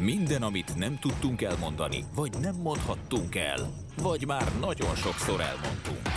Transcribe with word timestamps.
Minden, 0.00 0.42
amit 0.42 0.76
nem 0.76 0.98
tudtunk 0.98 1.42
elmondani, 1.42 2.04
vagy 2.14 2.30
nem 2.40 2.54
mondhattunk 2.54 3.34
el, 3.34 3.70
vagy 4.02 4.26
már 4.26 4.52
nagyon 4.60 4.94
sokszor 4.94 5.40
elmondtunk. 5.40 6.08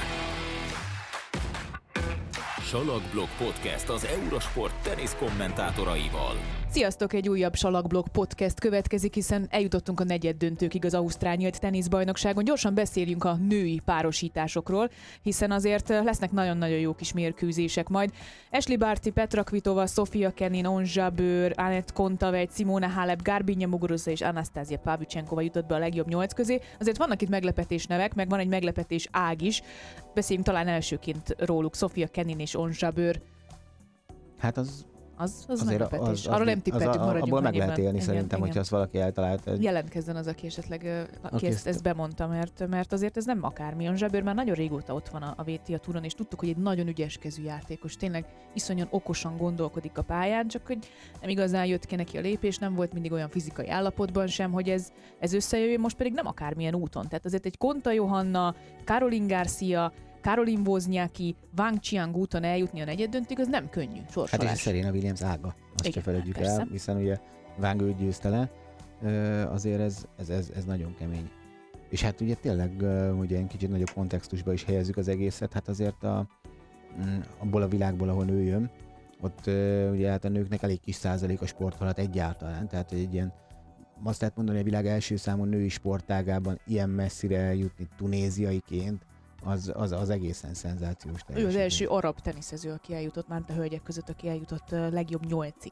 Salakblog 2.62 3.28
Podcast 3.38 3.90
az 3.90 4.06
Eurosport 4.06 4.84
tenisz 4.84 5.16
kommentátoraival. 5.20 6.36
Sziasztok, 6.76 7.14
egy 7.14 7.30
újabb 7.30 7.56
Salakblog 7.56 8.08
podcast 8.08 8.60
következik, 8.60 9.14
hiszen 9.14 9.48
eljutottunk 9.50 10.00
a 10.00 10.04
negyed 10.04 10.38
döntőkig 10.38 10.86
az 10.86 10.94
Ausztrál 10.94 11.36
nyílt 11.36 11.60
teniszbajnokságon. 11.60 12.44
Gyorsan 12.44 12.74
beszéljünk 12.74 13.24
a 13.24 13.36
női 13.36 13.82
párosításokról, 13.86 14.90
hiszen 15.22 15.52
azért 15.52 15.90
lesznek 15.90 16.32
nagyon-nagyon 16.32 16.78
jó 16.78 16.94
kis 16.94 17.14
mérkőzések 17.14 17.88
majd. 17.88 18.12
Ashley 18.52 18.78
Barty, 18.78 19.10
Petra 19.10 19.44
Kvitova, 19.44 19.86
Sofia 19.86 20.32
Kenin, 20.32 20.66
Onja 20.66 21.10
Bőr, 21.10 21.54
Anett 21.56 21.94
Kontaveit, 21.94 22.56
Simona 22.56 22.88
Halep, 22.88 23.22
Garbinya 23.22 23.68
Muguruza 23.68 24.12
és 24.12 24.22
Anastasia 24.22 24.78
Pavlyuchenkova 24.78 25.42
jutott 25.42 25.66
be 25.66 25.76
a 25.76 25.80
legjobb 25.80 26.08
nyolc 26.08 26.34
közé. 26.34 26.60
Azért 26.80 26.98
vannak 26.98 27.22
itt 27.22 27.30
meglepetés 27.30 27.86
nevek, 27.86 28.14
meg 28.14 28.30
van 28.30 28.40
egy 28.40 28.48
meglepetés 28.48 29.08
ág 29.12 29.42
is. 29.42 29.62
Beszéljünk 30.14 30.48
talán 30.48 30.68
elsőként 30.68 31.36
róluk, 31.38 31.76
Sofia 31.76 32.08
Kenin 32.08 32.40
és 32.40 32.56
Onja 32.56 32.92
Bőr. 32.92 33.22
Hát 34.38 34.58
az 34.58 34.86
az, 35.18 35.46
az 35.48 35.62
azért 35.62 35.80
meglepetés. 35.80 36.08
Az, 36.08 36.28
az, 36.28 36.34
Arról 36.34 36.46
nem 36.46 36.62
tippeltük, 36.62 37.02
maradjunk 37.02 37.24
Abból 37.24 37.42
meg 37.42 37.56
lehet 37.56 37.78
élni 37.78 37.90
igen, 37.90 38.02
szerintem, 38.02 38.28
igen. 38.28 38.40
hogyha 38.40 38.60
azt 38.60 38.70
valaki 38.70 39.00
eltalált. 39.00 39.48
Egy... 39.48 39.64
Jelentkezzen 39.64 40.16
az, 40.16 40.28
aki 40.28 40.46
esetleg 40.46 41.08
aki 41.22 41.36
Aki 41.36 41.46
ezt, 41.46 41.68
ezt- 41.68 41.84
bemondta, 41.84 42.28
mert, 42.28 42.68
mert 42.68 42.94
azért 42.94 43.18
ez 43.18 43.26
nem 43.26 43.40
akármi. 43.42 43.88
A 43.88 43.96
Zsebőr 43.96 44.24
már 44.24 44.36
nagyon 44.36 44.56
régóta 44.56 44.94
ott 44.94 45.10
van 45.10 45.22
a, 45.22 45.34
a 45.38 45.44
VT 45.44 45.82
túron, 45.82 46.04
és 46.04 46.14
tudtuk, 46.14 46.40
hogy 46.40 46.50
egy 46.50 46.58
nagyon 46.58 46.88
ügyeskezű 46.88 47.44
játékos. 47.44 47.96
Tényleg 47.96 48.26
iszonyan 48.54 48.88
okosan 48.90 49.38
gondolkodik 49.38 49.98
a 49.98 50.02
pályán, 50.02 50.48
csak 50.48 50.68
hogy 50.68 50.78
nem 51.22 51.30
igazán 51.30 51.66
jött 51.66 51.86
ki 51.86 51.96
neki 51.96 52.18
a 52.18 52.22
lépés, 52.22 52.58
nem 52.58 52.76
volt 52.76 52.94
mindig 52.94 53.12
olyan 53.12 53.30
fizikai 53.30 53.70
állapotban 53.70 54.28
sem, 54.28 54.52
hogy 54.52 54.70
ez, 54.70 54.92
ez 55.20 55.34
összejöjjön, 55.34 55.80
most 55.80 55.98
pedig 55.98 56.14
nem 56.14 56.28
akármilyen 56.28 56.76
úton. 56.76 57.08
Tehát 57.08 57.26
azért 57.26 57.46
egy 57.46 57.58
Konta 57.58 57.92
Johanna, 57.92 58.56
Caroline 58.84 59.36
Garcia, 59.36 59.92
Caroline 60.26 60.62
Wozniacki, 60.66 61.36
Wang 61.58 61.80
Chiang 61.80 62.16
úton 62.16 62.44
eljutni 62.44 62.82
a 62.82 62.86
negyeddöntőig, 62.86 63.40
az 63.40 63.48
nem 63.48 63.70
könnyű 63.70 64.00
Hát 64.00 64.10
és 64.10 64.16
a 64.16 64.28
sorsolás. 64.28 64.60
Serena 64.60 64.92
Williams 64.92 65.22
ága, 65.22 65.48
azt 65.48 65.80
Igen, 65.80 65.92
se 65.92 66.02
felejtjük 66.02 66.36
persze. 66.36 66.60
el, 66.60 66.68
hiszen 66.72 66.98
ugye 66.98 67.18
Vang 67.58 67.82
őt 67.82 67.98
győzte 67.98 68.30
le, 68.30 68.52
azért 69.50 69.80
ez, 69.80 70.06
ez, 70.18 70.30
ez, 70.30 70.50
ez 70.56 70.66
nagyon 70.66 70.96
kemény. 71.00 71.30
És 71.90 72.02
hát 72.02 72.22
ugye 72.22 72.36
tényleg, 72.36 72.72
ugye 73.20 73.38
egy 73.38 73.48
kicsit 73.48 73.70
nagyobb 73.70 73.90
kontextusba 73.94 74.54
is 74.54 74.64
helyezzük 74.64 74.98
az 74.98 75.08
egészet, 75.08 75.54
hát 75.54 75.68
azért 75.68 76.04
a, 76.04 76.28
mm, 77.06 77.20
abból 77.38 77.62
a 77.62 77.68
világból, 77.68 78.10
ahol 78.10 78.26
nő 78.26 78.42
jön, 78.42 78.72
ott 79.22 79.48
ugye 79.92 80.10
hát 80.10 80.26
a 80.26 80.30
nőknek 80.30 80.64
elég 80.64 80.80
kis 80.80 80.96
százalék 80.96 81.42
a 81.42 81.46
sporthalat 81.46 82.00
egyáltalán, 82.00 82.68
tehát 82.68 82.92
egy 82.92 83.14
ilyen 83.14 83.34
azt 84.04 84.20
lehet 84.20 84.36
mondani, 84.36 84.58
hogy 84.58 84.68
a 84.68 84.70
világ 84.70 84.88
első 84.88 85.16
számú 85.16 85.44
női 85.44 85.70
sportágában 85.70 86.60
ilyen 86.66 86.90
messzire 86.90 87.38
eljutni 87.38 87.88
tunéziaiként, 87.98 89.06
az, 89.46 89.72
az, 89.76 89.92
az 89.92 90.10
egészen 90.10 90.54
szenzációs 90.54 91.14
Ő 91.14 91.18
az 91.18 91.26
teljesítmény. 91.26 91.62
első 91.62 91.88
arab 91.88 92.20
teniszező, 92.20 92.72
aki 92.72 92.94
eljutott, 92.94 93.28
már 93.28 93.42
a 93.48 93.52
hölgyek 93.52 93.84
között, 93.84 94.10
aki 94.10 94.28
eljutott 94.28 94.70
legjobb 94.70 95.26
nyolcig 95.26 95.72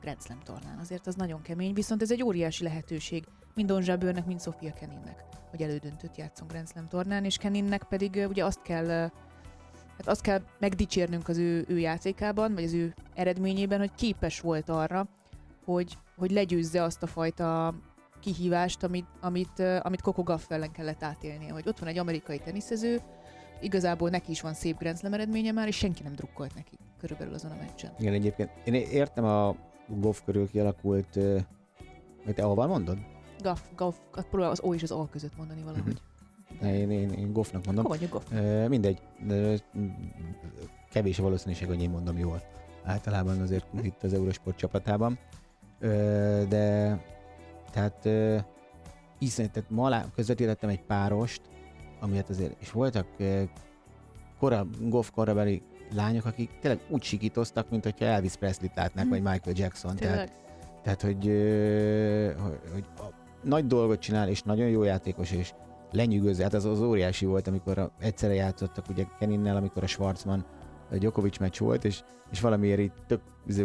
Grand 0.00 0.22
Slam 0.22 0.40
tornán. 0.44 0.78
Azért 0.78 1.06
az 1.06 1.14
nagyon 1.14 1.42
kemény, 1.42 1.74
viszont 1.74 2.02
ez 2.02 2.10
egy 2.10 2.22
óriási 2.22 2.64
lehetőség 2.64 3.24
mind 3.54 3.68
Don 3.68 3.82
Zsabőrnek, 3.82 4.26
mind 4.26 4.42
Sofia 4.42 4.72
Keninnek, 4.72 5.24
hogy 5.50 5.62
elődöntőt 5.62 6.16
játszon 6.16 6.46
Grand 6.46 6.68
Slam 6.68 6.88
tornán, 6.88 7.24
és 7.24 7.36
Keninnek 7.36 7.84
pedig 7.84 8.26
ugye 8.28 8.44
azt 8.44 8.62
kell 8.62 9.10
Hát 9.96 10.08
azt 10.08 10.20
kell 10.20 10.42
megdicsérnünk 10.58 11.28
az 11.28 11.38
ő, 11.38 11.64
ő 11.68 11.78
játékában, 11.78 12.54
vagy 12.54 12.64
az 12.64 12.72
ő 12.72 12.94
eredményében, 13.14 13.78
hogy 13.78 13.94
képes 13.94 14.40
volt 14.40 14.68
arra, 14.68 15.08
hogy, 15.64 15.98
hogy 16.16 16.30
legyőzze 16.30 16.82
azt 16.82 17.02
a 17.02 17.06
fajta 17.06 17.74
kihívást, 18.24 18.82
amit, 18.82 19.06
amit, 19.20 19.58
amit 19.82 20.00
Coco 20.00 20.22
Gauff 20.22 20.42
ellen 20.48 20.72
kellett 20.72 21.02
átélnie. 21.02 21.52
Hogy 21.52 21.68
ott 21.68 21.78
van 21.78 21.88
egy 21.88 21.98
amerikai 21.98 22.38
teniszező, 22.38 23.00
igazából 23.60 24.10
neki 24.10 24.30
is 24.30 24.40
van 24.40 24.54
szép 24.54 24.78
Grand 24.78 24.98
Slam 24.98 25.12
eredménye 25.12 25.52
már, 25.52 25.66
és 25.66 25.76
senki 25.76 26.02
nem 26.02 26.12
drukkolt 26.12 26.54
neki 26.54 26.78
körülbelül 27.00 27.34
azon 27.34 27.50
a 27.50 27.56
meccsen. 27.60 27.92
Igen, 27.98 28.12
egyébként 28.12 28.50
én 28.64 28.74
értem 28.74 29.24
a 29.24 29.56
golf 29.86 30.22
körül 30.24 30.50
kialakult, 30.50 31.18
hogy 32.24 32.34
te 32.34 32.42
ahova 32.42 32.66
mondod? 32.66 32.98
Gaff, 33.42 33.60
Gaff, 33.76 33.94
próbál 34.30 34.50
az 34.50 34.60
O 34.62 34.74
és 34.74 34.82
az 34.82 34.90
A 34.90 35.08
között 35.10 35.36
mondani 35.36 35.62
valahogy. 35.62 36.00
Én, 36.62 36.90
én, 36.90 37.10
én 37.10 37.32
golfnak 37.32 37.64
mondom. 37.64 37.84
Hova 37.84 37.96
Gaff? 38.10 38.22
Ö, 38.32 38.68
mindegy, 38.68 38.98
de 39.26 39.58
kevés 40.90 41.18
a 41.18 41.22
valószínűség, 41.22 41.66
hogy 41.68 41.82
én 41.82 41.90
mondom 41.90 42.18
jól. 42.18 42.42
Általában 42.84 43.40
azért 43.40 43.66
itt 43.82 44.02
az 44.02 44.12
Eurosport 44.12 44.56
csapatában. 44.56 45.18
De 46.48 46.98
tehát 47.74 48.04
ö, 48.06 48.36
iszonyat, 49.18 49.50
tehát 49.52 49.70
ma 49.70 49.88
lá- 49.88 50.10
közvetítettem 50.14 50.68
egy 50.68 50.82
párost, 50.82 51.40
amiért 52.00 52.28
azért, 52.28 52.56
és 52.60 52.70
voltak 52.70 53.06
ö, 53.18 53.42
kora, 54.38 54.66
golf 54.80 55.10
korabeli 55.10 55.62
lányok, 55.94 56.24
akik 56.24 56.58
tényleg 56.60 56.80
úgy 56.88 57.02
sikítoztak, 57.02 57.70
mint 57.70 57.84
hogyha 57.84 58.04
Elvis 58.04 58.36
Presley-t 58.36 58.76
látnák, 58.76 59.04
Mhm. 59.04 59.12
vagy 59.12 59.22
Michael 59.22 59.56
Jackson. 59.58 59.96
Tehát, 59.96 60.16
Tényleg. 60.16 60.32
tehát 60.82 61.02
hogy, 61.02 61.28
ö, 61.28 62.32
hogy, 62.72 62.84
a, 62.96 63.02
nagy 63.42 63.66
dolgot 63.66 63.98
csinál, 63.98 64.28
és 64.28 64.42
nagyon 64.42 64.68
jó 64.68 64.82
játékos, 64.82 65.30
és 65.32 65.52
lenyűgöző. 65.92 66.42
Hát 66.42 66.54
az, 66.54 66.64
az 66.64 66.80
óriási 66.80 67.26
volt, 67.26 67.46
amikor 67.46 67.78
a, 67.78 67.90
egyszerre 67.98 68.34
játszottak 68.34 68.88
ugye 68.88 69.04
Keninnel, 69.18 69.56
amikor 69.56 69.82
a 69.82 69.86
Schwarzman 69.86 70.44
a 70.90 70.96
Djokovic 70.96 71.38
meccs 71.38 71.58
volt, 71.58 71.84
és, 71.84 72.02
és 72.30 72.40
valamiért 72.40 72.80
így 72.80 72.92
tök 73.06 73.20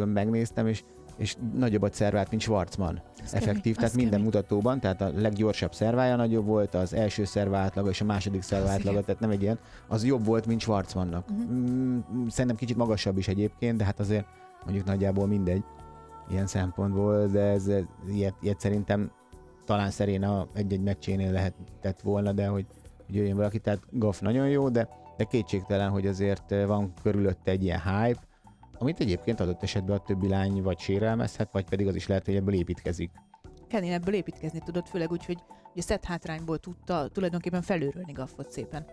megnéztem, 0.05 0.67
és, 0.67 0.83
és 1.19 1.35
nagyobb 1.53 1.81
a 1.81 1.89
szervát, 1.91 2.29
mint 2.29 2.41
Schwarzman. 2.41 3.01
Az 3.23 3.33
Effektív, 3.33 3.61
kemény, 3.61 3.75
tehát 3.75 3.89
az 3.89 3.95
minden 3.95 4.11
kemény. 4.11 4.25
mutatóban, 4.25 4.79
tehát 4.79 5.01
a 5.01 5.11
leggyorsabb 5.15 5.73
szervája 5.73 6.15
nagyobb 6.15 6.45
volt, 6.45 6.75
az 6.75 6.93
első 6.93 7.25
szerva 7.25 7.57
átlaga 7.57 7.89
és 7.89 8.01
a 8.01 8.05
második 8.05 8.41
szerva 8.41 8.65
Az 8.65 8.71
átlaga, 8.71 9.01
tehát 9.01 9.19
nem 9.19 9.29
egy 9.29 9.41
ilyen, 9.41 9.59
az 9.87 10.03
jobb 10.03 10.25
volt, 10.25 10.45
mint 10.45 10.61
Schwarzmannak. 10.61 11.31
Mm, 11.31 11.99
szerintem 12.27 12.55
kicsit 12.55 12.77
magasabb 12.77 13.17
is 13.17 13.27
egyébként, 13.27 13.77
de 13.77 13.83
hát 13.83 13.99
azért 13.99 14.25
mondjuk 14.63 14.85
nagyjából 14.85 15.27
mindegy 15.27 15.63
ilyen 16.29 16.47
szempontból, 16.47 17.27
de 17.27 17.41
ez, 17.41 17.67
ez 17.67 17.83
ilyet, 18.11 18.35
ilyet 18.41 18.59
szerintem 18.59 19.11
talán 19.65 19.91
Szeréna 19.91 20.47
egy-egy 20.53 20.81
meccsénél 20.81 21.31
lehetett 21.31 22.01
volna, 22.01 22.31
de 22.31 22.47
hogy, 22.47 22.65
hogy 23.05 23.15
jöjjön 23.15 23.35
valaki, 23.35 23.59
tehát 23.59 23.79
Goff 23.91 24.19
nagyon 24.19 24.49
jó, 24.49 24.69
de, 24.69 24.89
de 25.17 25.23
kétségtelen, 25.23 25.89
hogy 25.89 26.07
azért 26.07 26.51
eh, 26.51 26.67
van 26.67 26.93
körülötte 27.01 27.51
egy 27.51 27.63
ilyen 27.63 27.81
hype, 27.81 28.19
amit 28.79 28.99
egyébként 28.99 29.39
adott 29.39 29.63
esetben 29.63 29.97
a 29.97 30.03
többi 30.03 30.27
lány 30.27 30.61
vagy 30.61 30.79
sérelmezhet, 30.79 31.51
vagy 31.51 31.65
pedig 31.69 31.87
az 31.87 31.95
is 31.95 32.07
lehet, 32.07 32.25
hogy 32.25 32.35
ebből 32.35 32.53
építkezik. 32.53 33.11
Kenin 33.67 33.91
ebből 33.91 34.13
építkezni 34.13 34.59
tudott, 34.65 34.87
főleg 34.87 35.11
úgy, 35.11 35.25
hogy 35.25 35.37
ugye 35.71 35.81
szett 35.81 36.05
hátrányból 36.05 36.57
tudta 36.57 37.07
tulajdonképpen 37.07 37.61
felőrölni 37.61 38.11
Gaffot 38.11 38.51
szépen. 38.51 38.85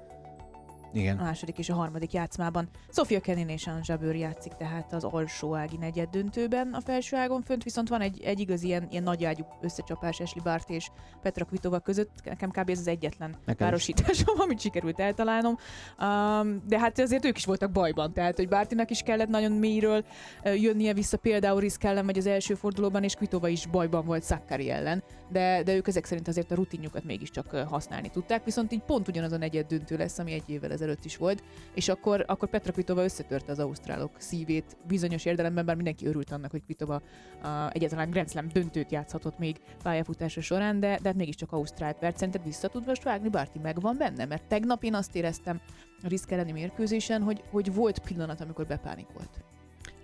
A 0.93 0.99
Igen. 0.99 1.17
második 1.17 1.59
és 1.59 1.69
a 1.69 1.75
harmadik 1.75 2.13
játszmában. 2.13 2.69
Sofia 2.89 3.21
Kenin 3.21 3.49
és 3.49 3.67
Anja 3.67 3.97
Bőr 3.97 4.15
játszik 4.15 4.53
tehát 4.53 4.93
az 4.93 5.05
alsó 5.05 5.55
ági 5.55 5.77
negyed 5.77 6.09
döntőben. 6.09 6.73
A 6.73 6.81
felső 6.81 7.17
ágon 7.17 7.43
fönt 7.43 7.63
viszont 7.63 7.89
van 7.89 8.01
egy, 8.01 8.21
egy 8.21 8.41
igaz 8.41 8.63
ilyen, 8.63 8.87
ilyen 8.91 9.03
nagyágyú 9.03 9.47
összecsapás 9.61 10.21
Ashley 10.21 10.43
Bart 10.45 10.71
és 10.71 10.89
Petra 11.23 11.45
Kvitova 11.45 11.79
között. 11.79 12.11
Nekem 12.25 12.51
kb. 12.51 12.71
ez 12.71 12.79
az 12.79 12.87
egyetlen 12.87 13.31
Nekem 13.31 13.45
is. 13.49 13.57
párosításom, 13.57 14.41
amit 14.45 14.61
sikerült 14.61 15.01
eltalálnom. 15.01 15.57
Um, 16.01 16.63
de 16.69 16.79
hát 16.79 16.99
azért 16.99 17.25
ők 17.25 17.37
is 17.37 17.45
voltak 17.45 17.73
bajban, 17.73 18.13
tehát 18.13 18.37
hogy 18.37 18.49
Bártinak 18.49 18.91
is 18.91 19.01
kellett 19.01 19.29
nagyon 19.29 19.53
mélyről 19.53 20.05
jönnie 20.43 20.95
vissza 20.95 21.17
például 21.17 21.61
Risk 21.61 21.85
ellen, 21.85 22.05
vagy 22.07 22.19
az 22.19 22.27
első 22.27 22.55
fordulóban, 22.55 23.03
és 23.03 23.15
Kvitova 23.15 23.49
is 23.49 23.67
bajban 23.67 24.05
volt 24.05 24.25
Sakkari 24.25 24.71
ellen, 24.71 25.03
de, 25.29 25.63
de 25.63 25.75
ők 25.75 25.89
ezek 25.89 26.05
szerint 26.05 26.29
azért 26.29 26.51
a 26.51 26.55
rutinjukat 26.55 27.05
mégiscsak 27.05 27.57
használni 27.57 28.09
tudták, 28.09 28.45
viszont 28.45 28.73
így 28.73 28.83
pont 28.83 29.09
ugyanaz 29.09 29.33
a 29.33 29.37
negyed 29.37 29.67
döntő 29.67 29.97
lesz, 29.97 30.19
ami 30.19 30.33
egy 30.33 30.51
évvel 30.51 30.73
ezelőtt 30.77 31.05
is 31.05 31.17
volt, 31.17 31.43
és 31.75 31.89
akkor, 31.89 32.25
akkor 32.27 32.49
Petra 32.49 32.73
Kvitova 32.73 33.05
összetörte 33.05 33.53
az 33.53 33.59
ausztrálok 33.59 34.11
szívét 34.19 34.77
bizonyos 34.87 35.25
értelemben, 35.25 35.65
bár 35.65 35.77
mindenki 35.77 36.07
örült 36.07 36.31
annak, 36.31 36.51
hogy 36.51 36.63
Kvitova 36.63 36.95
uh, 37.43 37.75
egyáltalán 37.75 38.11
Grand 38.11 38.31
Slam 38.31 38.49
döntőt 38.53 38.93
játszhatott 38.93 39.39
még 39.39 39.57
pályafutása 39.83 40.41
során, 40.41 40.81
de, 40.81 40.99
de 41.03 41.09
hát 41.09 41.17
mégiscsak 41.17 41.53
Ausztrált 41.53 41.99
vert. 41.99 42.17
Szerinted 42.17 42.45
vissza 42.45 42.69
tud 42.69 42.87
most 42.87 43.03
vágni, 43.03 43.29
Bárti 43.29 43.59
megvan 43.59 43.97
benne? 43.99 44.25
Mert 44.25 44.43
tegnap 44.49 44.85
én 44.85 44.95
azt 44.95 45.15
éreztem 45.15 45.61
a 46.03 46.09
Risk 46.09 46.31
elleni 46.31 46.53
mérkőzésen, 46.53 47.23
hogy, 47.23 47.43
hogy 47.51 47.75
volt 47.75 47.99
pillanat, 47.99 48.41
amikor 48.41 48.67
bepánikolt. 48.67 49.31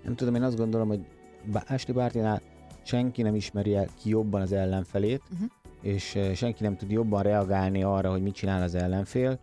Nem 0.05 0.15
tudom, 0.15 0.35
én 0.35 0.43
azt 0.43 0.57
gondolom, 0.57 0.89
hogy 0.89 1.01
Ashley 1.69 1.97
Bartinál 1.97 2.43
senki 2.83 3.23
nem 3.23 3.35
ismeri 3.35 3.75
el 3.75 3.87
ki 4.03 4.09
jobban 4.09 4.41
az 4.41 4.53
ellenfelét, 4.53 5.23
Uh-huh. 5.33 5.49
és 5.83 6.15
eh, 6.15 6.35
senki 6.35 6.63
nem 6.63 6.77
tud 6.77 6.91
jobban 6.91 7.23
reagálni 7.23 7.83
arra, 7.83 8.11
hogy 8.11 8.23
mit 8.23 8.35
csinál 8.35 8.63
az 8.63 8.75
ellenfél, 8.75 9.39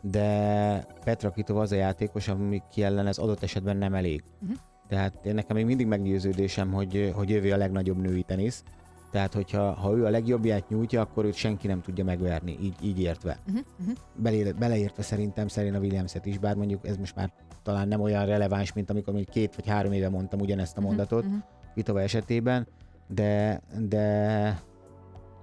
de 0.00 0.86
Petra 1.04 1.30
Kvitova 1.30 1.60
az 1.60 1.72
a 1.72 1.76
játékos, 1.76 2.28
ami 2.28 2.62
ki 2.70 2.82
ellen 2.82 3.06
ez 3.06 3.18
adott 3.18 3.42
esetben 3.42 3.76
nem 3.76 3.94
elég. 3.94 4.22
Mhm. 4.38 4.52
Tehát 4.88 5.26
én 5.26 5.34
nekem 5.34 5.56
még 5.56 5.64
mindig 5.64 5.86
meggyőződésem, 5.86 6.72
hogy, 6.72 7.12
hogy 7.14 7.30
ővé 7.30 7.50
a 7.50 7.56
legnagyobb 7.56 8.00
női 8.00 8.22
tenisz. 8.22 8.64
Tehát, 9.10 9.34
hogyha 9.34 9.72
ha 9.72 9.96
ő 9.96 10.04
a 10.04 10.10
legjobbját 10.10 10.68
nyújtja, 10.68 11.00
akkor 11.00 11.24
őt 11.24 11.34
senki 11.34 11.66
nem 11.66 11.80
tudja 11.80 12.04
megverni, 12.04 12.56
így, 12.60 12.74
így 12.82 13.00
értve. 13.00 13.38
Uh-huh. 13.46 13.64
Uh-huh. 13.80 13.96
Belé, 14.16 14.52
beleértve 14.58 15.02
szerintem 15.02 15.48
Serena 15.48 15.78
Williams-et 15.78 16.26
is, 16.26 16.38
bár 16.38 16.56
mondjuk 16.56 16.86
ez 16.86 16.96
most 16.96 17.14
már 17.14 17.32
talán 17.62 17.88
nem 17.88 18.00
olyan 18.00 18.26
releváns, 18.26 18.72
mint 18.72 18.90
amikor 18.90 19.14
még 19.14 19.28
két 19.28 19.54
vagy 19.54 19.66
három 19.66 19.92
éve 19.92 20.08
mondtam 20.08 20.40
ugyanezt 20.40 20.76
a 20.76 20.80
mondatot 20.80 21.24
Uh-huh. 21.24 21.42
Kvitova 21.72 22.00
esetében, 22.00 22.66
de, 23.06 23.60
de 23.88 24.62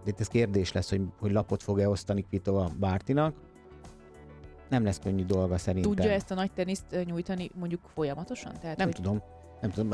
itt 0.06 0.20
ez 0.20 0.28
kérdés 0.28 0.72
lesz, 0.72 0.90
hogy, 0.90 1.02
hogy 1.20 1.32
lapot 1.32 1.64
fog-e 1.64 1.90
osztani 1.90 2.22
Kvitova 2.22 2.72
Bártinak. 2.80 3.36
Nem 4.70 4.84
lesz 4.84 5.00
könnyű 5.00 5.26
dolga 5.26 5.58
szerintem. 5.58 5.96
Tudja 5.96 6.12
ezt 6.12 6.32
a 6.32 6.36
nagy 6.36 6.52
teniszt 6.52 6.86
nyújtani 7.06 7.50
mondjuk 7.60 7.82
folyamatosan? 7.94 8.52
Tehát, 8.62 8.78
Nem 8.78 8.88
hogy 8.88 8.96
tudom. 8.96 9.22
Nem 9.62 9.72
tudom, 9.72 9.90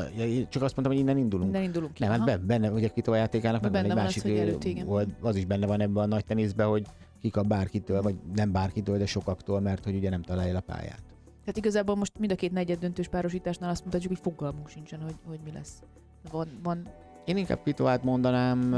csak 0.48 0.62
azt 0.62 0.76
mondtam, 0.76 0.86
hogy 0.86 0.98
innen 0.98 1.18
indulunk. 1.18 1.48
Innen 1.48 1.62
indulunk 1.62 1.92
ki. 1.92 2.02
Nem, 2.02 2.12
hát 2.12 2.28
Aha. 2.28 2.38
benne, 2.38 2.70
ugye 2.70 2.88
Kvitova 2.88 3.16
játékának, 3.16 3.62
meg 3.62 3.70
Benne 3.70 3.84
egy 3.84 3.90
van 3.90 3.98
az, 3.98 4.04
másik, 4.04 4.22
hogy 4.22 4.30
ö, 4.30 4.38
előtt, 4.38 4.82
volt, 4.84 5.08
az 5.20 5.36
is 5.36 5.44
benne 5.44 5.66
van 5.66 5.80
ebben 5.80 6.02
a 6.02 6.06
nagy 6.06 6.24
teniszben, 6.24 6.68
hogy 6.68 6.86
kikap 7.20 7.46
bárkitől, 7.46 8.02
vagy 8.02 8.16
nem 8.34 8.52
bárkitől, 8.52 8.98
de 8.98 9.06
sokaktól, 9.06 9.60
mert 9.60 9.84
hogy 9.84 9.94
ugye 9.94 10.10
nem 10.10 10.22
találja 10.22 10.56
a 10.56 10.60
pályát. 10.60 11.02
Tehát 11.40 11.56
igazából 11.56 11.94
most 11.94 12.18
mind 12.18 12.32
a 12.32 12.34
két 12.34 12.52
negyed 12.52 12.78
döntős 12.78 13.08
párosításnál 13.08 13.70
azt 13.70 13.84
mutatjuk, 13.84 14.12
hogy 14.12 14.20
fogalmunk 14.22 14.68
sincsen, 14.68 15.00
hogy, 15.00 15.14
hogy 15.26 15.38
mi 15.44 15.52
lesz. 15.52 15.82
Van, 16.30 16.48
van 16.62 16.88
Én 17.24 17.36
inkább 17.36 17.60
Kvitovát 17.60 18.04
mondanám, 18.04 18.70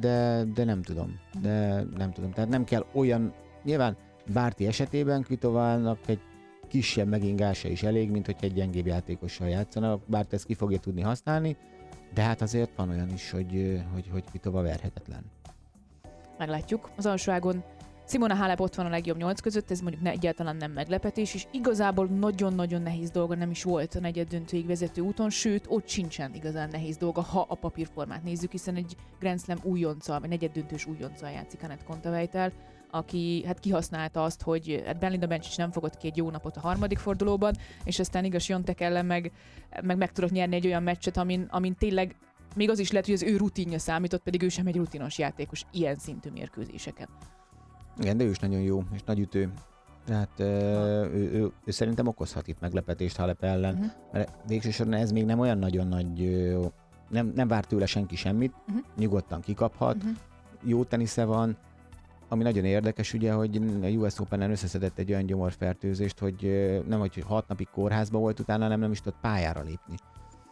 de, 0.00 0.44
de 0.54 0.64
nem 0.64 0.82
tudom. 0.82 1.18
De 1.42 1.84
nem 1.96 2.12
tudom. 2.12 2.30
Tehát 2.30 2.50
nem 2.50 2.64
kell 2.64 2.86
olyan, 2.92 3.32
nyilván 3.64 3.96
Bárti 4.26 4.66
esetében 4.66 5.22
Kvitovának 5.22 5.98
egy 6.06 6.20
kisebb 6.68 7.08
megingása 7.08 7.68
is 7.68 7.82
elég, 7.82 8.10
mint 8.10 8.26
hogy 8.26 8.36
egy 8.40 8.52
gyengébb 8.52 8.86
játékossal 8.86 9.48
játszana. 9.48 9.98
Bárti 10.06 10.34
ezt 10.34 10.44
ki 10.44 10.54
fogja 10.54 10.78
tudni 10.78 11.00
használni, 11.00 11.56
de 12.14 12.22
hát 12.22 12.42
azért 12.42 12.70
van 12.76 12.88
olyan 12.88 13.12
is, 13.12 13.30
hogy, 13.30 13.82
hogy, 13.92 14.08
hogy 14.12 14.24
Kvitova 14.24 14.62
verhetetlen. 14.62 15.24
meglátjuk. 16.38 16.90
Az 16.96 17.06
alsó 17.06 17.32
ágon 17.32 17.64
Simona 18.10 18.34
Halep 18.34 18.60
ott 18.60 18.74
van 18.74 18.86
a 18.86 18.88
legjobb 18.88 19.16
nyolc 19.16 19.40
között, 19.40 19.70
ez 19.70 19.80
mondjuk 19.80 20.02
ne, 20.02 20.10
egyáltalán 20.10 20.56
nem 20.56 20.72
meglepetés, 20.72 21.34
és 21.34 21.46
igazából 21.50 22.06
nagyon-nagyon 22.06 22.82
nehéz 22.82 23.10
dolga 23.10 23.34
nem 23.34 23.50
is 23.50 23.62
volt 23.62 23.94
a 23.94 24.00
negyed 24.00 24.28
döntőig 24.28 24.66
vezető 24.66 25.00
úton, 25.00 25.30
sőt, 25.30 25.64
ott 25.68 25.88
sincsen 25.88 26.34
igazán 26.34 26.68
nehéz 26.68 26.96
dolga, 26.96 27.20
ha 27.20 27.46
a 27.48 27.54
papírformát 27.54 28.22
nézzük, 28.22 28.50
hiszen 28.50 28.74
egy 28.76 28.96
Grand 29.18 29.40
Slam 29.40 29.58
újonca, 29.62 30.20
vagy 30.20 30.28
negyed 30.28 30.52
döntős 30.52 30.86
újonca 30.86 31.28
játszik 31.28 31.62
Anett 31.62 31.84
Kontavejtel, 31.84 32.52
aki 32.90 33.42
hát 33.46 33.58
kihasználta 33.60 34.22
azt, 34.24 34.42
hogy 34.42 34.82
hát 34.86 34.98
Belinda 34.98 35.26
Bencic 35.26 35.56
nem 35.56 35.70
fogott 35.70 35.96
ki 35.96 36.06
egy 36.06 36.16
jó 36.16 36.30
napot 36.30 36.56
a 36.56 36.60
harmadik 36.60 36.98
fordulóban, 36.98 37.54
és 37.84 37.98
aztán 37.98 38.24
igaz 38.24 38.46
Jontek 38.46 38.80
ellen 38.80 39.06
meg, 39.06 39.32
meg, 39.82 39.96
meg 39.96 40.12
tudott 40.12 40.30
nyerni 40.30 40.54
egy 40.54 40.66
olyan 40.66 40.82
meccset, 40.82 41.16
amin, 41.16 41.46
amin 41.50 41.74
tényleg 41.74 42.16
még 42.56 42.70
az 42.70 42.78
is 42.78 42.90
lehet, 42.90 43.06
hogy 43.06 43.14
az 43.14 43.22
ő 43.22 43.36
rutinja 43.36 43.78
számított, 43.78 44.22
pedig 44.22 44.42
ő 44.42 44.48
sem 44.48 44.66
egy 44.66 44.76
rutinos 44.76 45.18
játékos 45.18 45.64
ilyen 45.72 45.96
szintű 45.96 46.30
mérkőzéseken. 46.30 47.08
Igen, 47.98 48.16
de 48.16 48.24
ő 48.24 48.28
is 48.30 48.38
nagyon 48.38 48.60
jó, 48.60 48.82
és 48.92 49.02
nagy 49.02 49.18
ütő. 49.18 49.52
Tehát 50.06 50.30
ö, 50.36 50.44
ő, 51.04 51.30
ő, 51.32 51.50
ő, 51.64 51.70
szerintem 51.70 52.06
okozhat 52.06 52.48
itt 52.48 52.60
meglepetést 52.60 53.16
Halep 53.16 53.44
ellen, 53.44 53.74
Mhm. 53.74 53.84
mert 54.12 54.32
végső 54.46 54.70
soron 54.70 54.92
ez 54.92 55.12
még 55.12 55.24
nem 55.24 55.38
olyan 55.38 55.58
nagyon 55.58 55.86
nagy, 55.86 56.30
nem, 57.08 57.32
nem 57.34 57.48
vár 57.48 57.64
tőle 57.64 57.86
senki 57.86 58.16
semmit, 58.16 58.52
Mhm. 58.66 58.76
nyugodtan 58.96 59.40
kikaphat, 59.40 59.96
Mhm. 60.04 60.12
jó 60.64 60.84
tenisze 60.84 61.24
van, 61.24 61.56
ami 62.32 62.42
nagyon 62.42 62.64
érdekes 62.64 63.14
ugye, 63.14 63.32
hogy 63.32 63.60
a 63.82 63.86
US 63.86 64.18
Open-en 64.18 64.50
összeszedett 64.50 64.98
egy 64.98 65.10
olyan 65.10 65.26
gyomorfertőzést, 65.26 66.18
hogy 66.18 66.70
nem, 66.88 66.98
hogy 66.98 67.24
hat 67.26 67.48
napig 67.48 67.68
kórházba 67.68 68.18
volt 68.18 68.40
utána, 68.40 68.68
nem, 68.68 68.80
nem 68.80 68.90
is 68.90 69.00
tudott 69.00 69.20
pályára 69.20 69.62
lépni 69.62 69.94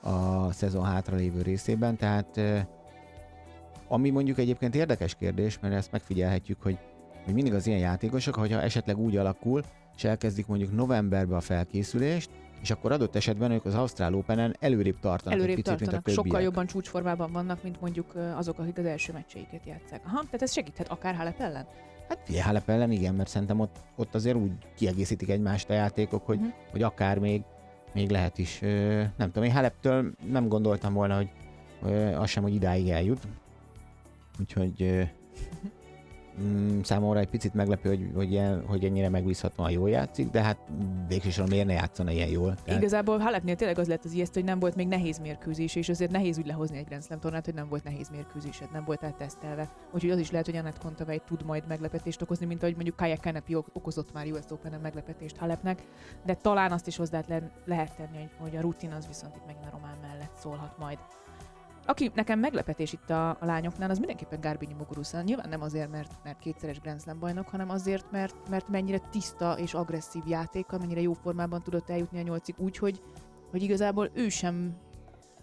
a 0.03 0.53
szezon 0.53 0.85
hátralévő 0.85 1.43
részében, 1.43 1.97
tehát 1.97 2.41
ami 3.89 4.11
mondjuk 4.11 4.39
egyébként 4.39 4.75
érdekes 4.75 5.15
kérdés, 5.15 5.59
mert 5.59 5.75
ezt 5.75 5.93
megfigyelhetjük, 5.93 6.63
hogy, 6.63 6.79
hogy 7.25 7.35
mindig 7.35 7.55
az 7.55 7.67
ilyen 7.67 7.79
játékosok, 7.79 8.35
hogyha 8.35 8.61
esetleg 8.61 8.99
úgy 8.99 9.17
alakul, 9.17 9.63
és 9.97 10.05
elkezdik 10.05 10.47
mondjuk 10.47 10.73
novemberbe 10.75 11.37
a 11.37 11.41
felkészülést, 11.41 12.31
és 12.63 12.71
akkor 12.71 12.93
adott 12.93 13.17
esetben 13.17 13.51
ők 13.51 13.65
az 13.65 13.75
Ausztrál 13.75 14.15
Open-en 14.15 14.57
előrébb 14.61 14.99
tartanak 15.01 15.33
Előrébb 15.39 15.57
egy 15.57 15.63
picit, 15.63 15.79
tartanak, 15.79 15.93
mint 15.93 16.07
a 16.07 16.11
többiek. 16.11 16.27
sokkal 16.27 16.41
jobban 16.43 16.67
csúcsformában 16.67 17.33
vannak, 17.33 17.63
mint 17.63 17.81
mondjuk 17.81 18.15
azok, 18.37 18.59
akik 18.59 18.79
az 18.79 18.85
első 18.85 19.13
meccseiket 19.13 19.67
játszák. 19.67 20.01
Aha, 20.07 20.21
tehát 20.25 20.43
ez 20.43 20.53
segíthet 20.53 20.89
akár 20.89 21.15
Halep 21.15 21.41
ellen? 21.41 21.67
Hát 22.09 22.19
figyelj, 22.25 22.45
Halep 22.45 22.69
ellen 22.69 22.91
igen, 22.91 23.15
mert 23.15 23.29
szerintem 23.29 23.61
ott, 23.61 23.77
ott 23.97 24.15
azért 24.15 24.37
úgy 24.37 24.51
kiegészítik 24.77 25.29
egymást 25.29 25.71
a 25.71 25.73
játékok, 25.73 26.27
hogy, 26.27 26.39
Mhm. 26.39 26.49
hogy 26.71 26.83
akár 26.83 27.19
még, 27.19 27.43
még 27.95 28.11
lehet 28.11 28.39
is. 28.39 28.59
Nem 29.17 29.27
tudom, 29.27 29.43
én 29.45 29.53
Haleptől 29.53 30.11
nem 30.31 30.49
gondoltam 30.49 30.93
volna, 30.93 31.17
hogy 31.17 31.29
az 32.15 32.29
sem, 32.29 32.43
hogy 32.43 32.55
idáig 32.55 32.89
eljut. 32.89 33.21
Úgyhogy 34.41 34.83
ö, 34.83 35.03
mm, 36.43 36.81
számomra 36.81 37.19
egy 37.19 37.29
picit 37.29 37.55
meglepő, 37.55 37.89
hogy, 37.89 38.11
hogy, 38.15 38.33
ilyen, 38.33 38.65
hogy 38.67 38.85
ennyire 38.85 39.09
megbízhatóan 39.09 39.71
jól 39.71 39.91
játszik, 39.91 40.31
de 40.31 40.43
hát 40.43 40.59
végsősorban 41.09 41.53
miért 41.53 41.67
ne 41.67 41.73
játszana 41.73 42.11
ilyen 42.11 42.29
jól? 42.29 42.55
Tehát, 42.65 42.81
Igazából 42.81 43.19
Halepnél 43.19 43.57
tényleg 43.57 43.79
az 43.79 43.87
lett 43.87 44.05
az 44.05 44.13
ijesztő, 44.13 44.41
hogy 44.41 44.49
nem 44.49 44.59
volt 44.59 44.75
még 44.75 44.89
nehéz 44.89 45.19
mérkőzés, 45.19 45.75
és 45.75 45.89
azért 45.89 46.11
nehéz 46.11 46.39
úgy 46.39 46.47
lehozni 46.47 46.79
egy 46.79 46.85
Grand 46.85 47.03
Slam 47.03 47.21
tornát, 47.21 47.45
hogy 47.45 47.55
nem 47.55 47.69
volt 47.69 47.85
nehéz 47.85 48.09
mérkőzésed, 48.11 48.69
nem 48.73 48.85
voltál 48.85 49.15
tesztelve. 49.17 49.69
Úgyhogy 49.93 50.11
az 50.11 50.19
is 50.19 50.31
lehet, 50.31 50.47
hogy 50.47 50.57
Annette 50.57 50.79
Kontaveit 50.83 51.23
tud 51.23 51.45
majd 51.45 51.65
meglepetést 51.69 52.23
okozni, 52.23 52.47
mint 52.47 52.63
ahogy 52.63 52.75
mondjuk 52.75 52.97
Kaya 52.97 53.17
Kanepi 53.23 53.55
ok- 53.55 53.71
okozott 53.73 54.13
már 54.13 54.27
US 54.27 54.51
Open-en 54.51 54.81
meglepetést 54.81 55.37
Halepnek, 55.37 55.83
de 56.25 56.35
talán 56.35 56.73
azt 56.73 56.87
is 56.87 56.97
hozzá 56.97 57.23
le- 57.29 57.51
lehet 57.65 57.97
tenni, 57.97 58.17
hogy, 58.17 58.31
hogy 58.39 58.57
a 58.57 58.61
rutin 58.61 58.93
az 58.93 59.07
viszont 59.07 59.37
itt 59.37 59.47
megint 59.47 59.65
a 59.65 59.71
román 59.71 59.97
mellett 60.03 60.37
szólhat 60.37 60.79
majd. 60.79 60.99
Aki 61.89 62.11
nekem 62.15 62.39
meglepetés 62.39 62.93
itt 62.93 63.11
a, 63.11 63.29
a 63.29 63.39
lányoknál, 63.41 63.91
az 63.91 63.99
mindenképpen 63.99 64.41
Garbini 64.41 64.73
Muguruza. 64.73 65.23
Nyilván 65.23 65.49
nem 65.49 65.63
azért, 65.63 65.91
mert, 65.91 66.13
mert 66.25 66.39
kétszeres 66.39 66.81
Grand 66.81 67.01
Slam 67.01 67.19
bajnok, 67.19 67.49
hanem 67.49 67.71
azért, 67.71 68.11
mert, 68.11 68.49
mert 68.51 68.69
mennyire 68.69 68.99
tiszta 68.99 69.59
és 69.59 69.75
agresszív 69.75 70.23
játéka, 70.27 70.79
mennyire 70.79 71.01
jó 71.01 71.13
formában 71.13 71.63
tudott 71.63 71.91
eljutni 71.91 72.19
a 72.19 72.23
nyolcig, 72.23 72.55
úgyhogy 72.59 73.03
hogy 73.51 73.63
igazából 73.63 74.11
ő 74.15 74.29
sem 74.29 74.77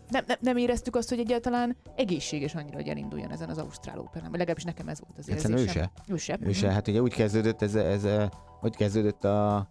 nem, 0.10 0.24
nem, 0.28 0.38
nem 0.42 0.58
éreztük 0.58 0.96
azt, 0.96 1.10
hogy 1.10 1.20
egyáltalán 1.20 1.78
egészséges 1.96 2.56
annyira, 2.56 2.76
hogy 2.76 2.88
elinduljon 2.88 3.32
ezen 3.32 3.50
az 3.50 3.58
Ausztrál 3.58 4.00
open 4.00 4.22
vagy 4.22 4.38
legalábbis 4.38 4.64
nekem 4.64 4.88
ez 4.88 5.00
volt 5.00 5.18
az 5.18 5.30
Egyszerűen 5.30 5.60
ő 5.60 5.62
érzésem. 5.62 5.90
se. 6.06 6.14
Ő 6.14 6.18
se. 6.18 6.38
Ő 6.42 6.52
se. 6.52 6.72
Hát 6.72 6.88
ugye 6.88 7.02
úgy 7.02 7.14
kezdődött 7.14 7.62
ez, 7.62 7.76
ez, 7.76 8.04
ez 8.04 8.28
hogy 8.60 8.76
kezdődött 8.76 9.24
a, 9.24 9.70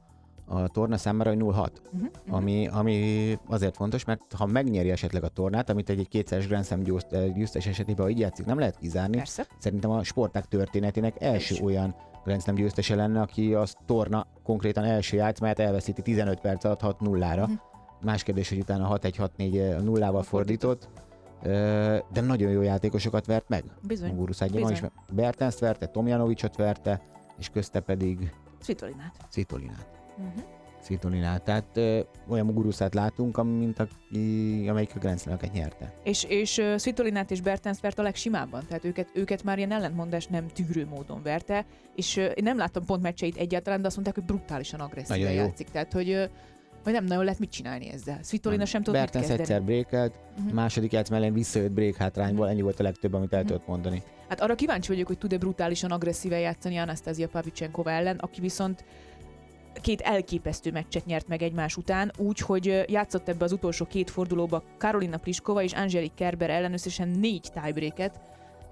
a 0.54 0.68
torna 0.68 0.96
számára, 0.96 1.30
hogy 1.30 1.38
0-6. 1.42 1.68
Mhm, 1.92 2.04
mhm. 2.04 2.34
ami, 2.34 2.68
ami 2.72 3.38
azért 3.46 3.76
fontos, 3.76 4.04
mert 4.04 4.20
ha 4.36 4.46
megnyeri 4.46 4.90
esetleg 4.90 5.24
a 5.24 5.28
tornát, 5.28 5.70
amit 5.70 5.90
egy, 5.90 5.98
egy 5.98 6.08
kétszeres 6.08 6.46
Grand 6.46 6.64
Slam 6.64 6.80
eh, 7.10 7.32
győztes 7.34 7.66
esetében, 7.66 8.04
ha 8.04 8.10
így 8.10 8.18
játszik, 8.18 8.46
nem 8.46 8.58
lehet 8.58 8.76
kizárni. 8.76 9.16
Persze. 9.16 9.46
Szerintem 9.58 9.90
a 9.90 10.02
sporták 10.02 10.44
történetének 10.44 11.20
első 11.20 11.54
És. 11.54 11.60
olyan 11.60 11.94
Grand 12.24 12.42
Slam 12.42 12.54
győztese 12.54 12.94
lenne, 12.94 13.20
aki 13.20 13.54
a 13.54 13.64
torna 13.86 14.26
konkrétan 14.42 14.84
első 14.84 15.16
játszmáját 15.16 15.58
elveszíti 15.58 16.02
15 16.02 16.40
perc 16.40 16.64
alatt 16.64 16.80
6 16.80 17.00
0 17.00 17.34
ra 17.34 17.46
Mhm. 17.46 17.52
Más 18.02 18.22
kérdés, 18.22 18.48
hogy 18.48 18.58
utána 18.58 18.98
6-1-6-4 18.98 19.82
nullával 19.82 20.22
fordított, 20.22 20.88
de 22.12 22.20
nagyon 22.20 22.50
jó 22.50 22.62
játékosokat 22.62 23.26
vert 23.26 23.48
meg. 23.48 23.64
Bizony. 23.86 24.26
Ma 24.52 24.70
is. 24.70 24.82
Bertenszt 25.12 25.58
verte, 25.58 25.87
Tomjanovicsot 25.87 26.56
verte, 26.56 27.00
és 27.38 27.49
közte 27.49 27.80
pedig 27.80 28.32
Svitolinát. 28.61 29.16
Citolinát. 29.30 29.88
Uh-huh. 30.18 30.42
Svitolinát. 30.83 31.42
Tehát 31.42 31.64
ö, 31.75 32.00
olyan 32.28 32.47
Muguruszát 32.47 32.94
látunk, 32.94 33.44
mint 33.44 33.78
aki, 33.78 34.66
amelyik 34.68 34.90
a 34.94 34.99
Grand 34.99 35.21
nyerte. 35.52 35.94
És, 36.02 36.25
és 36.28 36.59
uh, 36.59 36.78
Svitolinát 36.78 37.30
és 37.30 37.40
Bertens 37.40 37.80
vert 37.80 37.99
a 37.99 38.02
legsimábban, 38.02 38.62
tehát 38.68 38.85
őket, 38.85 39.09
őket 39.14 39.42
már 39.42 39.59
ilyen 39.59 39.73
ellentmondás 39.73 40.26
nem 40.26 40.47
tűrő 40.49 40.87
módon 40.87 41.23
verte, 41.23 41.64
és 41.94 42.16
uh, 42.16 42.23
én 42.25 42.42
nem 42.42 42.56
láttam 42.56 42.85
pont 42.85 43.02
meccseit 43.02 43.37
egyáltalán, 43.37 43.80
de 43.80 43.87
azt 43.87 43.97
mondták, 43.97 44.16
hogy 44.16 44.25
brutálisan 44.25 44.80
agresszíven 44.80 45.33
játszik, 45.33 45.68
tehát 45.71 45.92
hogy, 45.92 46.11
uh, 46.11 46.25
hogy 46.85 46.92
nem 46.92 47.04
nagyon 47.04 47.25
lehet 47.25 47.38
mit 47.38 47.50
csinálni 47.50 47.88
ezzel. 47.90 48.18
Svitolina 48.23 48.64
sem 48.64 48.83
tudott 48.83 49.00
mit 49.00 49.11
Bertens 49.12 49.26
kezdeni. 49.37 49.52
egyszer 49.52 49.62
brékelt, 49.66 50.14
Mhm. 50.44 50.54
második 50.54 50.92
játszma 50.92 51.16
ellen 51.16 51.33
visszajött 51.33 51.73
break 51.73 51.94
hátrányból, 51.97 52.49
ennyi 52.49 52.61
volt 52.62 52.80
a 52.80 52.83
legtöbb, 52.83 53.12
amit 53.14 53.33
el 53.33 53.38
Mhm. 53.40 53.49
tudott 53.49 53.66
mondani. 53.66 54.02
Hát 54.28 54.40
arra 54.40 54.54
kíváncsi 54.54 54.88
vagyok, 54.92 55.06
hogy 55.06 55.18
tud-e 55.18 55.38
brutálisan 55.38 55.90
agresszíven 55.90 56.38
játszani 56.40 56.76
Anastasia 56.78 57.28
Pavlyuchenkova 57.28 57.90
ellen, 57.90 58.16
aki 58.16 58.40
viszont 58.40 58.85
két 59.81 60.00
elképesztő 60.00 60.71
meccset 60.71 61.04
nyert 61.04 61.28
meg 61.28 61.43
egymás 61.43 61.76
után, 61.76 62.12
úgy, 62.16 62.38
hogy 62.38 62.69
ö, 62.69 62.83
játszott 62.87 63.28
ebbe 63.28 63.45
az 63.45 63.52
utolsó 63.52 63.85
két 63.85 64.11
fordulóba 64.11 64.62
Karolina 64.78 65.16
Pliskova 65.16 65.62
és 65.62 65.73
Angelique 65.73 66.14
Kerber 66.14 66.50
ellen 66.50 66.73
összesen 66.73 67.09
négy 67.09 67.50
tiebreaket, 67.52 68.21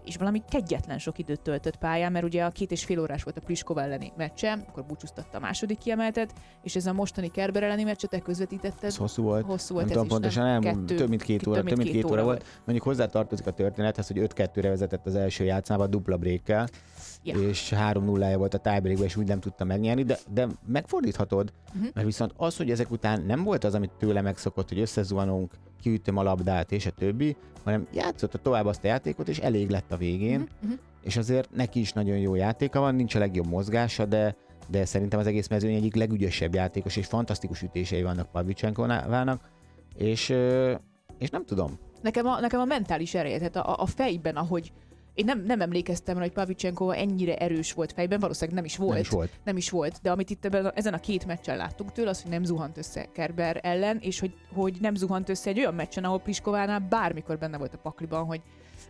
és 0.04 0.16
valami 0.16 0.42
kegyetlen 0.50 0.98
sok 0.98 1.18
időt 1.18 1.40
töltött 1.40 1.76
pályán, 1.76 2.12
mert 2.12 2.24
ugye 2.24 2.44
a 2.44 2.50
két 2.50 2.70
és 2.70 2.84
fél 2.84 3.00
órás 3.00 3.22
volt 3.22 3.36
a 3.36 3.40
Pliskova 3.40 3.82
elleni 3.82 4.12
meccse, 4.16 4.64
akkor 4.68 4.84
búcsúztatta 4.84 5.36
a 5.36 5.40
második 5.40 5.78
kiemeltet, 5.78 6.32
és 6.62 6.76
ez 6.76 6.86
a 6.86 6.92
mostani 6.92 7.28
Kerber 7.28 7.62
elleni 7.62 7.82
meccset 7.82 8.10
te 8.10 8.18
közvetítetted. 8.18 8.84
Ez 8.84 8.96
hosszú 8.96 9.22
volt. 9.22 9.44
Hosszú 9.44 9.74
Nem 9.74 9.86
volt 9.86 9.88
tudom 9.88 10.04
ez 10.04 10.10
pontosan, 10.10 10.60
nem, 10.60 10.86
több 10.86 11.08
mint 11.08 11.22
két 11.22 11.46
óra, 11.46 11.62
több 11.62 11.76
mint 11.76 11.90
két 11.90 12.04
óra 12.04 12.24
volt. 12.24 12.44
Mondjuk 12.64 12.86
hozzá 12.86 13.06
tartozik 13.06 13.46
a 13.46 13.50
történethez, 13.50 14.06
hogy 14.06 14.18
5-2-re 14.18 14.68
vezetett 14.68 15.06
az 15.06 15.14
első 15.14 15.44
játszmába 15.44 15.86
dupla 15.86 16.16
brékkel, 16.16 16.68
Ja. 17.24 17.34
és 17.48 17.70
3 17.70 18.04
0 18.04 18.36
volt 18.36 18.54
a 18.54 18.58
tiebreakben, 18.58 19.06
és 19.06 19.16
úgy 19.16 19.26
nem 19.26 19.40
tudta 19.40 19.64
megnyerni, 19.64 20.02
de, 20.02 20.18
de 20.30 20.46
megfordíthatod, 20.66 21.52
Mhm. 21.74 21.86
mert 21.94 22.06
viszont 22.06 22.32
az, 22.36 22.56
hogy 22.56 22.70
ezek 22.70 22.90
után 22.90 23.22
nem 23.22 23.42
volt 23.42 23.64
az, 23.64 23.74
amit 23.74 23.90
tőle 23.98 24.20
megszokott, 24.20 24.68
hogy 24.68 24.78
összezuhanunk, 24.80 25.52
kiütöm 25.80 26.16
a 26.16 26.22
labdát, 26.22 26.72
és 26.72 26.86
a 26.86 26.90
többi, 26.90 27.36
hanem 27.64 27.86
játszotta 27.92 28.38
tovább 28.38 28.66
azt 28.66 28.84
a 28.84 28.86
játékot, 28.86 29.28
és 29.28 29.38
elég 29.38 29.70
lett 29.70 29.92
a 29.92 29.96
végén, 29.96 30.48
mhm. 30.62 30.72
és 31.02 31.16
azért 31.16 31.54
neki 31.54 31.80
is 31.80 31.92
nagyon 31.92 32.16
jó 32.16 32.34
játéka 32.34 32.80
van, 32.80 32.94
nincs 32.94 33.14
a 33.14 33.18
legjobb 33.18 33.46
mozgása, 33.46 34.04
de, 34.04 34.36
de 34.68 34.84
szerintem 34.84 35.18
az 35.18 35.26
egész 35.26 35.48
mezőny 35.48 35.74
egyik 35.74 35.94
legügyesebb 35.94 36.54
játékos, 36.54 36.96
és 36.96 37.06
fantasztikus 37.06 37.62
ütései 37.62 38.02
vannak 38.02 38.30
Pavlyuchenkovának, 38.30 39.50
és, 39.96 40.28
és 41.18 41.30
nem 41.30 41.44
tudom, 41.44 41.78
Nekem 42.02 42.26
a, 42.26 42.40
nekem 42.40 42.60
a 42.60 42.64
mentális 42.64 43.14
ereje, 43.14 43.38
tehát 43.38 43.56
a, 43.56 43.82
a 43.82 43.86
fejben, 43.86 44.36
ahogy 44.36 44.72
én 45.14 45.24
nem, 45.24 45.44
nem 45.44 45.60
emlékeztem 45.60 46.14
rá, 46.14 46.22
hogy 46.22 46.32
Pavicsenkova 46.32 46.94
ennyire 46.94 47.36
erős 47.36 47.72
volt 47.72 47.92
fejben, 47.92 48.20
valószínűleg 48.20 48.54
nem 48.54 48.64
is 48.64 48.76
volt. 48.76 48.92
Nem 48.92 49.00
is 49.00 49.08
volt. 49.08 49.30
nem 49.44 49.56
is 49.56 49.70
volt, 49.70 49.98
de 50.02 50.10
amit 50.10 50.30
itt 50.30 50.44
ebben, 50.44 50.72
ezen 50.74 50.94
a 50.94 50.98
két 50.98 51.26
meccsen 51.26 51.56
láttunk 51.56 51.92
tőle, 51.92 52.10
az, 52.10 52.22
hogy 52.22 52.30
nem 52.30 52.44
zuhant 52.44 52.78
össze 52.78 53.08
Kerber 53.12 53.60
ellen, 53.62 53.98
és 54.00 54.20
hogy, 54.20 54.34
hogy 54.54 54.76
nem 54.80 54.94
zuhant 54.94 55.28
össze 55.28 55.50
egy 55.50 55.58
olyan 55.58 55.74
meccsen, 55.74 56.04
ahol 56.04 56.20
Pliskovánál 56.20 56.86
bármikor 56.90 57.38
benne 57.38 57.58
volt 57.58 57.74
a 57.74 57.78
pakliban, 57.78 58.24
hogy, 58.24 58.40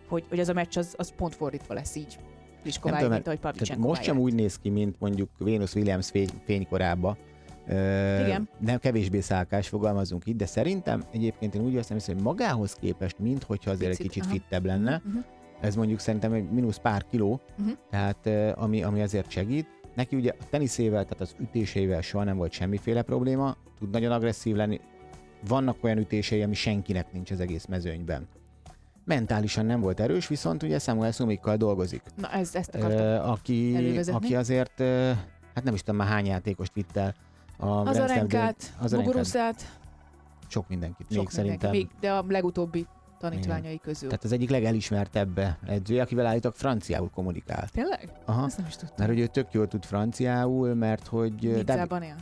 hogy, 0.09 0.25
hogy 0.29 0.41
az 0.41 0.49
a 0.49 0.53
meccs 0.53 0.79
az, 0.79 0.95
az 0.97 1.13
pont 1.17 1.35
fordítva 1.35 1.75
lesz 1.75 1.95
így. 1.95 2.19
Pliskováig, 2.63 2.99
tudom, 2.99 3.13
mint 3.13 3.27
ahogy 3.27 3.41
Tehát 3.41 3.57
Pavicsenko 3.57 3.89
most 3.89 4.03
sem 4.03 4.19
úgy 4.19 4.35
néz 4.35 4.59
ki, 4.59 4.69
mint 4.69 4.97
mondjuk 4.99 5.29
Venus 5.39 5.75
Williams 5.75 6.11
fény, 6.11 6.29
fénykorába. 6.45 7.17
Ö, 7.67 7.75
Igen. 8.25 8.49
Nem 8.59 8.79
kevésbé 8.79 9.21
szálkás 9.21 9.69
fogalmazunk 9.69 10.27
itt, 10.27 10.37
de 10.37 10.47
szerintem 10.47 11.05
egyébként 11.13 11.55
én 11.55 11.63
úgy 11.63 11.75
veszem 11.75 11.97
észre, 11.97 12.13
hogy 12.13 12.23
magához 12.23 12.75
képest, 12.75 13.19
mint 13.19 13.43
hogyha 13.43 13.71
azért 13.71 13.91
Picit, 13.91 14.05
egy 14.05 14.11
kicsit 14.11 14.25
aha. 14.25 14.33
fittebb 14.33 14.65
lenne. 14.65 15.03
Uh-huh. 15.07 15.25
Ez 15.63 15.75
mondjuk 15.75 15.99
szerintem 15.99 16.33
egy 16.33 16.51
mínusz 16.51 16.79
pár 16.79 17.05
kiló, 17.11 17.41
Mhm. 17.57 17.69
tehát 17.91 18.27
ami, 18.59 18.83
ami 18.83 19.03
azért 19.03 19.31
segít. 19.31 19.67
Neki 19.95 20.17
ugye 20.17 20.31
a 20.41 20.45
teniszével, 20.51 21.03
tehát 21.05 21.21
az 21.21 21.35
ütésével 21.41 22.01
soha 22.01 22.25
nem 22.25 22.37
volt 22.37 22.53
semmiféle 22.53 23.03
probléma, 23.03 23.57
tud 23.79 23.91
nagyon 23.91 24.13
agresszív 24.13 24.57
lenni. 24.57 24.81
Vannak 25.49 25.85
olyan 25.85 25.99
ütései, 25.99 26.43
ami 26.43 26.55
senkinek 26.55 27.13
nincs 27.13 27.31
az 27.31 27.41
egész 27.41 27.67
mezőnyben. 27.67 28.29
Mentálisan 29.05 29.67
nem 29.67 29.81
volt 29.81 30.01
erős, 30.01 30.29
viszont 30.29 30.63
ugye 30.63 30.79
Samuel 30.79 31.13
Szumikkal 31.13 31.57
dolgozik. 31.57 32.03
Na 32.17 32.31
ez, 32.31 32.55
ezt 32.55 32.75
akartam. 32.75 33.31
Aki, 33.31 33.75
elővezetni. 33.77 34.25
aki 34.25 34.37
azért, 34.37 34.81
hát 35.55 35.65
nem 35.65 35.75
is 35.75 35.81
tudom 35.83 35.97
már 36.01 36.09
hány 36.09 36.27
játékost 36.27 36.73
vitt 36.75 36.97
el 36.97 37.15
a 37.57 37.67
az 37.67 37.99
Arenkát, 37.99 38.75
az. 38.81 38.93
Muguruszát, 38.93 39.63
sok 40.49 40.69
mindenkit, 40.69 41.07
sok 41.11 41.19
még 41.19 41.29
szerintem. 41.29 41.71
mindenki, 41.71 41.77
még, 42.01 42.01
de 42.11 42.13
a 42.13 42.25
legutóbbi 42.29 42.87
tanítványai 43.23 43.79
közül. 43.79 44.09
Tehát 44.09 44.25
az 44.25 44.33
egyik 44.33 44.51
legelismertebb 44.51 45.41
edző, 45.67 46.01
akivel 46.01 46.27
állítok 46.27 46.55
franciául 46.55 47.11
kommunikál. 47.11 47.69
Tényleg? 47.69 48.13
Aha. 48.25 48.47
Ezt 48.47 48.57
nem 48.57 48.67
is 48.67 48.77
tudtam. 48.77 48.97
Mert 48.99 49.11
hogy 49.11 49.21
ő 49.21 49.27
tök 49.27 49.53
jól 49.53 49.69
tud 49.69 49.85
franciául, 49.85 50.75
mert 50.75 51.07
hogy 51.07 51.35
Nizzában 51.41 52.03
él. 52.03 52.17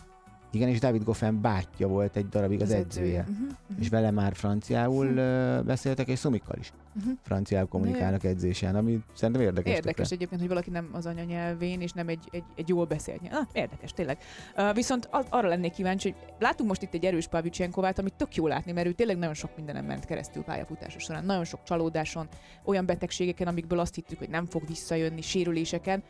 Igen, 0.51 0.69
és 0.69 0.81
David 0.81 1.05
Goffin 1.05 1.41
bátyja 1.41 1.89
volt 1.89 2.17
egy 2.17 2.29
darabig 2.29 2.63
az, 2.63 2.71
edzője. 2.71 3.21
Uh-huh, 3.21 3.37
uh-huh. 3.37 3.81
És 3.81 3.89
vele 3.89 4.11
már 4.11 4.35
franciául 4.35 5.07
ö, 5.07 5.61
beszéltek, 5.63 6.09
és 6.09 6.19
Szumikkal 6.19 6.57
is 6.59 6.73
Uh-huh. 6.97 7.13
franciául 7.23 7.69
kommunikálnak 7.69 8.25
edzésen, 8.25 8.77
ami 8.77 8.99
szerintem 9.15 9.45
érdekes. 9.45 9.73
Érdekes 9.75 9.95
tökre. 9.95 10.15
egyébként, 10.15 10.41
hogy 10.41 10.49
valaki 10.49 10.71
nem 10.71 10.89
az 10.93 11.07
anyanyelvén, 11.07 11.81
és 11.81 11.93
nem 11.93 12.09
egy, 12.09 12.29
egy, 12.31 12.43
egy 12.57 12.69
jól 12.69 12.85
beszélt 12.85 13.21
nyelv. 13.21 13.35
Ah, 13.35 13.47
érdekes, 13.53 13.93
tényleg. 13.93 14.19
Uh, 14.57 14.75
viszont 14.75 15.09
az, 15.11 15.27
arra 15.29 15.49
lennék 15.49 15.73
kíváncsi, 15.73 16.11
hogy 16.11 16.35
látunk 16.39 16.69
most 16.69 16.83
itt 16.83 16.95
egy 16.95 17.05
erős 17.05 17.29
Pavicsenkovát, 17.29 17.99
amit 17.99 18.15
tök 18.15 18.35
jó 18.35 18.47
látni, 18.47 18.73
mert 18.73 18.87
ő 18.87 18.93
tényleg 18.93 19.19
nagyon 19.19 19.35
sok 19.35 19.57
mindenem 19.57 19.85
ment 19.85 20.05
keresztül 20.05 20.43
pályafutása 20.43 20.99
során. 20.99 21.25
Nagyon 21.25 21.45
sok 21.45 21.63
csalódáson, 21.63 22.29
olyan 22.65 22.87
betegségeken, 22.87 23.47
amikből 23.47 23.79
azt 23.79 23.95
hittük, 23.95 24.19
hogy 24.19 24.31
nem 24.31 24.47
fog 24.47 24.67
visszajönni, 24.67 25.21
sérüléseken, 25.21 26.03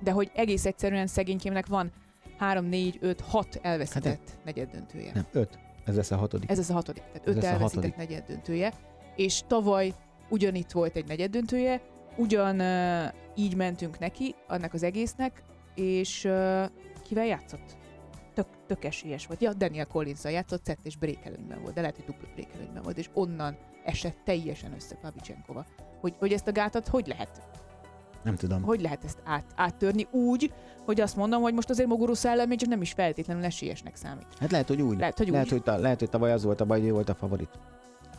de 0.00 0.10
hogy 0.10 0.30
egész 0.34 0.66
egyszerűen 0.66 1.06
szegénykémnek 1.06 1.66
van 1.66 1.92
3, 2.36 2.64
4, 2.64 2.98
5, 3.00 3.20
6 3.20 3.58
elveszített 3.62 4.04
hát 4.28 4.38
negyed 4.44 4.70
döntője. 4.70 5.10
Nem, 5.14 5.26
öt. 5.32 5.58
Ez 5.84 5.96
lesz 5.96 6.10
a 6.10 6.16
hatodik. 6.16 6.50
Ez 6.50 6.56
lesz 6.56 6.70
a 6.70 6.72
hatodik. 6.72 7.02
Tehát 7.02 7.28
Ez 7.28 7.34
öt 7.34 7.42
lesz 7.42 7.44
a 7.44 7.54
elveszített 7.54 7.84
hatodik. 7.84 8.08
negyed 8.08 8.26
döntője, 8.26 8.72
és 9.16 9.40
tavaly 9.46 9.94
ugyanitt 10.28 10.70
volt 10.70 10.96
egy 10.96 11.06
negyed 11.06 11.30
döntője, 11.30 11.80
ugyan 12.16 12.60
uh, 12.60 13.12
így 13.34 13.56
mentünk 13.56 13.98
neki, 13.98 14.34
annak 14.46 14.72
az 14.74 14.82
egésznek, 14.82 15.42
és 15.74 16.24
uh, 16.24 16.64
kivel 17.02 17.26
játszott? 17.26 17.76
Tök, 18.34 18.46
tök 18.66 18.84
esélyes 18.84 19.26
volt. 19.26 19.42
Ja, 19.42 19.52
Daniel 19.52 19.86
collins 19.86 20.24
játszott, 20.24 20.64
szett 20.64 20.78
és 20.82 20.96
break 20.96 21.24
előnyben 21.24 21.60
volt, 21.62 21.74
de 21.74 21.80
lehet, 21.80 21.96
hogy 21.96 22.04
dupla 22.04 22.28
break 22.34 22.54
előnyben 22.54 22.82
volt, 22.82 22.98
és 22.98 23.10
onnan 23.12 23.56
esett 23.84 24.16
teljesen 24.24 24.72
össze 24.74 24.94
Pavicsenkova. 24.94 25.66
Hogy, 26.00 26.14
hogy 26.18 26.32
ezt 26.32 26.48
a 26.48 26.52
gátat 26.52 26.88
hogy 26.88 27.06
lehet? 27.06 27.42
Nem 28.26 28.36
tudom. 28.36 28.62
Hogy 28.62 28.80
lehet 28.80 29.04
ezt 29.04 29.18
át, 29.24 29.44
áttörni 29.56 30.06
úgy, 30.10 30.52
hogy 30.84 31.00
azt 31.00 31.16
mondom, 31.16 31.42
hogy 31.42 31.54
most 31.54 31.70
azért 31.70 31.88
Mogurusz 31.88 32.24
ellen 32.24 32.48
még 32.48 32.58
csak 32.58 32.68
nem 32.68 32.80
is 32.80 32.92
feltétlenül 32.92 33.44
esélyesnek 33.44 33.96
számít. 33.96 34.26
Hát 34.40 34.50
lehet, 34.50 34.68
hogy 34.68 34.82
úgy. 34.82 34.98
Lehet, 34.98 35.18
hogy 35.18 35.28
lehet, 35.28 35.46
úgy. 35.46 35.52
Hogy 35.52 35.62
ta, 35.62 35.76
lehet, 35.76 35.98
hogy 35.98 36.10
tavaly 36.10 36.32
az 36.32 36.44
volt 36.44 36.60
a 36.60 36.64
baj, 36.64 36.78
hogy 36.78 36.88
ő 36.88 36.92
volt 36.92 37.08
a 37.08 37.14
favorit. 37.14 37.48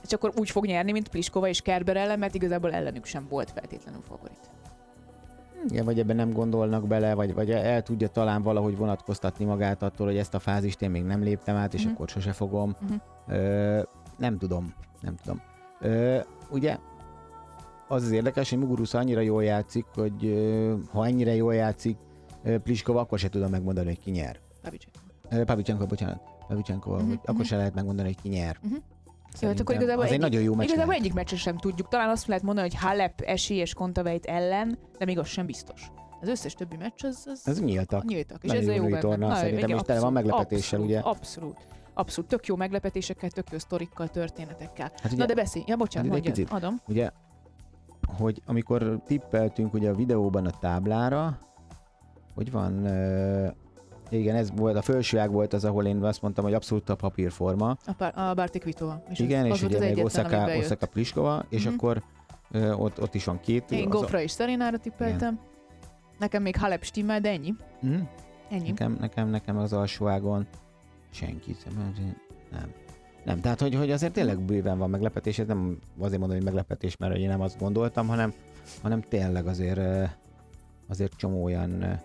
És 0.04 0.14
akkor 0.14 0.32
úgy 0.38 0.50
fog 0.50 0.66
nyerni, 0.66 0.92
mint 0.92 1.08
Pliskova 1.08 1.48
és 1.48 1.62
Kerber 1.62 1.98
ellen, 1.98 2.20
mert 2.20 2.36
igazából 2.36 2.72
ellenük 2.74 3.06
sem 3.06 3.28
volt 3.30 3.52
feltétlenül 3.52 4.02
favorit. 4.08 4.40
Igen, 5.70 5.86
vagy 5.86 6.00
ebben 6.00 6.16
nem 6.16 6.32
gondolnak 6.32 6.88
bele, 6.88 7.14
vagy, 7.14 7.34
vagy 7.34 7.52
el 7.52 7.82
tudja 7.84 8.08
talán 8.08 8.42
valahogy 8.42 8.78
vonatkoztatni 8.78 9.46
magát 9.46 9.82
attól, 9.84 10.08
hogy 10.08 10.18
ezt 10.18 10.34
a 10.34 10.40
fázist 10.40 10.82
én 10.82 10.90
még 10.92 11.04
nem 11.04 11.22
léptem 11.24 11.56
át, 11.56 11.74
és 11.74 11.84
Mhm. 11.84 11.94
akkor 11.94 12.08
sose 12.08 12.32
fogom. 12.32 12.76
Mhm. 12.82 12.94
Ö, 13.38 13.82
nem 14.18 14.38
tudom, 14.38 14.74
nem 15.02 15.16
tudom. 15.16 15.42
Ö, 15.80 16.20
ugye 16.50 16.78
az 17.88 18.03
az 18.03 18.12
érdekes, 18.12 18.50
hogy 18.50 18.60
Muguruza 18.60 18.98
annyira 19.00 19.20
jól 19.22 19.44
játszik, 19.44 19.86
hogy 19.94 20.34
ha 20.91 21.06
ennyire 21.06 21.36
jól 21.36 21.53
játszik 21.56 21.98
Pliskova, 22.63 23.00
akkor 23.00 23.20
se 23.20 23.29
tudom 23.29 23.50
megmondani, 23.50 23.88
hogy 23.88 24.00
ki 24.00 24.12
nyer. 24.12 24.39
Pavicsenko. 24.62 25.00
Ö, 25.29 25.44
Pavicsenko, 25.44 25.86
bocsánat. 25.86 26.22
Pavicsenko, 26.48 26.94
Mhm, 26.96 27.12
akkor 27.12 27.34
mhm. 27.34 27.44
se 27.44 27.58
lehet 27.58 27.74
megmondani, 27.74 28.08
hogy 28.13 28.22
ki 28.22 28.29
nyer. 28.29 28.58
Mhm. 28.62 28.74
Szerintem. 29.34 29.65
akkor 29.65 29.75
igazából 29.75 30.03
az 30.03 30.08
egy 30.12 30.13
egyik- 30.15 30.29
nagyon 30.29 30.46
jó 30.46 30.56
meccs 30.56 30.67
Igazából 30.67 30.94
egyik 30.94 31.13
meccsen 31.13 31.38
sem 31.38 31.58
tudjuk. 31.58 31.88
Talán 31.88 32.10
azt 32.10 32.27
lehet 32.27 32.44
mondani, 32.44 32.70
hogy 32.70 32.79
Halep 32.79 33.22
esélyes 33.22 33.74
Kontaveit 33.74 34.25
ellen, 34.25 34.77
de 34.98 35.06
még 35.06 35.20
az 35.20 35.27
sem 35.27 35.46
biztos. 35.46 35.91
Az 36.22 36.27
összes 36.27 36.53
többi 36.53 36.75
meccs 36.75 37.03
az, 37.06 37.24
az 37.32 37.48
Ez 37.48 37.62
nyíltak. 37.62 38.06
nyíltak. 38.06 38.44
És 38.44 38.51
ez 38.51 38.65
jó 38.67 38.84
benne. 38.84 39.00
torna, 39.00 39.17
Nagyon- 39.17 39.36
szerintem, 39.41 39.63
igen, 39.67 39.77
és 39.77 39.84
tele 39.86 40.00
van 40.00 40.13
meglepetéssel, 40.13 40.79
abszolút, 40.79 40.86
ugye? 40.86 41.00
Abszolút. 41.00 41.58
Abszolút. 41.94 42.29
Tök 42.29 42.46
jó 42.46 42.56
meglepetésekkel, 42.56 43.29
tök 43.29 43.48
jó 43.51 43.58
sztorikkal, 43.58 44.08
történetekkel. 44.08 44.91
Hát 45.03 45.15
Na 45.15 45.25
de 45.25 45.34
beszélj. 45.34 45.65
Ja, 45.67 45.75
bocsánat, 45.75 46.10
hát 46.10 46.17
egy 46.17 46.24
mondja. 46.25 46.44
picit. 46.46 46.63
Adom. 46.63 46.82
ugye, 46.88 47.12
hogy 48.08 48.42
amikor 48.46 49.00
tippeltünk 49.06 49.74
ugye 49.74 49.90
a 49.90 49.94
videóban 49.94 50.46
a 50.46 50.52
táblára, 50.60 51.38
hogy 52.36 52.52
van, 52.52 52.74
uh, 52.74 53.48
igen, 54.10 54.36
ez 54.36 54.52
volt, 54.56 54.76
a 54.76 54.82
felsőág 54.82 55.32
volt 55.32 55.54
az, 55.54 55.66
ahol 55.66 55.86
én 55.86 56.04
azt 56.04 56.22
mondtam, 56.22 56.44
hogy 56.44 56.54
abszolút 56.54 56.90
a 56.90 56.96
papírforma. 56.96 57.78
A, 57.86 57.94
pár, 57.98 58.18
a 58.20 58.34
Bartik 58.34 58.64
Vitova. 58.64 59.04
És 59.10 59.20
igen, 59.20 59.40
az, 59.40 59.46
és 59.58 59.64
az 59.64 59.64
ugye 59.64 59.80
még 59.80 59.94
bejött. 59.94 60.64
Osaka 60.64 60.86
Pliskova, 60.86 61.46
és 61.50 61.66
Mhm. 61.66 61.74
akkor 61.74 62.04
uh, 62.52 62.82
ott, 62.82 63.02
ott 63.02 63.16
is 63.16 63.26
van 63.26 63.40
két. 63.40 63.72
Én 63.72 63.90
Gofra 63.90 64.22
és 64.22 64.32
Szerinára 64.32 64.78
tippeltem. 64.78 65.40
Nekem 66.20 66.42
még 66.42 66.56
Halep 66.58 66.84
stimmel, 66.84 67.20
de 67.20 67.30
ennyi. 67.30 67.54
Mhm. 67.82 68.00
Ennyi. 68.50 68.68
Nekem, 68.70 68.98
nekem, 69.00 69.30
nekem 69.30 69.58
az 69.58 69.74
alsóágon 69.74 70.48
senki. 71.10 71.56
Nem. 72.52 72.72
Nem, 73.28 73.42
tehát 73.42 73.62
hogy, 73.62 73.76
hogy 73.76 73.92
azért 73.92 74.14
tényleg 74.14 74.40
bőven 74.40 74.78
van 74.78 74.90
meglepetés, 74.90 75.40
ez 75.40 75.48
nem 75.48 75.80
azért 76.00 76.20
mondom, 76.20 76.38
hogy 76.38 76.46
meglepetés, 76.46 76.98
mert 76.98 77.16
én 77.16 77.28
nem 77.28 77.42
azt 77.42 77.60
gondoltam, 77.60 78.08
hanem, 78.08 78.34
hanem 78.82 79.02
tényleg 79.02 79.48
azért, 79.48 80.10
azért 80.88 81.16
csomó 81.16 81.44
olyan 81.44 82.00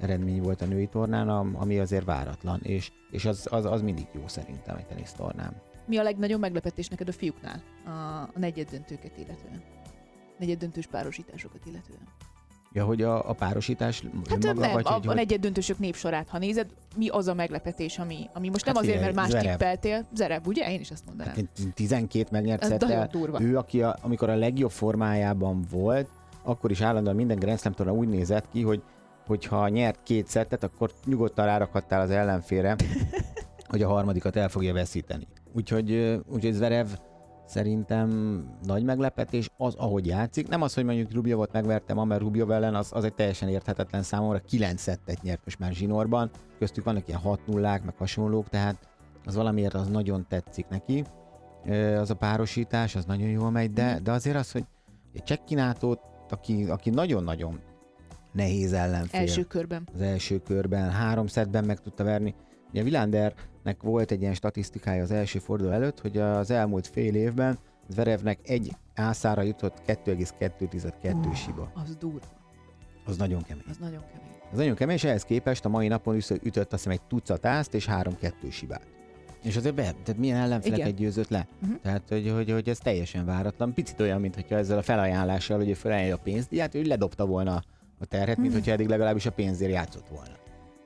eredmény 0.00 0.42
volt 0.42 0.62
a 0.62 0.66
női 0.66 0.86
tornán, 0.86 1.28
am- 1.28 1.56
ami 1.56 1.78
azért 1.78 2.04
váratlan, 2.04 2.60
és, 2.62 2.92
és 3.10 3.24
az, 3.24 3.46
az, 3.50 3.64
az 3.64 3.82
mindig 3.82 4.06
jó 4.12 4.22
szerintem 4.26 4.76
egy 4.76 4.86
tenisztornán. 4.86 5.60
Mi 5.86 5.96
a 5.96 6.02
legnagyobb 6.02 6.40
meglepetés 6.40 6.88
neked 6.88 7.08
a 7.08 7.12
fiúknál? 7.12 7.62
A, 7.84 7.90
a 8.34 8.38
negyed 8.38 8.68
döntőket 8.70 9.16
illetően. 9.16 9.62
Negyed 10.38 10.58
döntős 10.58 10.86
párosításokat 10.86 11.66
illetően. 11.66 12.08
Ja, 12.74 12.84
hogy 12.84 13.02
a, 13.02 13.28
a 13.28 13.32
párosítás 13.32 14.02
Hát 14.28 14.44
önmaga, 14.44 14.60
nem, 14.60 14.72
vagy 14.72 14.84
a, 14.86 14.92
hogy, 14.92 15.08
a 15.08 15.14
negyed 15.14 15.52
népsorát, 15.78 16.28
ha 16.28 16.38
nézed, 16.38 16.66
mi 16.96 17.08
az 17.08 17.28
a 17.28 17.34
meglepetés, 17.34 17.98
ami, 17.98 18.28
ami 18.32 18.48
most 18.48 18.64
nem 18.64 18.74
Hát 18.74 18.82
azért, 18.82 19.00
mert 19.00 19.14
más 19.14 19.28
Zverev. 19.28 19.50
tippeltél. 19.50 20.06
Zereb, 20.14 20.46
ugye? 20.46 20.72
Én 20.72 20.80
is 20.80 20.90
azt 20.90 21.06
mondanám. 21.06 21.34
hát 21.34 21.74
12 21.74 22.28
megnyert 22.30 22.64
szettel, 22.64 23.10
ő, 23.38 23.56
aki 23.56 23.82
a, 23.82 23.96
amikor 24.00 24.28
a 24.28 24.34
legjobb 24.34 24.70
formájában 24.70 25.64
volt, 25.70 26.08
akkor 26.42 26.70
is 26.70 26.80
állandóan 26.80 27.16
minden 27.16 27.38
Grand 27.38 27.58
Slam 27.58 27.96
úgy 27.96 28.08
nézett 28.08 28.48
ki, 28.52 28.62
hogy 28.62 28.82
hogyha 29.26 29.68
nyert 29.68 29.98
két 30.02 30.26
szettet, 30.26 30.64
akkor 30.64 30.90
nyugodtan 31.04 31.44
rárakhattál 31.44 32.00
az 32.00 32.10
ellenfére, 32.10 32.76
hogy 33.70 33.82
a 33.82 33.88
harmadikat 33.88 34.36
el 34.36 34.48
fogja 34.48 34.72
veszíteni. 34.72 35.26
Úgyhogy, 35.52 36.20
úgyhogy 36.28 36.52
Zverev 36.52 36.86
szerintem 37.46 38.08
nagy 38.62 38.84
meglepetés 38.84 39.50
az, 39.56 39.74
ahogy 39.74 40.06
játszik. 40.06 40.48
Nem 40.48 40.62
az, 40.62 40.74
hogy 40.74 40.84
mondjuk 40.84 41.12
Rubjovot 41.12 41.52
megvertem, 41.52 42.06
mert 42.06 42.20
Rubjov 42.20 42.50
ellen 42.50 42.74
az, 42.74 42.90
az 42.92 43.04
egy 43.04 43.14
teljesen 43.14 43.48
érthetetlen 43.48 44.02
számomra. 44.02 44.38
9 44.38 44.80
szettet 44.80 45.22
nyert 45.22 45.44
most 45.44 45.58
már 45.58 45.72
zsinórban, 45.72 46.30
köztük 46.58 46.84
vannak 46.84 47.08
ilyen 47.08 47.20
6 47.20 47.46
nullák, 47.46 47.84
meg 47.84 47.94
hasonlók, 47.96 48.48
tehát 48.48 48.88
az 49.24 49.34
valamiért 49.34 49.74
az 49.74 49.88
nagyon 49.88 50.26
tetszik 50.28 50.66
neki. 50.68 51.04
Az 51.98 52.10
a 52.10 52.14
párosítás, 52.14 52.94
az 52.94 53.04
nagyon 53.04 53.28
jól 53.28 53.50
megy, 53.50 53.72
de, 53.72 53.98
de 54.02 54.12
azért 54.12 54.36
az, 54.36 54.52
hogy 54.52 54.64
egy 55.12 55.22
Csekkinátót, 55.22 56.00
aki, 56.30 56.64
aki 56.64 56.90
nagyon-nagyon 56.90 57.60
nehéz 58.32 58.72
ellenfél 58.72 59.20
Első 59.20 59.42
körben. 59.42 59.88
az 59.94 60.00
első 60.00 60.38
körben, 60.38 60.90
három 60.90 61.26
szettben 61.26 61.64
meg 61.64 61.80
tudta 61.80 62.04
verni. 62.04 62.34
Ugye 62.70 62.82
Vilándernek 63.64 63.82
volt 63.82 64.10
egy 64.10 64.20
ilyen 64.20 64.34
statisztikája 64.34 65.02
az 65.02 65.10
első 65.10 65.38
forduló 65.38 65.70
előtt, 65.70 66.00
hogy 66.00 66.18
az 66.18 66.50
elmúlt 66.50 66.86
fél 66.86 67.14
évben 67.14 67.58
Zverevnek 67.88 68.38
egy 68.42 68.76
ászára 68.94 69.42
jutott 69.42 69.82
2,2 69.86 71.26
Ú. 71.26 71.32
siba. 71.34 71.70
Az 71.74 71.96
durva. 71.96 72.18
Az 73.04 73.16
nagyon 73.16 73.42
kemény. 73.42 73.64
Az 73.68 73.76
nagyon 73.76 74.00
kemény. 74.12 74.32
Az 74.52 74.58
nagyon 74.58 74.74
kemény, 74.74 74.94
és 74.96 75.04
ehhez 75.04 75.24
képest 75.24 75.64
a 75.64 75.68
mai 75.68 75.88
napon 75.88 76.14
ütött 76.42 76.72
azt 76.72 76.82
hiszem 76.84 76.92
egy 76.92 77.02
tucat 77.02 77.46
ászt 77.46 77.74
és 77.74 77.86
három 77.86 78.16
kettő 78.18 78.50
sibát. 78.50 78.86
És 79.42 79.56
azért 79.56 79.74
be, 79.74 79.82
tehát 79.82 80.16
milyen 80.18 80.40
ellenfeleket 80.40 80.86
Igen. 80.86 80.94
győzött 80.94 81.28
le. 81.28 81.46
Mhm. 81.58 81.72
Tehát, 81.82 82.02
hogy, 82.08 82.30
hogy, 82.34 82.50
hogy 82.50 82.68
ez 82.68 82.78
teljesen 82.78 83.24
váratlan. 83.24 83.74
Picit 83.74 84.00
olyan, 84.00 84.20
mintha 84.20 84.56
ezzel 84.56 84.78
a 84.78 84.82
felajánlással, 84.82 85.56
hogy 85.58 85.68
ő 85.68 85.74
felajánlja 85.74 86.14
a 86.14 86.18
pénzdíját, 86.22 86.74
ő 86.74 86.82
ledobta 86.82 87.26
volna 87.26 87.62
a 87.98 88.06
terhet, 88.06 88.36
mint 88.36 88.48
Mhm. 88.48 88.56
hogyha 88.56 88.72
eddig 88.72 88.88
legalábbis 88.88 89.26
a 89.26 89.32
pénzért 89.32 89.72
játszott 89.72 90.08
volna. 90.08 90.32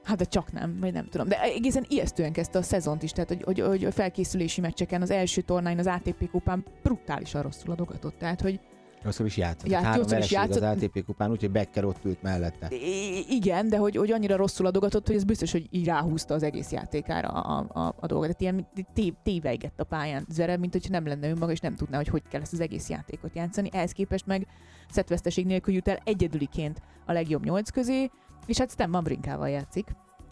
Hát 0.08 0.16
de 0.16 0.24
csak 0.24 0.52
nem, 0.52 0.76
vagy 0.80 0.92
nem 0.92 1.08
tudom. 1.08 1.28
De 1.28 1.42
egészen 1.42 1.84
ijesztően 1.88 2.32
kezdte 2.32 2.58
a 2.58 2.62
szezont 2.62 3.02
is, 3.02 3.10
tehát 3.10 3.28
hogy, 3.28 3.42
hogy, 3.42 3.60
hogy 3.60 3.84
a 3.84 3.90
felkészülési 3.90 4.60
meccseken, 4.60 5.02
az 5.02 5.10
első 5.10 5.40
tornáin, 5.40 5.78
az 5.78 5.86
ATP 5.86 6.30
kupán 6.30 6.64
brutálisan 6.82 7.42
rosszul 7.42 7.72
adogatott. 7.72 8.18
Tehát, 8.18 8.40
hogy 8.40 8.60
Rosszul 9.02 9.26
is 9.26 9.36
játszott. 9.36 9.70
Já, 9.70 9.76
Hát 9.76 9.86
három 9.86 10.04
is 10.04 10.10
vereség 10.10 10.38
az 10.38 10.48
játszott. 10.48 10.82
ATP 10.82 11.04
kupán, 11.04 11.30
úgyhogy 11.30 11.50
Becker 11.50 11.84
ott 11.84 12.04
ült 12.04 12.22
mellette. 12.22 12.68
I- 12.70 13.26
igen, 13.28 13.68
de 13.68 13.76
hogy, 13.76 13.96
hogy 13.96 14.10
annyira 14.12 14.36
rosszul 14.36 14.66
adogatott, 14.66 15.06
hogy 15.06 15.16
ez 15.16 15.24
biztos, 15.24 15.52
hogy 15.52 15.66
így 15.70 15.84
ráhúzta 15.84 16.34
az 16.34 16.42
egész 16.42 16.70
játékára 16.70 17.28
a, 17.28 17.66
a, 17.68 17.94
a 18.00 18.06
dolgot. 18.06 18.36
Tehát 18.36 18.40
ilyen 18.40 18.68
té, 18.94 19.14
téveigett 19.22 19.80
a 19.80 19.84
pályán 19.84 20.26
Zverev, 20.28 20.58
mint 20.58 20.72
hogyha 20.72 20.90
nem 20.90 21.06
lenne 21.06 21.28
önmaga, 21.28 21.52
és 21.52 21.60
nem 21.60 21.74
tudná, 21.74 21.96
hogy 21.96 22.08
hogy 22.08 22.22
kell 22.30 22.40
ezt 22.40 22.52
az 22.52 22.60
egész 22.60 22.88
játékot 22.88 23.34
játszani. 23.34 23.68
Ehhez 23.72 23.92
képest 23.92 24.26
meg 24.26 24.46
szetveszteség 24.90 25.46
nélkül 25.46 25.74
jut 25.74 25.88
el 25.88 25.98
egyedüliként 26.04 26.80
a 27.06 27.12
legjobb 27.12 27.44
nyolc 27.44 27.70
közé, 27.70 28.10
és 28.48 28.58
hát 28.58 28.70
Stan 28.70 28.94
Wawrinkával 28.94 29.48
játszik, 29.48 29.86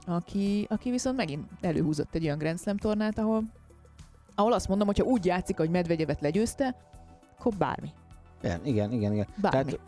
aki, 0.07 0.67
aki 0.69 0.91
viszont 0.91 1.17
megint 1.17 1.45
előhúzott 1.61 2.15
egy 2.15 2.25
olyan 2.25 2.39
Grand 2.39 2.59
Slam 2.59 2.77
tornát, 2.77 3.19
ahol, 3.19 3.43
ahol 4.35 4.53
azt 4.53 4.69
mondom, 4.69 4.87
hogyha 4.87 5.05
úgy 5.05 5.25
játszik, 5.25 5.57
hogy 5.57 5.71
Medvegyevet 5.71 6.21
legyőzte, 6.21 6.77
akkor 7.39 7.53
bármi. 7.59 7.89
Igen, 8.43 8.61
igen, 8.65 8.93
igen. 8.93 9.13
igen. 9.13 9.27
Bármi. 9.41 9.71
Tehát 9.71 9.81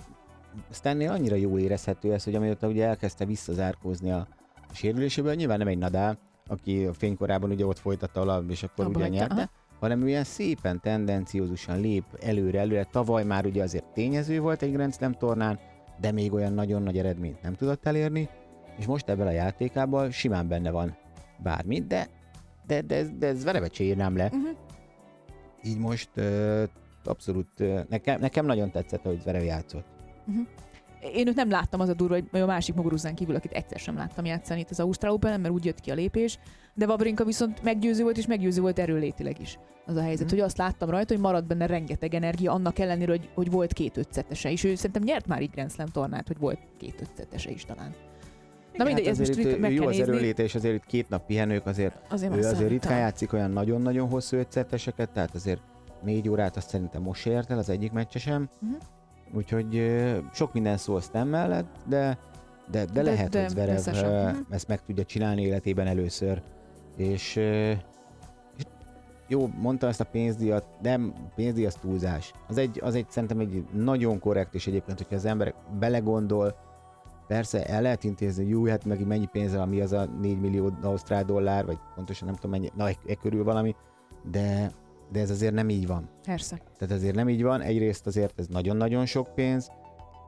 Stannél 0.71 1.11
annyira 1.11 1.37
jól 1.37 1.59
érezhető 1.59 2.13
ez, 2.13 2.25
hogy 2.25 2.35
amióta 2.35 2.67
ugye 2.67 2.87
elkezdte 2.87 3.25
visszazárkózni 3.25 4.11
a 4.11 4.27
sérüléséből, 4.73 5.35
nyilván 5.35 5.59
nem 5.59 5.69
egy 5.69 5.79
Nadal, 5.79 6.19
aki 6.47 6.85
a 6.85 6.93
fénykorában 6.93 7.51
ugye 7.51 7.67
ott 7.67 7.79
folytatta 7.79 8.21
alap, 8.21 8.51
és 8.51 8.63
akkor 8.63 8.85
Abba 8.85 8.99
ugye 8.99 9.09
nyerte, 9.09 9.35
aha. 9.35 9.51
hanem 9.81 10.07
ilyen 10.07 10.25
szépen 10.25 10.81
tendenciózusan 10.81 11.81
lép 11.81 12.05
előre, 12.21 12.59
előre. 12.59 12.85
Tavaly 12.85 13.25
már 13.25 13.47
ugye 13.47 13.63
azért 13.63 13.85
tényező 13.85 14.41
volt 14.41 14.63
egy 14.63 14.73
Grand 14.73 14.95
Slam 14.95 15.13
tornán, 15.13 15.59
de 16.01 16.13
még 16.13 16.33
olyan 16.33 16.53
nagyon 16.53 16.83
nagy 16.83 16.99
eredményt 16.99 17.43
nem 17.43 17.55
tudott 17.55 17.87
elérni, 17.87 18.29
és 18.79 18.87
most 18.87 19.09
ebben 19.09 19.27
a 19.27 19.31
játékában 19.31 20.11
simán 20.11 20.49
benne 20.49 20.71
van 20.71 20.97
bármi, 21.43 21.81
de 21.81 22.07
de, 22.67 22.83
de, 22.83 22.95
ez- 22.97 23.11
de 23.19 23.27
ez 23.27 23.45
Verevet 23.45 23.75
se 23.75 23.85
írnám 23.85 24.17
le. 24.17 24.25
Uh-huh. 24.25 24.49
Így 25.65 25.79
most 25.79 26.11
uh, 26.17 26.63
abszolút, 27.05 27.61
uh, 27.61 27.81
nekem, 27.89 28.21
nekem 28.21 28.47
nagyon 28.47 28.71
tetszett, 28.71 29.03
hogy 29.03 29.21
Zverev 29.21 29.43
játszott. 29.45 29.87
Én 31.15 31.27
őt 31.29 31.35
nem 31.35 31.51
láttam, 31.51 31.81
az 31.81 31.89
a 31.89 31.95
durva, 31.95 32.15
hogy 32.31 32.41
a 32.41 32.47
másik 32.47 32.75
mogorúzzán 32.75 33.15
kívül, 33.15 33.35
akit 33.35 33.53
egyszer 33.53 33.79
sem 33.79 33.97
láttam 33.97 34.25
játszani 34.25 34.61
itt 34.61 34.71
az 34.71 34.81
Ausztrál 34.81 35.13
open 35.13 35.41
mert 35.41 35.55
úgy 35.55 35.65
jött 35.65 35.81
ki 35.81 35.91
a 35.91 35.95
lépés, 35.95 36.39
de 36.75 36.87
Vavrinka 36.87 37.25
viszont 37.25 37.63
meggyőző 37.63 38.03
volt, 38.03 38.17
és 38.17 38.27
meggyőző 38.27 38.61
volt 38.61 38.79
erőlétileg 38.79 39.41
is. 39.41 39.59
Az 39.87 39.97
a 39.97 40.03
helyzet, 40.03 40.27
Mhm. 40.27 40.35
hogy 40.35 40.45
azt 40.45 40.59
láttam 40.59 40.91
rajta, 40.91 41.15
hogy 41.15 41.23
maradt 41.23 41.47
benne 41.47 41.67
rengeteg 41.67 42.15
energia, 42.15 42.53
annak 42.53 42.79
ellenére, 42.79 43.11
hogy, 43.11 43.29
hogy 43.35 43.51
volt 43.51 43.73
két 43.73 43.97
ötszetese, 43.97 44.51
és 44.51 44.65
ő 44.65 44.75
szerintem 44.75 45.03
nyert 45.03 45.27
már 45.27 45.43
így 45.43 45.51
Grand 45.51 45.71
Slam 45.71 45.87
tornát, 45.87 46.27
hogy 46.27 46.39
volt 46.39 46.59
két 46.77 47.01
ötszetese 47.01 47.51
is 47.51 47.65
talán. 47.65 47.95
Na 48.75 48.85
mindegy, 48.85 49.05
hát 49.07 49.13
ez 49.13 49.29
most 49.29 49.39
itt 49.39 49.59
meg 49.59 49.73
jó 49.73 49.83
az 49.87 49.97
nézni. 49.97 50.13
erőléte, 50.13 50.43
és 50.43 50.55
azért 50.55 50.75
itt 50.75 50.87
két 50.87 51.09
nap 51.09 51.27
pihenők, 51.27 51.67
azért 51.67 51.95
Azért 52.11 52.37
ő 52.37 52.39
azért 52.39 52.69
ritkán 52.71 52.99
játszik 52.99 53.33
olyan 53.33 53.51
nagyon-nagyon 53.51 54.09
hosszú 54.09 54.37
ötszetteseket, 54.37 55.11
tehát 55.11 55.35
azért 55.35 55.61
négy 56.03 56.29
órát 56.29 56.57
azt 56.57 56.69
szerintem 56.69 57.03
most 57.03 57.27
ért 57.27 57.51
el 57.51 57.59
az 57.59 57.69
egyik 57.69 57.93
meccse 57.93 58.19
sem. 58.19 58.49
Úgyhogy 59.33 59.83
sok 60.33 60.53
minden 60.53 60.77
szól 60.77 61.01
Stan 61.01 61.27
mellett, 61.27 61.77
de, 61.87 62.19
de, 62.71 62.85
de, 62.85 62.93
De- 62.93 63.03
lehet, 63.03 63.31
de 63.31 63.41
hogy 63.41 63.51
Zverev 63.51 64.35
ezt 64.51 64.69
meg 64.69 64.85
tudja 64.85 65.05
csinálni 65.05 65.43
életében 65.43 65.87
először. 65.87 66.43
És, 66.97 67.37
és 68.57 68.65
jó, 69.29 69.47
mondtam 69.61 69.89
ezt 69.89 70.01
a 70.01 70.05
pénzdíjat, 70.05 70.65
nem, 70.83 71.15
pénzdíj 71.35 71.67
az 71.67 71.75
túlzás. 71.75 72.33
Az 72.49 72.59
egy, 72.59 72.81
az 72.83 72.95
egy 72.95 73.07
szerintem 73.11 73.39
egy 73.39 73.65
nagyon 73.73 74.19
korrekt, 74.19 74.55
és 74.55 74.67
egyébként, 74.67 74.99
hogyha 74.99 75.15
az 75.15 75.25
ember 75.25 75.55
belegondol, 75.79 76.55
persze 77.27 77.67
el 77.67 77.83
lehet 77.83 78.05
intézni, 78.05 78.47
jó, 78.47 78.67
hát 78.67 78.85
meg 78.85 79.07
mennyi 79.07 79.27
pénze, 79.27 79.61
ami 79.61 79.81
az 79.81 79.93
a 79.93 80.05
4 80.05 80.41
millió 80.41 80.71
ausztrál 80.83 81.25
dollár, 81.25 81.67
vagy 81.67 81.79
pontosan 81.95 82.27
nem 82.27 82.37
tudom 82.37 82.51
mennyi, 82.51 82.71
na, 82.77 82.89
e 82.89 83.15
körül 83.21 83.45
valami, 83.45 83.75
de, 84.31 84.71
de 85.13 85.21
ez 85.21 85.31
azért 85.31 85.55
nem 85.55 85.69
így 85.69 85.87
van. 85.87 86.09
Persze. 86.25 86.61
Tehát 86.79 86.95
ezért 86.95 87.15
nem 87.15 87.29
így 87.29 87.43
van. 87.43 87.61
Egyrészt 87.61 88.07
azért 88.07 88.39
ez 88.39 88.47
nagyon-nagyon 88.47 89.07
sok 89.07 89.35
pénz, 89.35 89.71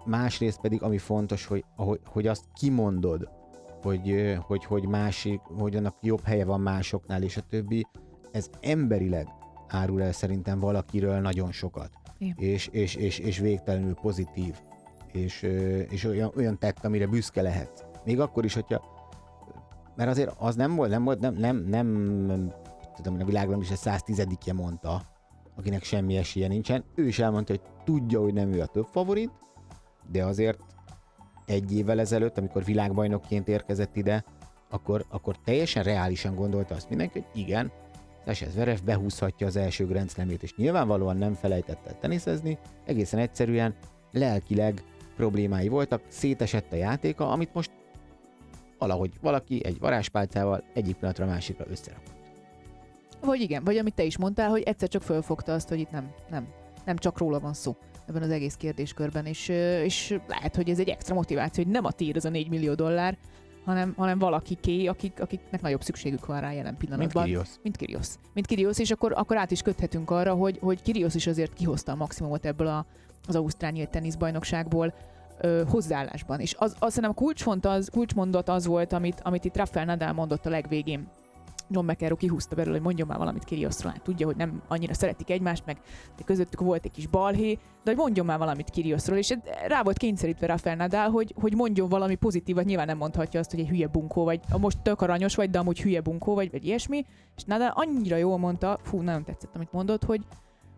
másrészt 0.04 0.60
pedig, 0.60 0.82
ami 0.82 0.98
fontos, 0.98 1.46
hogy, 1.46 1.64
ahogy, 1.76 2.00
hogy 2.06 2.26
azt 2.26 2.44
kimondod, 2.54 3.28
hogy, 3.82 4.36
hogy, 4.46 4.64
hogy 4.64 4.86
másik, 4.86 5.40
hogy 5.40 5.76
annak 5.76 5.96
jobb 6.00 6.22
helye 6.24 6.44
van 6.44 6.60
másoknál, 6.60 7.22
és 7.22 7.36
a 7.36 7.42
többi, 7.48 7.86
ez 8.32 8.50
emberileg 8.60 9.28
árul 9.68 10.02
el 10.02 10.12
szerintem 10.12 10.60
valakiről 10.60 11.20
nagyon 11.20 11.52
sokat. 11.52 11.90
Igen. 12.18 12.36
És, 12.38 12.66
és, 12.66 12.94
és, 12.94 13.18
és 13.18 13.38
végtelenül 13.38 13.94
pozitív. 13.94 14.54
És, 15.12 15.42
és 15.88 16.04
olyan, 16.04 16.32
olyan 16.36 16.58
tett, 16.58 16.84
amire 16.84 17.06
büszke 17.06 17.42
lehet. 17.42 17.86
Még 18.04 18.20
akkor 18.20 18.44
is, 18.44 18.54
hogyha 18.54 18.98
mert 19.96 20.10
azért 20.10 20.34
az 20.38 20.54
nem 20.54 20.74
volt, 20.74 20.90
nem 20.90 21.04
volt, 21.04 21.20
nem, 21.20 21.34
nem, 21.34 21.56
nem 21.56 22.52
tudom, 23.02 23.20
a 23.20 23.24
világban 23.24 23.60
is 23.60 23.70
a 23.70 23.76
110 23.76 24.26
mondta, 24.54 25.02
akinek 25.56 25.82
semmi 25.82 26.16
esélye 26.16 26.48
nincsen. 26.48 26.84
Ő 26.94 27.06
is 27.06 27.18
elmondta, 27.18 27.52
hogy 27.52 27.62
tudja, 27.84 28.20
hogy 28.20 28.32
nem 28.32 28.52
ő 28.52 28.60
a 28.60 28.66
több 28.66 28.86
favorit, 28.90 29.30
de 30.10 30.24
azért 30.24 30.58
egy 31.46 31.72
évvel 31.72 32.00
ezelőtt, 32.00 32.38
amikor 32.38 32.64
világbajnokként 32.64 33.48
érkezett 33.48 33.96
ide, 33.96 34.24
akkor, 34.70 35.04
akkor 35.08 35.36
teljesen 35.44 35.82
reálisan 35.82 36.34
gondolta 36.34 36.74
azt 36.74 36.88
mindenki, 36.88 37.18
hogy 37.18 37.40
igen, 37.40 37.72
Sasha 38.26 38.50
Zverev 38.50 38.78
behúzhatja 38.84 39.46
az 39.46 39.56
első 39.56 39.86
Grand 39.86 40.10
Slamét, 40.10 40.42
és 40.42 40.54
nyilvánvalóan 40.56 41.16
nem 41.16 41.34
felejtett 41.34 41.86
el 41.86 41.98
teniszezni, 41.98 42.58
egészen 42.84 43.20
egyszerűen 43.20 43.74
lelkileg 44.10 44.82
problémái 45.16 45.68
voltak, 45.68 46.02
szétesett 46.08 46.72
a 46.72 46.76
játéka, 46.76 47.30
amit 47.30 47.54
most 47.54 47.70
valahogy 48.78 49.12
valaki 49.20 49.64
egy 49.64 49.78
varázspálcával 49.78 50.64
egyik 50.74 50.94
pillanatra 50.94 51.24
a 51.24 51.28
másikra 51.28 51.64
összerakott. 51.68 52.19
Vagy 53.20 53.40
igen, 53.40 53.64
vagy 53.64 53.76
amit 53.76 53.94
te 53.94 54.02
is 54.02 54.18
mondtál, 54.18 54.48
hogy 54.48 54.62
egyszer 54.62 54.88
csak 54.88 55.02
fölfogta 55.02 55.52
azt, 55.52 55.68
hogy 55.68 55.78
itt 55.78 55.90
nem, 55.90 56.12
nem, 56.30 56.48
nem 56.84 56.96
csak 56.96 57.18
róla 57.18 57.40
van 57.40 57.52
szó 57.52 57.76
ebben 58.10 58.22
az 58.22 58.30
egész 58.30 58.54
kérdéskörben, 58.54 59.26
és, 59.26 59.48
és 59.84 60.18
lehet, 60.28 60.56
hogy 60.56 60.70
ez 60.70 60.78
egy 60.78 60.88
extra 60.88 61.14
motiváció, 61.14 61.64
hogy 61.64 61.72
nem 61.72 61.84
a 61.84 61.92
tiéd 61.92 62.16
ez 62.16 62.24
a 62.24 62.28
4 62.28 62.48
millió 62.48 62.74
dollár, 62.74 63.18
hanem, 63.64 63.94
hanem 63.96 64.18
valakiké, 64.18 64.86
akik, 64.86 65.20
akiknek 65.20 65.60
nagyobb 65.60 65.82
szükségük 65.82 66.26
van 66.26 66.40
rá 66.40 66.52
jelen 66.52 66.64
Mint 66.64 66.78
pillanatban. 66.78 67.24
Kyrgios. 67.24 67.48
Mint 67.62 67.76
Kirios. 67.76 68.08
Mint 68.34 68.46
Kirios, 68.46 68.78
és 68.78 68.90
akkor, 68.90 69.12
akkor 69.16 69.36
át 69.36 69.50
is 69.50 69.62
köthetünk 69.62 70.10
arra, 70.10 70.34
hogy, 70.34 70.58
hogy 70.60 70.82
Kirios 70.82 71.14
is 71.14 71.26
azért 71.26 71.52
kihozta 71.52 71.92
a 71.92 71.96
maximumot 71.96 72.46
ebből 72.46 72.66
a, 72.66 72.86
az 73.28 73.36
Ausztrál 73.36 73.70
nyílt 73.70 73.90
teniszbajnokságból 73.90 74.94
ö, 75.40 75.62
hozzáállásban. 75.68 76.40
És 76.40 76.54
az, 76.58 76.76
azt 76.78 76.94
hiszem 76.94 77.10
a 77.10 77.14
kulcsfont 77.14 77.66
az, 77.66 77.88
kulcsmondat 77.92 78.48
az 78.48 78.66
volt, 78.66 78.92
amit, 78.92 79.20
amit 79.22 79.44
itt 79.44 79.56
Rafael 79.56 79.84
Nadal 79.84 80.12
mondott 80.12 80.46
a 80.46 80.50
legvégén. 80.50 81.08
John 81.70 81.90
McEnroe 81.90 82.18
kihúzta 82.18 82.54
belőle, 82.56 82.74
hogy 82.74 82.84
mondjon 82.84 83.06
már 83.06 83.18
valamit 83.18 83.44
Kiriosról. 83.44 83.92
Hát 83.92 84.02
tudja, 84.02 84.26
hogy 84.26 84.36
nem 84.36 84.62
annyira 84.68 84.94
szeretik 84.94 85.30
egymást, 85.30 85.66
meg 85.66 85.76
de 86.16 86.22
közöttük 86.24 86.60
volt 86.60 86.84
egy 86.84 86.90
kis 86.90 87.06
balhé, 87.06 87.52
de 87.54 87.90
hogy 87.90 87.96
mondjon 87.96 88.26
már 88.26 88.38
valamit 88.38 88.70
Kiriosról. 88.70 89.18
És 89.18 89.34
rá 89.66 89.82
volt 89.82 89.96
kényszerítve 89.98 90.46
Rafael 90.46 90.76
Nadal, 90.76 91.10
hogy, 91.10 91.34
hogy 91.40 91.54
mondjon 91.54 91.88
valami 91.88 92.14
pozitívat. 92.14 92.64
Nyilván 92.64 92.86
nem 92.86 92.96
mondhatja 92.96 93.40
azt, 93.40 93.50
hogy 93.50 93.60
egy 93.60 93.68
hülye 93.68 93.86
bunkó 93.86 94.24
vagy, 94.24 94.40
a 94.50 94.58
most 94.58 94.78
tök 94.82 95.00
aranyos 95.00 95.34
vagy, 95.34 95.50
de 95.50 95.58
amúgy 95.58 95.80
hülye 95.80 96.00
bunkó 96.00 96.34
vagy, 96.34 96.50
vagy 96.50 96.64
ilyesmi. 96.66 97.04
És 97.36 97.44
Nadal 97.44 97.72
annyira 97.74 98.16
jól 98.16 98.38
mondta, 98.38 98.78
fú, 98.82 99.00
nagyon 99.00 99.24
tetszett, 99.24 99.54
amit 99.54 99.72
mondott, 99.72 100.04
hogy, 100.04 100.24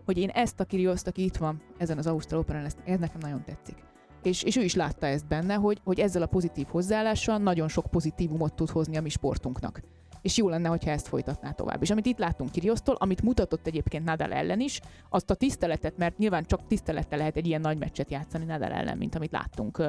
hogy 0.05 0.19
én 0.19 0.29
ezt 0.29 0.61
a 0.61 0.65
Kirioszt, 0.65 1.07
aki 1.07 1.25
itt 1.25 1.37
van 1.37 1.61
ezen 1.79 1.99
az 1.99 2.07
Ausztrál 2.07 2.41
Open-en, 2.41 2.65
ezt- 2.65 2.79
ez 2.85 2.99
nekem 2.99 3.21
nagyon 3.21 3.45
tetszik. 3.45 3.77
És, 4.23 4.43
és 4.43 4.57
ő 4.57 4.63
is 4.63 4.75
látta 4.75 5.07
ezt 5.07 5.27
benne, 5.27 5.55
hogy, 5.55 5.81
hogy 5.85 6.01
ezzel 6.01 6.23
a 6.23 6.27
pozitív 6.27 6.67
hozzáállással 6.71 7.39
nagyon 7.39 7.69
sok 7.69 7.87
pozitívumot 7.87 8.55
tud 8.55 8.71
hozni 8.71 8.97
a 8.97 9.01
mi 9.01 9.09
sportunknak. 9.09 9.81
És 10.23 10.37
jó 10.37 10.49
lenne, 10.49 10.69
hogyha 10.69 10.91
ezt 10.91 11.09
folytatná 11.09 11.51
tovább. 11.51 11.83
És 11.83 11.91
amit 11.91 12.07
itt 12.07 12.19
láttunk 12.19 12.51
Kiriosztól, 12.51 12.95
amit 12.99 13.23
mutatott 13.23 13.67
egyébként 13.67 14.05
Nadal 14.05 14.33
ellen 14.33 14.61
is, 14.61 14.81
azt 15.09 15.31
a 15.31 15.35
tiszteletet, 15.35 15.97
mert 15.97 16.19
nyilván 16.19 16.45
csak 16.45 16.67
tisztelettel 16.67 17.19
lehet 17.19 17.37
egy 17.37 17.47
ilyen 17.47 17.61
nagy 17.61 17.79
meccset 17.79 18.11
játszani 18.11 18.45
Nadal 18.45 18.73
ellen, 18.73 18.99
mint 18.99 19.15
amit 19.15 19.33
láttunk 19.33 19.83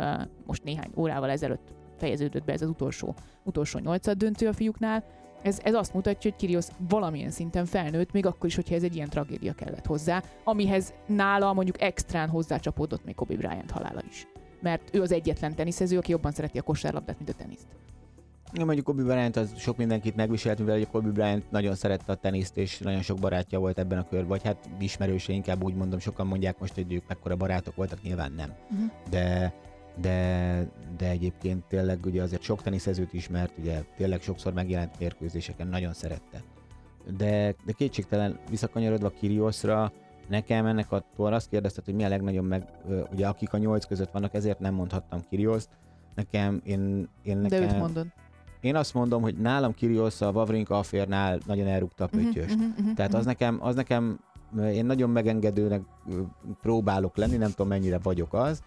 most 0.45 0.63
néhány 0.63 0.91
órával 0.95 1.29
ezelőtt 1.29 1.73
fejeződött 1.97 2.43
be 2.43 2.53
ez 2.53 2.61
az 2.61 2.69
utolsó, 2.69 3.15
utolsó 3.43 3.79
nyolcad 3.79 4.17
döntő 4.17 4.47
a 4.47 4.53
fiúknál. 4.53 5.03
Ez, 5.43 5.59
ez 5.63 5.73
azt 5.73 5.93
mutatja, 5.93 6.29
hogy 6.29 6.39
Kyrgios 6.39 6.65
valamilyen 6.89 7.29
szinten 7.29 7.65
felnőtt, 7.65 8.11
még 8.11 8.25
akkor 8.25 8.45
is, 8.45 8.55
hogyha 8.55 8.75
ez 8.75 8.83
egy 8.83 8.95
ilyen 8.95 9.09
tragédia 9.09 9.53
kellett 9.53 9.85
hozzá, 9.85 10.23
amihez 10.43 10.93
nála 11.07 11.53
mondjuk 11.53 11.81
extrán 11.81 12.29
hozzácsapódott 12.29 13.05
még 13.05 13.15
Kobe 13.15 13.35
Bryant 13.35 13.71
halála 13.71 14.01
is. 14.09 14.27
Mert 14.61 14.95
ő 14.95 15.01
az 15.01 15.11
egyetlen 15.11 15.55
teniszező, 15.55 15.97
aki 15.97 16.11
jobban 16.11 16.31
szereti 16.31 16.57
a 16.57 16.61
kosárlabdát, 16.61 17.17
mint 17.17 17.29
a 17.29 17.33
teniszt. 17.33 17.67
Ja, 18.55 18.65
mondjuk 18.65 18.85
Kobe 18.85 19.03
Bryant 19.03 19.35
az 19.35 19.53
sok 19.57 19.77
mindenkit 19.77 20.15
megviselt, 20.15 20.59
mivel 20.59 20.75
ugye 20.75 20.85
Kobe 20.85 21.09
Bryant 21.09 21.51
nagyon 21.51 21.75
szerette 21.75 22.11
a 22.11 22.15
teniszt, 22.15 22.57
és 22.57 22.79
nagyon 22.79 23.01
sok 23.01 23.19
barátja 23.19 23.59
volt 23.59 23.79
ebben 23.79 23.97
a 23.97 24.07
körben, 24.07 24.27
vagy 24.27 24.43
hát 24.43 24.69
ismerőse, 24.79 25.33
inkább 25.33 25.63
úgy 25.63 25.75
mondom, 25.75 25.99
sokan 25.99 26.27
mondják 26.27 26.59
most, 26.59 26.73
hogy 26.73 26.93
ők 26.93 27.07
mekkora 27.07 27.35
barátok 27.35 27.75
voltak, 27.75 28.01
nyilván 28.01 28.31
nem. 28.31 28.53
Uh-huh. 28.71 28.91
De, 29.09 29.53
de, 30.01 30.67
de 30.97 31.09
egyébként 31.09 31.63
tényleg 31.63 32.05
ugye 32.05 32.21
azért 32.21 32.41
sok 32.41 32.61
teniszezőt 32.61 33.13
ismert, 33.13 33.57
ugye 33.57 33.83
tényleg 33.97 34.21
sokszor 34.21 34.53
megjelent 34.53 34.99
mérkőzéseken, 34.99 35.67
nagyon 35.67 35.93
szerette. 35.93 36.43
de, 37.17 37.55
de 37.65 37.71
kétségtelen 37.71 38.39
visszakanyarodva 38.49 39.09
Kiriosra, 39.09 39.91
nekem 40.29 40.65
ennek 40.65 40.91
a 40.91 41.03
azt 41.15 41.49
kérdezted, 41.49 41.85
hogy 41.85 41.95
mi 41.95 42.03
a 42.03 42.09
legnagyobb 42.09 42.47
meg, 42.47 42.63
ugye 43.11 43.27
akik 43.27 43.53
a 43.53 43.57
nyolc 43.57 43.85
között 43.85 44.11
vannak, 44.11 44.33
ezért 44.33 44.59
nem 44.59 44.73
mondhattam 44.73 45.21
Kirioszt. 45.29 45.69
Nekem, 46.15 46.61
én, 46.63 47.09
én 47.23 47.37
nekem... 47.37 47.59
De 47.59 47.65
őt 47.65 47.79
mondod. 47.79 48.07
Én 48.63 48.75
azt 48.75 48.93
mondom, 48.93 49.21
hogy 49.21 49.35
nálam 49.35 49.73
Kirios 49.73 50.21
a 50.21 50.31
Wawrinka 50.31 50.77
afférnál 50.77 51.39
nagyon 51.45 51.67
elrúgta 51.67 52.03
a 52.03 52.09
mhm, 52.11 52.23
pöttyöst. 52.23 52.55
Uh-huh, 52.55 52.69
uh-huh, 52.77 52.93
Tehát 52.93 53.13
az 53.13 53.25
nekem, 53.25 53.57
az 53.61 53.75
nekem, 53.75 54.19
én 54.57 54.85
nagyon 54.85 55.09
megengedőnek 55.09 55.81
próbálok 56.61 57.17
lenni, 57.17 57.37
nem 57.37 57.49
tudom 57.49 57.67
mennyire 57.67 57.99
vagyok 58.03 58.33
az, 58.33 58.63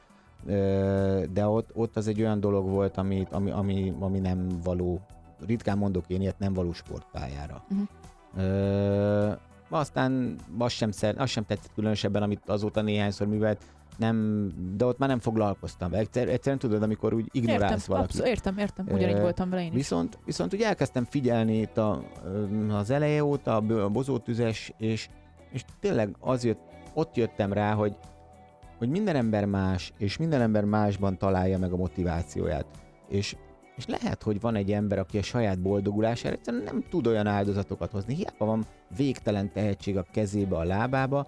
de 1.33 1.47
ott, 1.47 1.71
ott 1.75 1.97
az 1.97 2.07
egy 2.07 2.21
olyan 2.21 2.41
dolog 2.41 2.69
volt, 2.69 2.97
ami, 2.97 3.27
ami, 3.31 3.51
ami, 3.51 3.95
ami 4.01 4.19
nem 4.19 4.49
való, 4.65 5.01
ritkán 5.47 5.79
mondok 5.79 6.05
én 6.09 6.21
ilyet, 6.21 6.39
nem 6.39 6.53
való 6.53 6.73
sportpályára. 6.73 7.65
Uh-huh. 7.71 9.37
aztán 9.69 10.37
az 10.59 10.73
sem, 10.73 10.91
szer, 10.91 11.15
az 11.19 11.31
sem 11.31 11.47
tetszett 11.47 11.75
különösebben, 11.75 12.23
amit 12.23 12.49
azóta 12.49 12.83
néhányszor 12.83 13.27
művelt, 13.27 13.65
nem, 13.99 14.49
de 14.77 14.85
ott 14.85 14.99
már 14.99 15.09
nem 15.09 15.19
foglalkoztam. 15.19 15.93
Egyszer, 15.93 16.29
egyszerűen 16.29 16.59
tudod, 16.59 16.83
amikor 16.83 17.15
úgy 17.15 17.29
ignorálsz 17.31 17.63
értem, 17.63 17.79
valakit. 17.87 18.11
Abszol, 18.11 18.27
értem, 18.27 18.59
értem, 18.59 18.87
ugyanígy 18.91 19.21
voltam 19.21 19.51
vele 19.51 19.63
én 19.63 19.69
is. 19.69 19.75
Viszont, 19.75 20.19
viszont 20.25 20.55
úgy 20.55 20.63
elkezdtem 20.63 21.05
figyelni 21.05 21.59
itt 21.61 21.79
a, 21.79 22.03
az 22.71 22.91
eleje 22.91 23.25
óta, 23.25 23.57
a 23.57 23.89
bozótüzes, 23.89 24.73
és, 24.79 25.09
és 25.53 25.65
tényleg 25.81 26.17
az 26.21 26.45
jött, 26.45 26.61
ott 26.95 27.17
jöttem 27.17 27.53
rá, 27.53 27.75
hogy, 27.75 27.97
hogy 28.79 28.89
minden 28.89 29.17
ember 29.17 29.45
más, 29.45 29.93
és 29.99 30.17
minden 30.17 30.41
ember 30.41 30.65
másban 30.65 31.19
találja 31.19 31.59
meg 31.59 31.73
a 31.73 31.77
motivációját. 31.77 32.67
És, 33.09 33.37
és 33.77 33.87
lehet, 33.87 34.23
hogy 34.23 34.41
van 34.41 34.55
egy 34.55 34.73
ember, 34.73 34.99
aki 34.99 35.19
a 35.19 35.23
saját 35.23 35.61
boldogulására 35.61 36.35
egyszerűen 36.35 36.63
nem 36.63 36.85
tud 36.91 37.07
olyan 37.07 37.27
áldozatokat 37.27 37.91
hozni. 37.91 38.15
Hiába 38.15 38.45
van 38.45 38.65
végtelen 38.97 39.53
tehetség 39.53 39.97
a 39.97 40.07
kezébe, 40.13 40.57
a 40.57 40.65
lábába, 40.65 41.27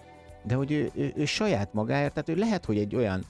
de 0.48 0.54
hogy 0.54 0.72
ő, 0.72 0.90
ő, 0.94 1.12
ő 1.16 1.24
saját 1.24 1.72
magáért, 1.72 2.12
tehát 2.12 2.28
ő 2.28 2.34
lehet, 2.34 2.64
hogy 2.64 2.78
egy 2.78 2.96
olyan, 2.96 3.24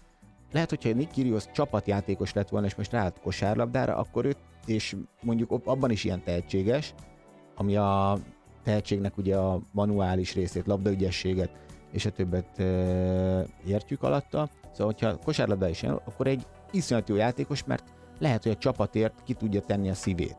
lehet, 0.52 0.68
hogyha 0.68 0.92
Nick 0.92 1.10
Kyrgios 1.12 1.44
csapatjátékos 1.52 2.32
lett 2.32 2.48
volna, 2.48 2.66
és 2.66 2.74
most 2.74 2.92
ráállt 2.92 3.20
kosárlabdára, 3.20 3.96
akkor 3.96 4.24
ő, 4.24 4.34
és 4.66 4.96
mondjuk 5.22 5.60
abban 5.64 5.90
is 5.90 6.04
ilyen 6.04 6.22
tehetséges, 6.24 6.94
ami 7.54 7.76
a 7.76 8.18
tehetségnek 8.64 9.16
ugye 9.16 9.36
a 9.36 9.60
manuális 9.72 10.34
részét, 10.34 10.66
labdaügyességet, 10.66 11.50
és 11.92 12.06
a 12.06 12.10
többet 12.10 12.58
e, 12.58 12.64
értjük 13.66 14.02
alatta. 14.02 14.48
Szóval, 14.72 14.92
hogyha 14.92 15.18
kosárlabda 15.18 15.68
is 15.68 15.82
akkor 15.82 16.26
egy 16.26 16.46
iszonyat 16.70 17.08
jó 17.08 17.16
játékos, 17.16 17.64
mert 17.64 17.84
lehet, 18.18 18.42
hogy 18.42 18.52
a 18.52 18.58
csapatért 18.58 19.22
ki 19.24 19.34
tudja 19.34 19.60
tenni 19.60 19.90
a 19.90 19.94
szívét. 19.94 20.36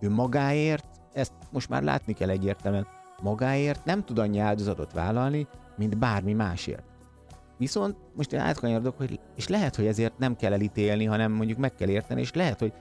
Ő 0.00 0.10
magáért, 0.10 0.86
ezt 1.12 1.32
most 1.50 1.68
már 1.68 1.82
látni 1.82 2.12
kell 2.12 2.28
egyértelműen, 2.28 2.86
magáért 3.22 3.84
nem 3.84 4.04
tud 4.04 4.18
annyi 4.18 4.38
áldozatot 4.38 4.92
vállalni, 4.92 5.46
mint 5.76 5.98
bármi 5.98 6.32
másért. 6.32 6.82
Viszont 7.58 7.96
most 8.14 8.32
én 8.32 8.40
átkanyarodok, 8.40 8.96
hogy, 8.96 9.20
és 9.36 9.48
lehet, 9.48 9.76
hogy 9.76 9.86
ezért 9.86 10.18
nem 10.18 10.36
kell 10.36 10.52
elítélni, 10.52 11.04
hanem 11.04 11.32
mondjuk 11.32 11.58
meg 11.58 11.74
kell 11.74 11.88
érteni, 11.88 12.20
és 12.20 12.32
lehet, 12.32 12.58
hogy 12.58 12.72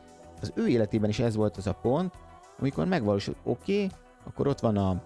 az 0.41 0.51
ő 0.55 0.67
életében 0.67 1.09
is 1.09 1.19
ez 1.19 1.35
volt 1.35 1.57
az 1.57 1.67
a 1.67 1.73
pont, 1.73 2.13
amikor 2.59 2.85
megvalósult, 2.85 3.37
oké, 3.43 3.83
okay, 3.83 3.97
akkor 4.23 4.47
ott 4.47 4.59
van 4.59 4.77
a, 4.77 5.03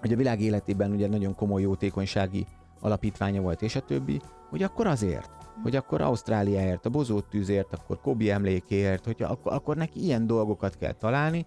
hogy 0.00 0.12
a 0.12 0.16
világ 0.16 0.40
életében 0.40 0.90
ugye 0.90 1.08
nagyon 1.08 1.34
komoly 1.34 1.62
jótékonysági 1.62 2.46
alapítványa 2.80 3.40
volt, 3.40 3.62
és 3.62 3.76
a 3.76 3.80
többi, 3.80 4.20
hogy 4.50 4.62
akkor 4.62 4.86
azért, 4.86 5.30
hogy 5.62 5.76
akkor 5.76 6.00
Ausztráliáért, 6.00 6.86
a 6.86 6.90
bozót 6.90 7.28
tűzért, 7.28 7.72
akkor 7.72 8.00
Kobi 8.00 8.30
emlékéért, 8.30 9.04
hogy 9.04 9.22
akkor, 9.22 9.52
akkor 9.52 9.76
neki 9.76 10.02
ilyen 10.02 10.26
dolgokat 10.26 10.76
kell 10.76 10.92
találni, 10.92 11.46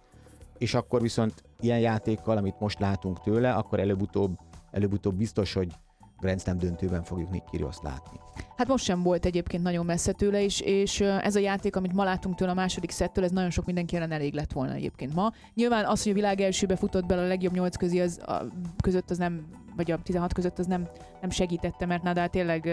és 0.57 0.73
akkor 0.73 1.01
viszont 1.01 1.43
ilyen 1.59 1.79
játékkal, 1.79 2.37
amit 2.37 2.59
most 2.59 2.79
látunk 2.79 3.21
tőle, 3.21 3.53
akkor 3.53 3.79
előbb-utóbb 3.79 4.37
előbb-utóbb 4.71 5.15
biztos, 5.15 5.53
hogy 5.53 5.73
Grand 6.19 6.41
Slam 6.41 6.57
döntőben 6.57 7.03
fogjuk 7.03 7.29
Nick 7.29 7.45
Kyrgios 7.49 7.75
látni. 7.81 8.19
Hát 8.57 8.67
most 8.67 8.83
sem 8.83 9.03
volt 9.03 9.25
egyébként 9.25 9.63
nagyon 9.63 9.85
messze 9.85 10.11
tőle 10.11 10.41
is, 10.41 10.59
és 10.59 11.01
ez 11.01 11.35
a 11.35 11.39
játék, 11.39 11.75
amit 11.75 11.93
ma 11.93 12.03
látunk 12.03 12.35
tőle 12.35 12.51
a 12.51 12.53
második 12.53 12.91
szettől, 12.91 13.23
ez 13.23 13.31
nagyon 13.31 13.49
sok 13.49 13.65
mindenki 13.65 13.95
ellen 13.95 14.11
elég 14.11 14.33
lett 14.33 14.51
volna 14.51 14.73
egyébként 14.73 15.13
ma. 15.13 15.31
Nyilván 15.53 15.85
az, 15.85 16.03
hogy 16.03 16.11
a 16.11 16.15
világ 16.15 16.41
elsőbe 16.41 16.75
futott 16.75 17.05
bele 17.05 17.21
a 17.21 17.27
legjobb 17.27 17.53
nyolc 17.53 17.75
közé, 17.75 17.99
az 17.99 18.19
a, 18.25 18.45
között 18.83 19.09
az 19.09 19.17
nem, 19.17 19.45
vagy 19.75 19.91
a 19.91 20.01
16 20.03 20.33
között 20.33 20.59
az 20.59 20.65
nem, 20.65 20.87
nem 21.21 21.29
segítette, 21.29 21.85
mert 21.85 22.03
Nadal 22.03 22.27
tényleg 22.27 22.69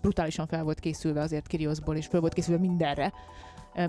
brutálisan 0.00 0.46
fel 0.46 0.64
volt 0.64 0.80
készülve 0.80 1.20
azért 1.20 1.46
Kyrgiosból, 1.46 1.96
és 1.96 2.06
fel 2.06 2.20
volt 2.20 2.32
készülve 2.32 2.60
mindenre. 2.60 3.12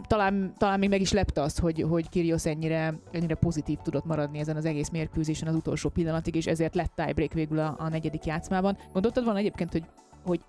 Talán, 0.08 0.54
talán 0.58 0.80
még 0.80 0.90
meg 0.90 1.02
is 1.02 1.12
lepte 1.12 1.42
azt, 1.42 1.60
hogy, 1.60 1.86
hogy 1.90 2.10
Kyrgios 2.10 2.46
ennyire, 2.46 3.00
ennyire 3.12 3.36
pozitív 3.36 3.78
tudott 3.78 4.06
maradni 4.06 4.40
ezen 4.40 4.56
az 4.56 4.66
egész 4.66 4.90
mérkőzésen 4.90 5.48
az 5.48 5.56
utolsó 5.56 5.90
pillanatig, 5.90 6.36
és 6.36 6.46
ezért 6.46 6.76
lett 6.76 6.92
tiebreak 6.96 7.34
végül 7.34 7.60
a, 7.60 7.76
a 7.80 7.90
negyedik 7.90 8.26
játszmában. 8.26 8.78
Gondoltad 8.94 9.24
volna 9.24 9.40
egyébként, 9.40 9.72
hogy, 9.72 9.84
hogy 10.26 10.40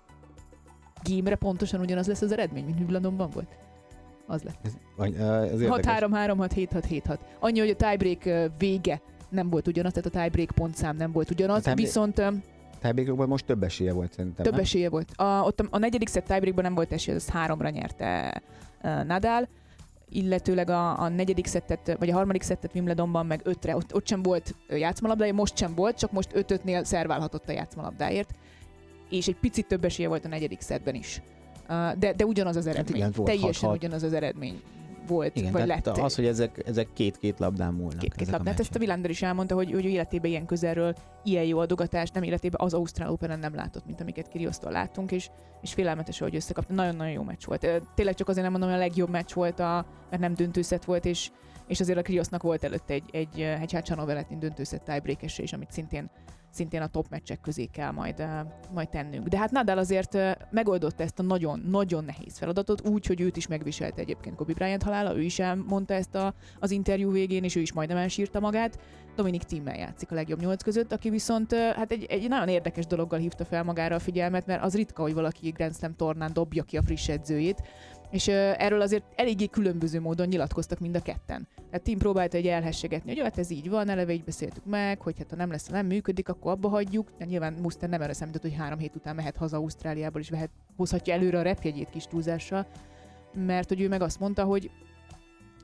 gémre 1.03 1.35
pontosan 1.35 1.79
ugyanaz 1.79 2.07
lesz 2.07 2.21
az 2.21 2.31
eredmény, 2.31 2.65
mint 2.65 2.77
Wimbledonban 2.77 3.29
volt? 3.33 3.57
Az 4.27 4.43
lett. 4.43 4.59
Ez, 4.63 4.73
ez 5.51 5.59
6-3-3, 5.59 6.11
6-7-6-7-6. 6.11 7.19
Annyi, 7.39 7.59
hogy 7.59 7.69
a 7.69 7.75
tiebreak 7.75 8.51
vége 8.57 9.01
nem 9.29 9.49
volt 9.49 9.67
ugyanaz, 9.67 9.93
tehát 9.93 10.07
a 10.07 10.11
tiebreak 10.11 10.51
pontszám 10.55 10.95
nem 10.95 11.11
volt 11.11 11.31
ugyanaz, 11.31 11.67
a 11.67 11.73
viszont... 11.73 12.21
Tiebreakban 12.81 13.27
most 13.27 13.45
több 13.45 13.63
esélye 13.63 13.93
volt 13.93 14.13
szerintem. 14.13 14.43
Több 14.43 14.53
nem? 14.53 14.61
esélye 14.61 14.89
volt. 14.89 15.11
A, 15.15 15.41
ott 15.43 15.59
a, 15.59 15.65
a 15.69 15.77
negyedik 15.77 16.07
szett 16.07 16.25
tiebreakban 16.25 16.63
nem 16.63 16.73
volt 16.73 16.91
esélye, 16.91 17.15
az 17.15 17.29
háromra 17.29 17.69
nyerte 17.69 18.41
Nadal, 18.81 19.47
illetőleg 20.09 20.69
a, 20.69 20.99
a 20.99 21.07
negyedik 21.09 21.45
szettet, 21.45 21.95
vagy 21.99 22.09
a 22.09 22.13
harmadik 22.13 22.41
szettet 22.41 22.73
Wimbledonban 22.73 23.25
meg 23.25 23.41
ötre, 23.43 23.75
ott, 23.75 23.95
ott 23.95 24.07
sem 24.07 24.23
volt 24.23 24.55
játszmalabdája, 24.69 25.33
most 25.33 25.57
sem 25.57 25.75
volt, 25.75 25.97
csak 25.97 26.11
most 26.11 26.29
ötötnél 26.33 26.83
szerválhatott 26.83 27.49
a 27.49 27.51
játszmalabdáért, 27.51 28.29
és 29.09 29.27
egy 29.27 29.35
picit 29.35 29.67
több 29.67 29.85
esélye 29.85 30.07
volt 30.07 30.25
a 30.25 30.27
negyedik 30.27 30.61
szettben 30.61 30.95
is. 30.95 31.21
De, 31.97 32.13
de 32.13 32.25
ugyanaz 32.25 32.55
az 32.55 32.67
eredmény. 32.67 33.01
Hát 33.01 33.11
igen, 33.11 33.25
Teljesen 33.25 33.69
hat, 33.69 33.77
ugyanaz 33.77 34.03
az 34.03 34.13
eredmény 34.13 34.61
volt, 35.11 35.35
Igen, 35.35 35.51
vagy 35.51 35.67
lett. 35.67 35.87
Az, 35.87 36.15
hogy 36.15 36.25
ezek, 36.25 36.63
ezek 36.65 36.87
két-két 36.93 37.39
labdán 37.39 37.73
múlnak. 37.73 37.97
Két-két 37.97 38.29
labdán. 38.29 38.47
Hát 38.53 38.59
ezt 38.59 38.75
a 38.75 38.79
Villander 38.79 39.09
is 39.09 39.21
elmondta, 39.21 39.55
hogy, 39.55 39.71
hogy 39.71 39.85
életében 39.85 40.31
ilyen 40.31 40.45
közelről 40.45 40.95
ilyen 41.23 41.43
jó 41.43 41.59
adogatást 41.59 42.13
nem 42.13 42.23
életében 42.23 42.59
az 42.63 42.73
Ausztrál 42.73 43.11
open 43.11 43.39
nem 43.39 43.55
látott, 43.55 43.85
mint 43.85 44.01
amiket 44.01 44.27
Kiriosztól 44.27 44.71
láttunk, 44.71 45.11
és, 45.11 45.29
és 45.61 45.73
félelmetes, 45.73 46.19
hogy 46.19 46.35
összekapta. 46.35 46.73
Nagyon-nagyon 46.73 47.13
jó 47.13 47.23
meccs 47.23 47.45
volt. 47.45 47.81
Tényleg 47.95 48.15
csak 48.15 48.27
azért 48.27 48.43
nem 48.43 48.51
mondom, 48.51 48.69
hogy 48.69 48.79
a 48.79 48.81
legjobb 48.81 49.09
meccs 49.09 49.33
volt, 49.33 49.59
a, 49.59 49.85
mert 50.09 50.21
nem 50.21 50.33
döntőszet 50.33 50.85
volt, 50.85 51.05
és, 51.05 51.31
és 51.67 51.79
azért 51.79 51.97
a 51.97 52.01
Kiriosznak 52.01 52.43
volt 52.43 52.63
előtte 52.63 52.93
egy, 52.93 53.09
egy, 53.11 53.41
egy 53.41 53.73
Hácsánó 53.73 54.05
Veletin 54.05 54.39
döntőszet 54.39 54.83
tiebreak 54.83 55.21
és 55.21 55.53
amit 55.53 55.71
szintén 55.71 56.09
szintén 56.51 56.81
a 56.81 56.87
top 56.87 57.05
meccsek 57.09 57.41
közé 57.41 57.65
kell 57.65 57.91
majd, 57.91 58.25
majd 58.73 58.89
tennünk. 58.89 59.27
De 59.27 59.37
hát 59.37 59.51
Nadal 59.51 59.77
azért 59.77 60.17
megoldotta 60.49 61.03
ezt 61.03 61.19
a 61.19 61.23
nagyon-nagyon 61.23 62.03
nehéz 62.03 62.37
feladatot, 62.37 62.87
úgy, 62.87 63.05
hogy 63.05 63.21
őt 63.21 63.37
is 63.37 63.47
megviselte 63.47 64.01
egyébként 64.01 64.35
Kobe 64.35 64.53
Bryant 64.53 64.83
halála, 64.83 65.15
ő 65.15 65.21
is 65.21 65.39
elmondta 65.39 65.93
ezt 65.93 66.15
a, 66.15 66.33
az 66.59 66.71
interjú 66.71 67.11
végén, 67.11 67.43
és 67.43 67.55
ő 67.55 67.59
is 67.59 67.73
majdnem 67.73 67.97
elsírta 67.97 68.39
magát. 68.39 68.79
Dominik 69.15 69.43
Timmel 69.43 69.77
játszik 69.77 70.11
a 70.11 70.15
legjobb 70.15 70.41
nyolc 70.41 70.63
között, 70.63 70.91
aki 70.91 71.09
viszont 71.09 71.53
hát 71.53 71.91
egy, 71.91 72.05
egy 72.09 72.27
nagyon 72.27 72.47
érdekes 72.47 72.85
dologgal 72.85 73.19
hívta 73.19 73.45
fel 73.45 73.63
magára 73.63 73.95
a 73.95 73.99
figyelmet, 73.99 74.45
mert 74.45 74.63
az 74.63 74.75
ritka, 74.75 75.01
hogy 75.01 75.13
valaki 75.13 75.49
Grand 75.49 75.75
Slam 75.75 75.95
tornán 75.95 76.33
dobja 76.33 76.63
ki 76.63 76.77
a 76.77 76.81
friss 76.81 77.09
edzőjét, 77.09 77.63
és 78.11 78.27
erről 78.27 78.81
azért 78.81 79.03
eléggé 79.15 79.45
különböző 79.45 79.99
módon 79.99 80.27
nyilatkoztak 80.27 80.79
mind 80.79 80.95
a 80.95 81.01
ketten. 81.01 81.47
Tehát 81.55 81.81
Tim 81.81 81.97
próbálta 81.97 82.37
egy 82.37 82.47
elhessegetni, 82.47 83.09
hogy 83.09 83.17
jó, 83.17 83.23
hát 83.23 83.37
ez 83.37 83.49
így 83.49 83.69
van, 83.69 83.89
eleve 83.89 84.13
így 84.13 84.23
beszéltük 84.23 84.65
meg, 84.65 85.01
hogy 85.01 85.17
hát 85.17 85.29
ha 85.29 85.35
nem 85.35 85.51
lesz, 85.51 85.67
nem 85.67 85.85
működik, 85.85 86.29
akkor 86.29 86.51
abba 86.51 86.69
hagyjuk. 86.69 87.11
De 87.17 87.25
nyilván 87.25 87.53
Muster 87.53 87.89
nem 87.89 88.01
erre 88.01 88.13
számított, 88.13 88.41
hogy 88.41 88.55
három 88.55 88.79
hét 88.79 88.95
után 88.95 89.15
mehet 89.15 89.37
haza 89.37 89.57
Ausztráliából, 89.57 90.21
és 90.21 90.29
vehet, 90.29 90.49
hozhatja 90.77 91.13
előre 91.13 91.39
a 91.39 91.41
repjegyét 91.41 91.89
kis 91.89 92.05
túlzással, 92.05 92.67
mert 93.33 93.67
hogy 93.67 93.81
ő 93.81 93.87
meg 93.87 94.01
azt 94.01 94.19
mondta, 94.19 94.43
hogy 94.43 94.71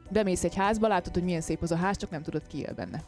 bemész 0.10 0.44
egy 0.44 0.56
házba, 0.56 0.88
látod, 0.88 1.14
hogy 1.14 1.24
milyen 1.24 1.42
szép 1.42 1.62
az 1.62 1.72
a 1.72 1.76
ház, 1.76 1.98
csak 1.98 2.10
nem 2.10 2.22
tudod 2.22 2.48
ki 2.48 2.60
él 2.60 2.74
benne. 2.74 3.04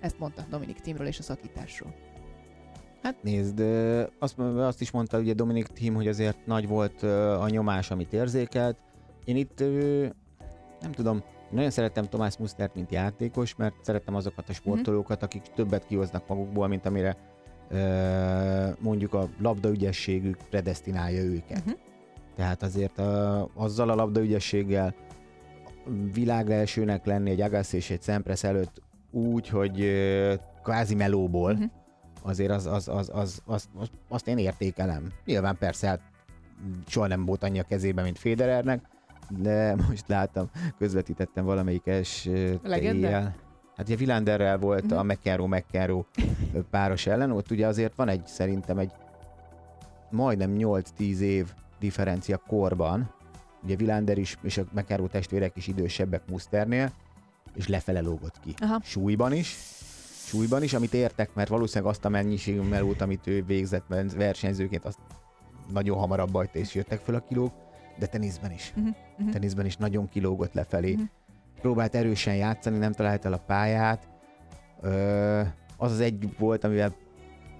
Ezt 0.00 0.18
mondta 0.18 0.46
Dominik 0.50 0.80
Timről 0.80 1.06
és 1.06 1.18
a 1.18 1.22
szakításról. 1.22 1.94
Hát 3.02 3.22
nézd, 3.22 3.60
azt, 4.18 4.38
azt 4.38 4.80
is 4.80 4.90
mondta 4.90 5.18
ugye 5.18 5.32
Dominik 5.32 5.66
Tim, 5.66 5.94
hogy 5.94 6.08
azért 6.08 6.46
nagy 6.46 6.68
volt 6.68 7.02
a 7.02 7.48
nyomás, 7.48 7.90
amit 7.90 8.12
érzékelt. 8.12 8.76
Én 9.24 9.36
itt 9.36 9.58
nem 10.80 10.92
tudom, 10.92 11.22
nagyon 11.50 11.70
szerettem 11.70 12.04
Tomás 12.04 12.36
Mustert, 12.36 12.74
mint 12.74 12.92
játékos, 12.92 13.54
mert 13.56 13.74
szerettem 13.82 14.14
azokat 14.14 14.48
a 14.48 14.52
sportolókat, 14.52 15.22
akik 15.22 15.42
többet 15.42 15.86
kihoznak 15.86 16.28
magukból, 16.28 16.68
mint 16.68 16.86
amire 16.86 17.16
mondjuk 18.78 19.14
a 19.14 19.28
labdaügyességük 19.38 20.36
predestinálja 20.50 21.22
őket. 21.22 21.58
Uh-huh. 21.58 21.78
Tehát 22.36 22.62
azért 22.62 22.98
a, 22.98 23.48
azzal 23.54 23.88
a 23.88 23.94
labdaügyességgel 23.94 24.94
világ 26.12 26.50
elsőnek 26.50 27.06
lenni 27.06 27.30
egy 27.30 27.40
Agassi 27.40 27.76
és 27.76 27.90
egy 27.90 28.02
Szempres 28.02 28.44
előtt 28.44 28.82
úgy, 29.10 29.48
hogy 29.48 29.90
kvázi 30.62 30.94
melóból, 30.94 31.52
uh-huh 31.52 31.70
azért 32.22 32.50
az, 32.50 32.66
az, 32.66 32.88
az, 32.88 33.10
az, 33.12 33.42
az, 33.44 33.68
az, 33.78 33.90
azt 34.08 34.26
én 34.28 34.38
értékelem. 34.38 35.12
Nyilván 35.24 35.56
persze, 35.58 35.86
hát 35.86 36.00
soha 36.86 37.06
nem 37.06 37.24
volt 37.24 37.42
annyi 37.42 37.58
a 37.58 37.62
kezében, 37.62 38.04
mint 38.04 38.18
Federernek, 38.18 38.80
de 39.28 39.74
most 39.88 40.08
láttam, 40.08 40.50
közvetítettem 40.78 41.44
valamelyik 41.44 41.86
es 41.86 42.28
Legenda? 42.62 43.08
Hát 43.76 43.88
ugye 43.88 43.96
Vilanderrel 43.96 44.58
volt 44.58 44.84
Mhm. 44.84 44.96
a 44.96 45.02
McEnroe 45.02 45.46
McEnroe 45.46 46.02
páros 46.70 47.06
ellen, 47.06 47.30
ott 47.30 47.50
ugye 47.50 47.66
azért 47.66 47.94
van 47.96 48.08
egy 48.08 48.26
szerintem 48.26 48.78
egy 48.78 48.92
majdnem 50.10 50.54
8-10 50.58 51.18
év 51.18 51.46
differencia 51.78 52.36
korban, 52.36 53.10
ugye 53.64 53.76
Vilander 53.76 54.18
is, 54.18 54.36
és 54.42 54.58
a 54.58 54.62
McEnroe 54.74 55.08
testvérek 55.08 55.56
is 55.56 55.66
idősebbek 55.66 56.22
Musternél, 56.28 56.90
és 57.54 57.68
lefele 57.68 58.00
lógott 58.00 58.40
ki. 58.40 58.54
Aha. 58.60 58.80
Súlyban 58.82 59.32
is, 59.32 59.56
súlyban 60.30 60.62
is, 60.62 60.74
amit 60.74 60.94
értek, 60.94 61.34
mert 61.34 61.48
valószínűleg 61.48 61.90
azt 61.90 62.04
a 62.04 62.08
mennyiségű 62.08 62.60
melót, 62.60 63.00
amit 63.00 63.26
ő 63.26 63.44
végzett 63.44 63.84
versenyzőként, 64.16 64.84
azt 64.84 64.98
nagyon 65.72 65.98
hamarabb 65.98 66.30
bajta, 66.30 66.58
és 66.58 66.74
jöttek 66.74 67.00
fel 67.00 67.14
a 67.14 67.20
kilók, 67.20 67.52
de 67.98 68.06
teniszben 68.06 68.52
is. 68.52 68.72
Mhm. 68.76 69.30
Teniszben 69.30 69.66
is 69.66 69.76
nagyon 69.76 70.08
kilógott 70.08 70.52
lefelé. 70.52 70.92
Mhm. 70.92 71.02
Próbált 71.60 71.94
erősen 71.94 72.36
játszani, 72.36 72.78
nem 72.78 72.92
talált 72.92 73.24
el 73.24 73.32
a 73.32 73.42
pályát. 73.46 74.08
Ö, 74.80 75.40
az 75.76 75.92
az 75.92 76.00
egy 76.00 76.28
volt, 76.38 76.64
amivel 76.64 76.94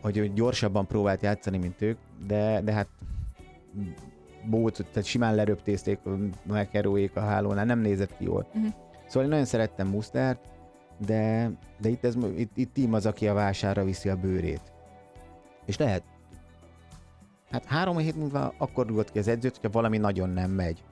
hogy 0.03 0.33
gyorsabban 0.33 0.87
próbált 0.87 1.23
játszani, 1.23 1.59
mint 1.59 1.83
ők, 1.83 1.99
de, 2.27 2.61
de 2.61 2.73
hát 2.73 2.89
bót, 4.45 4.87
tehát 4.93 5.05
simán 5.05 5.35
leröptézték 5.35 5.99
McEnroe-ék 6.43 7.17
a 7.17 7.21
hálónál, 7.21 7.65
nem 7.65 7.79
nézett 7.79 8.17
ki 8.17 8.25
jól. 8.25 8.47
Mhm. 8.53 8.67
Szóval 9.07 9.23
én 9.23 9.29
nagyon 9.29 9.45
szerettem 9.45 9.89
Mustert, 9.89 10.41
de, 11.07 11.51
de 11.81 11.89
itt, 11.89 12.05
ez, 12.05 12.15
itt, 12.37 12.57
itt 12.57 12.73
Tim 12.73 12.93
az, 12.93 13.07
aki 13.07 13.29
a 13.29 13.35
vásárra 13.35 13.85
viszi 13.85 14.09
a 14.09 14.17
bőrét. 14.17 14.73
És 15.65 15.77
lehet, 15.77 16.03
hát 17.51 17.65
három 17.65 17.97
hét 17.97 18.17
múlva 18.17 18.55
akkor 18.59 18.87
rúgott 18.87 19.11
ki 19.11 19.19
az 19.19 19.29
edzőt, 19.29 19.55
hogyha 19.55 19.71
valami 19.71 19.99
nagyon 19.99 20.29
nem 20.29 20.51
megy. 20.51 20.85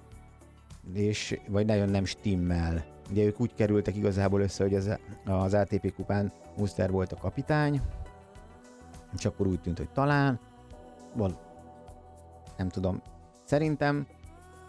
És, 0.95 1.41
vagy 1.49 1.67
nagyon 1.67 1.89
nem 1.89 2.05
stimmel. 2.05 2.85
Ugye 3.11 3.25
ők 3.25 3.41
úgy 3.41 3.55
kerültek 3.55 3.97
igazából 3.97 4.41
össze, 4.41 4.63
hogy 4.63 4.75
az, 4.75 4.99
az 5.25 5.55
ATP 5.55 5.95
kupán 5.95 6.33
Muster 6.57 6.91
volt 6.91 7.13
a 7.13 7.17
kapitány, 7.17 7.81
és 9.17 9.25
akkor 9.25 9.47
úgy 9.47 9.61
tűnt, 9.61 9.79
hogy 9.79 9.91
talán 9.91 10.41
van, 11.15 11.39
nem 12.57 12.69
tudom, 12.69 13.03
szerintem 13.45 14.07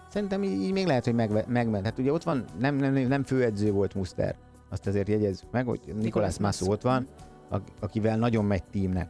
Szerintem 0.10 0.44
így, 0.44 0.62
így 0.62 0.72
még 0.72 0.86
lehet, 0.86 1.06
hogy 1.06 1.14
megve, 1.14 1.44
megment. 1.48 1.86
Hát 1.86 2.00
ugye 2.00 2.12
ott 2.12 2.24
van, 2.24 2.46
nem, 2.60 2.76
nem, 2.76 2.94
nem 2.94 3.24
főedző 3.24 3.72
volt 3.72 3.94
Muster. 3.94 4.36
Azt 4.70 4.88
azért 4.88 5.08
jegyez 5.08 5.44
meg, 5.52 5.66
hogy 5.66 5.80
Nikolás 6.02 6.40
Massú 6.40 6.72
ott 6.72 6.82
van, 6.82 7.08
ak- 7.50 7.72
akivel 7.80 8.18
nagyon 8.18 8.46
megy 8.46 8.64
teamnek. 8.64 9.10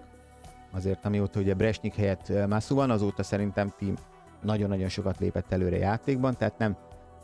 Azért, 0.71 1.05
amióta 1.05 1.39
ugye 1.39 1.53
Bresnik 1.53 1.95
helyett 1.95 2.47
Massú 2.47 2.75
van, 2.75 2.89
azóta 2.89 3.23
szerintem 3.23 3.73
team 3.79 3.93
nagyon-nagyon 4.41 4.89
sokat 4.89 5.19
lépett 5.19 5.51
előre 5.51 5.77
játékban, 5.77 6.37
tehát 6.37 6.57
nem 6.57 6.77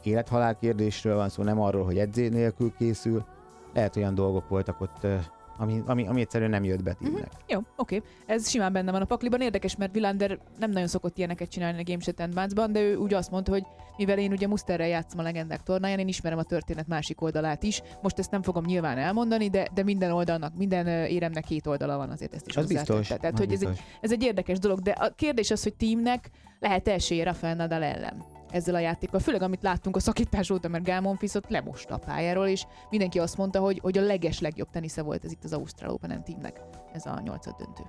élethalál 0.04 0.56
kérdésről 0.56 1.16
van 1.16 1.30
szó, 1.30 1.44
nem 1.44 1.62
arról, 1.62 1.86
hogy 1.86 1.98
edzé 1.98 2.28
nélkül 2.28 2.74
készül. 2.78 3.26
Lehet 3.74 3.96
olyan 3.96 4.16
dolgok 4.16 4.50
voltak 4.50 4.82
ott, 4.82 5.08
ami, 5.58 5.84
ami, 5.86 6.08
ami 6.08 6.22
egyszerűen 6.22 6.50
nem 6.50 6.64
jött 6.64 6.84
be 6.84 6.94
teamnek. 6.94 7.32
Jó, 7.48 7.60
oké. 7.76 8.02
Ez 8.26 8.50
simán 8.50 8.74
benne 8.74 8.92
van 8.92 9.02
a 9.02 9.06
pakliban. 9.06 9.42
Érdekes, 9.42 9.76
mert 9.76 9.94
Villander 9.94 10.40
nem 10.60 10.72
nagyon 10.72 10.88
szokott 10.88 11.18
ilyeneket 11.18 11.50
csinálni 11.50 11.80
a 11.80 11.84
Game 11.86 12.00
Set 12.00 12.20
Advance-ban, 12.20 12.72
de 12.72 12.82
ő 12.82 12.96
úgy 12.96 13.14
azt 13.14 13.32
mondta, 13.32 13.52
hogy 13.52 13.64
mivel 13.98 14.18
én 14.18 14.32
ugye 14.32 14.48
Musterrel 14.48 14.88
játszom 14.88 15.20
a 15.20 15.24
legendák 15.24 15.64
tornáján, 15.64 16.00
én 16.00 16.08
ismerem 16.08 16.38
a 16.38 16.44
történet 16.44 16.88
másik 16.88 17.22
oldalát 17.22 17.64
is. 17.64 17.82
Most 18.02 18.20
ezt 18.20 18.32
nem 18.32 18.42
fogom 18.42 18.64
nyilván 18.66 18.98
elmondani, 18.98 19.50
de, 19.50 19.68
de 19.74 19.84
minden 19.84 20.12
oldalnak, 20.12 20.58
minden 20.58 20.88
éremnek 20.88 21.44
két 21.44 21.68
oldala 21.68 21.98
van 21.98 22.10
azért 22.10 22.34
ezt 22.34 22.48
is 22.48 22.58
Az 22.58 22.68
biztos. 22.68 23.08
Tehát, 23.08 23.38
hogy 23.38 23.52
ez 23.52 23.62
egy, 23.62 23.68
biztos. 23.68 23.86
ez 24.02 24.12
egy 24.12 24.24
érdekes 24.24 24.60
dolog, 24.60 24.80
de 24.80 24.92
a 24.92 25.10
kérdés 25.16 25.52
az, 25.52 25.64
hogy 25.64 25.76
teamnek 25.76 26.30
lehet 26.60 26.88
esélye 26.88 27.24
Rafael 27.24 27.56
Nadal 27.56 27.84
ellen 27.84 28.35
ezzel 28.56 28.76
a 28.76 28.80
játékkal. 28.80 29.20
Főleg 29.20 29.42
amit 29.42 29.64
láttunk 29.64 29.96
a 29.96 30.00
szakítás 30.00 30.50
óta, 30.50 30.68
mert 30.68 30.84
Gál 30.84 31.02
Monfils 31.02 31.34
ott 31.34 31.50
lemosta 31.50 31.94
a 31.94 31.98
pályáról, 31.98 32.48
és 32.48 32.66
mindenki 32.90 33.20
azt 33.20 33.38
mondta, 33.38 33.60
hogy, 33.60 33.80
hogy 33.80 33.98
a 33.98 34.02
leges 34.02 34.40
legjobb 34.40 34.70
tenisze 34.70 35.02
volt 35.02 35.26
ez 35.26 35.32
itt 35.32 35.44
az 35.44 35.54
Ausztrál 35.54 35.92
Open 35.92 36.24
teamnek, 36.24 36.62
ez 36.94 37.06
a 37.06 37.22
nyolcad 37.24 37.56
döntő. 37.56 37.84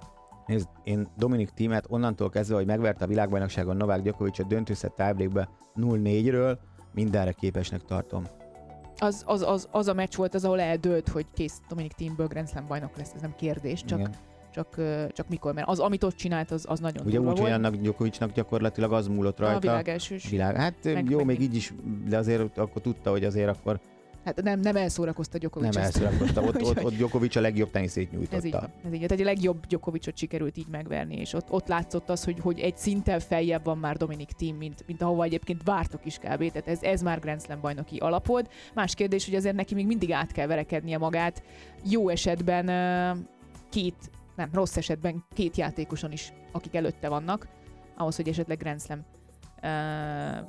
Nézd, 0.46 0.68
én 0.84 1.08
Dominik 1.16 1.50
Tímet 1.50 1.86
onnantól 1.88 2.30
kezdve, 2.30 2.56
hogy 2.56 2.66
megverte 2.66 3.04
a 3.04 3.08
világbajnokságon 3.08 3.76
Novák 3.76 4.02
Djokovic 4.02 4.38
a 4.38 4.42
döntőszett 4.42 4.94
tiebreakbe 4.94 5.48
0-4-ről, 5.76 6.58
mindenre 6.92 7.32
képesnek 7.32 7.82
tartom. 7.82 8.24
Az, 8.98 9.22
az, 9.26 9.42
az, 9.42 9.68
az, 9.70 9.88
a 9.88 9.94
meccs 9.94 10.14
volt 10.16 10.34
az, 10.34 10.44
ahol 10.44 10.60
eldőlt, 10.60 11.08
hogy 11.08 11.26
kész 11.34 11.60
Dominik 11.68 11.92
Teamből 11.92 12.26
Grand 12.26 12.48
Slam 12.48 12.66
bajnok 12.66 12.96
lesz, 12.96 13.12
ez 13.14 13.20
nem 13.20 13.34
kérdés, 13.34 13.84
csak, 13.84 13.98
Igen. 13.98 14.14
Csak, 14.56 14.80
csak 15.12 15.28
mikor, 15.28 15.54
mert 15.54 15.68
az, 15.68 15.78
amit 15.78 16.02
ott 16.04 16.16
csinált, 16.16 16.50
az, 16.50 16.64
az 16.68 16.80
nagyon 16.80 17.06
Ugye 17.06 17.20
úgy, 17.20 17.38
hogy 17.38 17.50
annak 17.50 17.74
Djokovicnak 17.76 18.32
gyakorlatilag 18.32 18.92
az 18.92 19.08
múlott 19.08 19.38
a 19.38 19.42
rajta. 19.42 19.60
világ 19.60 19.88
elsős. 19.88 20.28
világ. 20.30 20.56
Hát 20.56 20.74
Meg- 20.84 21.10
jó, 21.10 21.16
meg 21.16 21.26
még 21.26 21.40
így 21.40 21.54
is, 21.54 21.72
de 22.08 22.16
azért 22.16 22.58
akkor 22.58 22.82
tudta, 22.82 23.10
hogy 23.10 23.24
azért 23.24 23.48
akkor 23.48 23.80
Hát 24.24 24.42
nem, 24.42 24.60
nem 24.60 24.76
elszórakozta 24.76 25.38
Djokovic. 25.38 25.74
nem 25.74 25.82
ezt. 25.82 25.96
elszórakozta. 25.96 26.42
Ott, 26.42 26.62
ott, 26.68 26.84
ott 26.84 26.94
Djokovic 26.96 27.36
a 27.36 27.40
legjobb 27.40 27.70
teniszét 27.70 28.06
Ez 28.06 28.12
így 28.12 28.18
nyújtotta. 28.18 28.60
van. 28.60 28.70
Ez 28.84 28.92
így 28.92 28.98
van. 28.98 29.08
Tehát 29.08 29.20
a 29.22 29.24
legjobb 29.24 29.66
Djokovicot 29.66 30.16
sikerült 30.16 30.56
így 30.56 30.66
megverni, 30.70 31.16
és 31.16 31.32
ott, 31.32 31.50
ott 31.50 31.66
látszott 31.68 32.10
az, 32.10 32.24
hogy, 32.24 32.38
hogy 32.40 32.58
egy 32.60 32.76
szinten 32.76 33.20
feljebb 33.20 33.64
van 33.64 33.78
már 33.78 33.96
Dominik 33.96 34.30
Team, 34.30 34.56
mint, 34.56 34.84
mint 34.86 35.02
ahova 35.02 35.24
egyébként 35.24 35.62
vártok 35.64 36.06
is 36.06 36.16
kb. 36.18 36.22
Tehát 36.22 36.68
ez, 36.68 36.82
ez 36.82 37.02
már 37.02 37.20
Grand 37.20 37.42
Slam 37.42 37.60
bajnoki 37.60 37.96
alap 37.96 38.26
volt. 38.26 38.50
Más 38.74 38.94
kérdés, 38.94 39.24
hogy 39.24 39.34
azért 39.34 39.54
neki 39.56 39.74
még 39.74 39.86
mindig 39.86 40.12
át 40.12 40.32
kell 40.32 40.46
verekednie 40.46 40.98
magát. 40.98 41.42
Jó 41.90 42.08
esetben 42.08 42.66
két, 43.70 44.10
nem, 44.36 44.48
rossz 44.52 44.76
esetben 44.76 45.24
két 45.34 45.56
játékoson 45.56 46.12
is, 46.12 46.32
akik 46.52 46.74
előtte 46.74 47.08
vannak, 47.08 47.48
ahhoz, 47.96 48.16
hogy 48.16 48.28
esetleg 48.28 48.58
Grand 48.58 48.80
Slam 48.80 49.04
ö, 49.62 49.68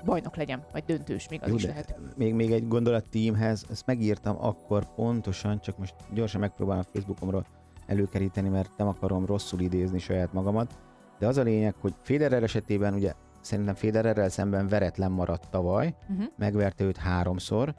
bajnok 0.06 0.36
legyen, 0.36 0.64
vagy 0.72 0.84
döntős, 0.86 1.30
még 1.30 1.44
az 1.44 1.50
Jó, 1.50 1.56
is 1.56 1.66
lehet. 1.66 1.98
még, 2.16 2.34
még 2.34 2.52
egy 2.52 2.68
gondolat 2.68 3.10
teamhez, 3.10 3.66
ezt 3.72 3.86
megírtam 3.86 4.38
akkor 4.40 4.86
pontosan, 4.96 5.60
csak 5.60 5.78
most 5.78 5.96
gyorsan 6.14 6.40
megpróbálom 6.40 6.84
a 6.88 6.90
Facebookomról 6.94 7.46
előkeríteni, 7.86 8.50
mert 8.50 8.78
nem 8.78 8.88
akarom 8.88 9.26
rosszul 9.26 9.60
idézni 9.60 10.00
saját 10.00 10.34
magamat, 10.34 10.78
de 11.20 11.28
az 11.28 11.38
a 11.38 11.44
lényeg, 11.44 11.76
hogy 11.82 11.94
Federer 12.02 12.44
esetében 12.44 12.94
ugye 12.94 13.14
szerintem 13.42 13.76
Federerrel 13.76 14.30
szemben 14.30 14.68
veretlen 14.68 15.12
maradt 15.12 15.50
tavaly, 15.50 15.96
Uh-huh. 16.10 16.26
megverte 16.38 16.84
őt 16.84 16.98
háromszor, 16.98 17.74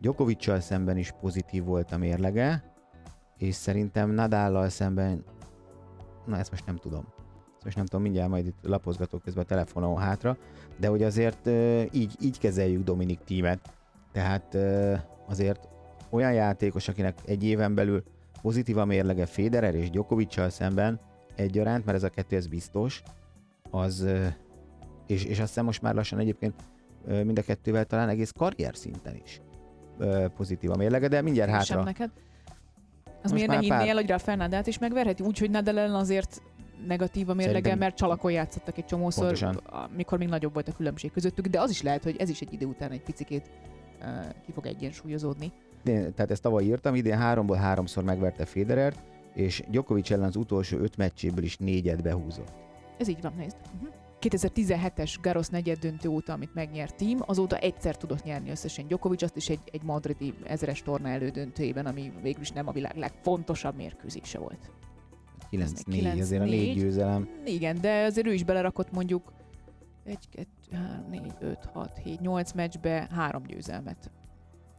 Djokoviccal 0.00 0.60
szemben 0.60 0.96
is 0.96 1.12
pozitív 1.20 1.64
volt 1.64 1.92
a 1.92 1.96
mérlege, 1.98 2.62
és 3.36 3.54
szerintem 3.54 4.10
Nadállal 4.10 4.68
szemben, 4.68 5.24
na 6.24 6.38
ezt 6.38 6.50
most 6.50 6.66
nem 6.66 6.76
tudom. 6.76 7.04
Ezt 7.54 7.64
most 7.64 7.76
nem 7.76 7.86
tudom, 7.86 8.02
mindjárt 8.02 8.30
majd 8.30 8.46
itt 8.46 8.58
lapozgatok 8.62 9.22
közben 9.22 9.44
a 9.44 9.46
telefonon 9.46 9.96
hátra, 9.96 10.36
de 10.76 10.88
hogy 10.88 11.02
azért 11.02 11.46
így, 11.94 12.16
így 12.20 12.38
kezeljük 12.38 12.84
Dominik 12.84 13.20
tímet. 13.24 13.60
Tehát 14.12 14.56
azért 15.28 15.68
olyan 16.10 16.32
játékos, 16.32 16.88
akinek 16.88 17.18
egy 17.24 17.44
éven 17.44 17.74
belül 17.74 18.02
pozitív 18.42 18.78
a 18.78 18.84
mérlege 18.84 19.26
Federer 19.26 19.74
és 19.74 19.90
Djokoviccal 19.90 20.50
szemben 20.50 21.00
egyaránt, 21.34 21.84
mert 21.84 21.96
ez 21.96 22.02
a 22.02 22.08
kettő 22.08 22.36
ez 22.36 22.46
biztos, 22.46 23.02
az, 23.70 24.06
és, 25.06 25.24
és 25.24 25.38
azt 25.38 25.48
hiszem 25.48 25.64
most 25.64 25.82
már 25.82 25.94
lassan 25.94 26.18
egyébként 26.18 26.54
mind 27.06 27.38
a 27.38 27.42
kettővel 27.42 27.84
talán 27.84 28.08
egész 28.08 28.30
karrier 28.30 28.76
szinten 28.76 29.20
is 29.24 29.40
pozitív 30.36 30.70
a 30.70 30.76
mérlege, 30.76 31.08
de 31.08 31.22
mindjárt 31.22 31.50
Sem 31.50 31.58
hátra. 31.58 31.82
neked? 31.82 32.10
Az 33.22 33.30
Most 33.30 33.34
miért 33.34 33.48
ne 33.48 33.54
már 33.54 33.66
pár- 33.68 33.78
hinnél, 33.80 33.94
hogy 33.94 34.08
Rafael 34.08 34.36
Nadát 34.36 34.66
is 34.66 34.78
megverheti? 34.78 35.22
Úgy, 35.22 35.38
hogy 35.38 35.50
Nadal 35.50 35.78
ellen 35.78 35.94
azért 35.94 36.42
negatív 36.86 37.28
a 37.28 37.34
mérlege, 37.34 37.52
Szerintem- 37.58 37.78
mert 37.78 37.96
csalakon 37.96 38.32
játszottak 38.32 38.78
egy 38.78 38.84
csomószor, 38.84 39.22
Pontosan. 39.24 39.60
amikor 39.94 40.18
még 40.18 40.28
nagyobb 40.28 40.52
volt 40.52 40.68
a 40.68 40.72
különbség 40.72 41.12
közöttük, 41.12 41.46
de 41.46 41.60
az 41.60 41.70
is 41.70 41.82
lehet, 41.82 42.02
hogy 42.02 42.16
ez 42.18 42.28
is 42.28 42.40
egy 42.40 42.52
idő 42.52 42.66
után 42.66 42.90
egy 42.90 43.02
picikét 43.02 43.50
uh, 44.00 44.06
ki 44.46 44.52
fog 44.52 44.66
egyensúlyozódni. 44.66 45.52
De, 45.84 46.10
tehát 46.10 46.30
ezt 46.30 46.42
tavaly 46.42 46.64
írtam, 46.64 46.94
idén 46.94 47.16
háromból 47.18 47.56
háromszor 47.56 48.04
megverte 48.04 48.44
Federert, 48.44 48.98
és 49.34 49.62
Djokovic 49.70 50.10
ellen 50.10 50.26
az 50.26 50.36
utolsó 50.36 50.78
öt 50.78 50.96
meccséből 50.96 51.44
is 51.44 51.56
négyet 51.56 52.02
behúzott. 52.02 52.52
Ez 52.98 53.08
így 53.08 53.20
van, 53.22 53.32
nézd. 53.36 53.56
Uh-huh. 53.74 53.88
2017-es 54.22 55.14
Garosz 55.22 55.48
negyed 55.48 55.78
döntő 55.78 56.08
óta, 56.08 56.32
amit 56.32 56.54
megnyert 56.54 56.96
team, 56.96 57.18
azóta 57.26 57.56
egyszer 57.56 57.96
tudott 57.96 58.22
nyerni 58.22 58.50
összesen 58.50 58.86
Djokovic, 58.86 59.22
azt 59.22 59.36
is 59.36 59.48
egy, 59.48 59.60
egy 59.72 59.82
madridi 59.82 60.34
ezeres 60.44 60.82
torna 60.82 61.08
elődöntőjében, 61.08 61.86
ami 61.86 62.12
végül 62.22 62.40
is 62.40 62.50
nem 62.50 62.68
a 62.68 62.72
világ 62.72 62.96
legfontosabb 62.96 63.76
mérkőzése 63.76 64.38
volt. 64.38 64.70
9-4, 65.50 66.20
azért 66.20 66.42
a 66.42 66.44
négy 66.44 66.76
9-4. 66.76 66.80
győzelem. 66.80 67.28
Igen, 67.44 67.80
de 67.80 68.04
azért 68.04 68.26
ő 68.26 68.32
is 68.32 68.44
belerakott 68.44 68.92
mondjuk 68.92 69.32
1, 70.04 70.18
2, 70.30 70.46
3, 70.72 71.06
4, 71.10 71.32
5, 71.40 71.68
6, 71.72 71.98
7, 72.04 72.20
8 72.20 72.52
meccsbe 72.52 73.08
három 73.10 73.42
győzelmet. 73.42 74.10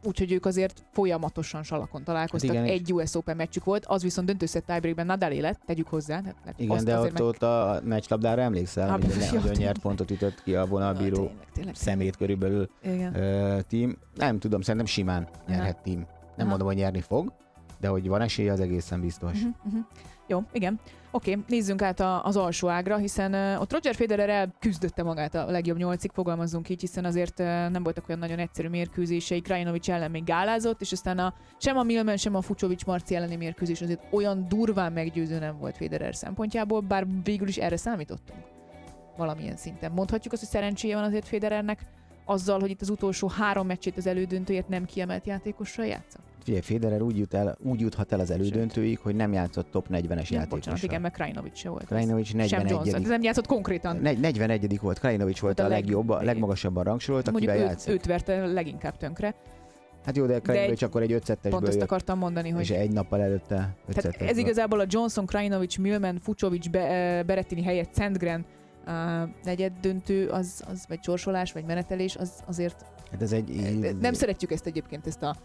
Úgyhogy 0.06 0.32
ők 0.32 0.46
azért 0.46 0.84
folyamatosan 0.92 1.62
salakon 1.62 2.04
találkoztak. 2.04 2.54
Hát 2.54 2.64
igen, 2.64 2.76
egy 2.76 2.92
US 2.92 3.14
Open 3.14 3.36
meccsük 3.36 3.64
volt, 3.64 3.86
az 3.86 4.02
viszont 4.02 4.26
döntőszett 4.26 4.66
tiebreakben 4.66 5.06
Nadal 5.06 5.30
élet, 5.32 5.60
tegyük 5.66 5.88
hozzá. 5.88 6.14
Hát, 6.24 6.36
hát 6.44 6.60
Igen, 6.60 6.84
de 6.84 6.98
ott, 6.98 7.22
ott 7.22 7.42
a 7.42 7.80
meccslabdára 7.84 8.42
emlékszel, 8.42 8.90
hogy 8.90 9.00
nagyon 9.00 9.40
tényleg. 9.40 9.56
nyert 9.56 9.78
pontot 9.78 10.10
ütött 10.10 10.42
ki 10.42 10.54
a 10.54 10.60
Na, 10.60 10.66
vonalbíró 10.66 11.16
tényleg, 11.16 11.36
tényleg. 11.52 11.74
szemét 11.74 12.16
körülbelül 12.16 12.68
ö, 12.82 13.58
team. 13.68 13.96
Nem 14.14 14.38
tudom, 14.38 14.60
szerintem 14.60 14.86
simán 14.86 15.28
nyerhet 15.46 15.82
team. 15.82 15.98
Nem 15.98 16.06
Aha. 16.36 16.48
mondom, 16.48 16.66
hogy 16.66 16.76
nyerni 16.76 17.00
fog, 17.00 17.32
de 17.80 17.88
hogy 17.88 18.08
van 18.08 18.20
esélye, 18.20 18.52
az 18.52 18.60
egészen 18.60 19.00
biztos. 19.00 19.32
Uh-huh, 19.32 19.54
uh-huh. 19.64 19.84
Jó, 20.26 20.42
igen. 20.52 20.80
Oké, 21.10 21.38
nézzünk 21.48 21.82
át 21.82 22.00
a, 22.00 22.24
az 22.24 22.36
alsó 22.36 22.68
ágra, 22.68 22.96
hiszen 22.96 23.34
uh, 23.34 23.60
ott 23.60 23.72
Roger 23.72 23.94
Federer 23.94 24.28
elküzdötte 24.28 25.02
magát 25.02 25.34
a 25.34 25.50
legjobb 25.50 25.76
nyolcig, 25.76 26.10
fogalmazzunk 26.14 26.68
így, 26.68 26.80
hiszen 26.80 27.04
azért 27.04 27.40
uh, 27.40 27.46
nem 27.46 27.82
voltak 27.82 28.08
olyan 28.08 28.20
nagyon 28.20 28.38
egyszerű 28.38 28.68
mérkőzései, 28.68 29.40
Krajinovic 29.40 29.88
ellen 29.88 30.10
még 30.10 30.24
gálázott, 30.24 30.80
és 30.80 30.92
aztán 30.92 31.18
a, 31.18 31.34
sem 31.58 31.76
a 31.76 31.82
Milman, 31.82 32.16
sem 32.16 32.34
a 32.34 32.40
Fucsovics 32.40 32.84
Marci 32.84 33.14
elleni 33.14 33.36
mérkőzés 33.36 33.80
azért 33.80 34.06
olyan 34.10 34.48
durván 34.48 34.92
meggyőző 34.92 35.38
nem 35.38 35.58
volt 35.58 35.76
Federer 35.76 36.14
szempontjából, 36.14 36.80
bár 36.80 37.06
végül 37.22 37.48
is 37.48 37.56
erre 37.56 37.76
számítottunk 37.76 38.38
valamilyen 39.16 39.56
szinten. 39.56 39.92
Mondhatjuk 39.92 40.32
azt, 40.32 40.42
hogy 40.42 40.50
szerencséje 40.50 40.94
van 40.94 41.04
azért 41.04 41.28
Federernek 41.28 41.80
azzal, 42.24 42.60
hogy 42.60 42.70
itt 42.70 42.80
az 42.80 42.90
utolsó 42.90 43.28
három 43.28 43.66
meccsét 43.66 43.96
az 43.96 44.06
elődöntőért 44.06 44.68
nem 44.68 44.84
kiemelt 44.84 45.26
játékossal 45.26 45.86
játszott? 45.86 46.33
Figyelj, 46.44 46.62
Federer 46.62 47.02
úgy, 47.02 47.18
jut 47.18 47.34
el, 47.34 47.56
úgy 47.62 47.80
juthat 47.80 48.12
el 48.12 48.20
az 48.20 48.30
elődöntőig, 48.30 48.98
hogy 48.98 49.14
nem 49.14 49.32
játszott 49.32 49.70
top 49.70 49.86
40-es 49.88 49.92
Ja, 49.92 50.10
játékossal. 50.10 50.46
bocsánat, 50.48 50.82
igen, 50.82 51.00
meg 51.00 51.10
Krajinovic 51.10 51.56
se 51.58 51.68
volt. 51.68 51.84
Krajinovic 51.86 52.26
Sem 52.26 52.38
Johnson. 52.38 52.62
41 52.64 53.02
Ez 53.02 53.08
nem 53.08 53.22
játszott 53.22 53.46
konkrétan. 53.46 53.96
Negy- 53.96 54.20
41 54.20 54.78
volt, 54.80 54.98
Krajinovic 54.98 55.38
volt 55.38 55.58
Hát 55.58 55.68
a 55.68 55.70
a 55.70 55.74
leg- 55.74 55.84
legjobb, 55.84 56.08
a 56.08 56.22
legmagasabban 56.22 56.84
rangsorolt, 56.84 57.28
akivel 57.28 57.56
játszik. 57.56 57.92
őt 57.92 58.06
verte 58.06 58.46
leginkább 58.46 58.96
tönkre. 58.96 59.34
Hát 60.04 60.16
jó, 60.16 60.26
de 60.26 60.38
Krajinovic 60.38 60.82
akkor 60.82 61.02
egy 61.02 61.12
5 61.12 61.34
Pont 61.40 61.68
ezt 61.68 61.80
akartam 61.80 62.18
mondani, 62.18 62.48
és 62.48 62.54
hogy 62.54 62.70
egy 62.70 62.92
nappal 62.92 63.20
előtte 63.20 63.74
5 63.86 63.94
tehát 63.94 64.22
ez 64.30 64.36
igazából 64.36 64.80
a 64.80 64.84
Johnson, 64.88 65.26
Krajinovic, 65.26 65.76
Milman, 65.76 66.18
Fucsovics, 66.22 66.70
Be- 66.70 66.86
eh, 66.88 67.22
Berettini 67.22 67.62
helyett 67.62 67.94
Sandgren 67.96 68.44
uh, 68.86 68.92
negyed 69.44 69.72
döntő, 69.80 70.28
az, 70.28 70.62
az, 70.70 70.84
vagy 70.88 71.02
sorsolás, 71.02 71.52
vagy 71.52 71.64
menetelés, 71.64 72.16
az 72.16 72.32
azért 72.46 72.84
Hát 73.10 73.22
ez 73.22 73.32
egy... 73.32 73.50
Nem 74.00 74.12
szeretjük 74.12 74.52
ezt 74.52 74.66
egyébként, 74.66 75.06
ezt 75.06 75.22
a 75.22 75.36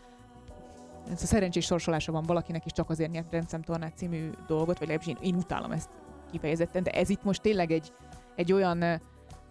ez 1.12 1.24
a 1.24 1.26
szerencsés 1.26 1.66
sorsolása 1.66 2.12
van 2.12 2.24
valakinek 2.24 2.66
is 2.66 2.72
csak 2.72 2.90
azért 2.90 3.12
nyert 3.12 3.32
rendszemtornát 3.32 3.98
című 3.98 4.30
dolgot, 4.48 4.80
vagy 4.80 4.88
legalábbis 4.88 5.08
én, 5.08 5.18
én 5.22 5.36
utálom 5.36 5.72
ezt 5.72 5.90
kifejezetten, 6.32 6.84
de 6.84 6.92
ez 6.92 7.10
itt 7.10 7.24
most 7.24 7.42
tényleg 7.42 7.72
egy, 7.72 7.92
egy 8.36 8.54
olyan 8.54 9.02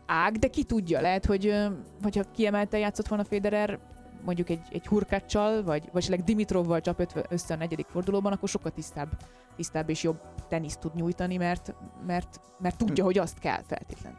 ág, 0.07 0.37
de 0.37 0.49
ki 0.49 0.65
tudja, 0.65 1.01
lehet, 1.01 1.27
hogy 1.27 1.55
hogyha 2.03 2.23
kiemelte 2.35 2.79
játszott 2.79 3.09
volna 3.09 3.25
Federer, 3.25 3.79
mondjuk 4.25 4.51
egy, 4.51 4.61
egy 4.71 4.87
hurkáccsal, 4.87 5.63
vagy, 5.63 5.89
vagy 5.93 6.03
esetleg 6.03 6.25
Dimitrovval 6.25 6.81
csap 6.81 7.27
össze 7.29 7.55
a 7.55 7.57
negyedik 7.57 7.87
fordulóban, 7.87 8.33
akkor 8.33 8.49
sokkal 8.49 8.71
tisztább, 8.71 9.09
tisztább 9.57 9.89
és 9.89 10.03
jobb 10.03 10.21
teniszt 10.49 10.81
tud 10.81 10.95
nyújtani, 10.95 11.37
mert, 11.37 11.75
mert, 12.07 12.41
mert 12.59 12.77
tudja, 12.77 13.05
hogy 13.05 13.19
azt 13.19 13.39
kell 13.39 13.63
feltétlenül. 13.63 14.19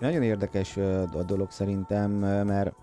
Nagyon 0.00 0.22
érdekes 0.22 0.76
a 1.12 1.22
dolog 1.26 1.50
szerintem, 1.50 2.10
mert 2.46 2.74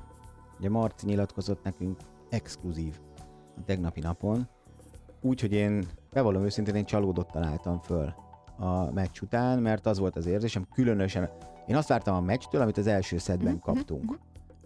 ugye 0.59 0.69
Marci 0.69 1.05
nyilatkozott 1.05 1.63
nekünk 1.63 1.99
exkluzív 2.29 2.99
tegnapi 3.65 3.99
napon, 3.99 4.47
úgyhogy 5.21 5.51
én 5.51 5.85
bevallom 6.11 6.43
őszintén, 6.43 6.75
én 6.75 6.85
csalódottan 6.85 7.43
álltam 7.43 7.79
föl 7.79 8.13
a 8.57 8.91
meccs 8.91 9.21
után, 9.21 9.59
mert 9.59 9.85
az 9.85 9.99
volt 9.99 10.15
az 10.15 10.25
érzésem, 10.25 10.67
különösen 10.73 11.29
én 11.67 11.75
azt 11.75 11.87
vártam 11.87 12.15
a 12.15 12.21
meccstől, 12.21 12.61
amit 12.61 12.77
az 12.77 12.87
első 12.87 13.17
szedben 13.17 13.53
Mhm, 13.53 13.61
kaptunk, 13.61 14.19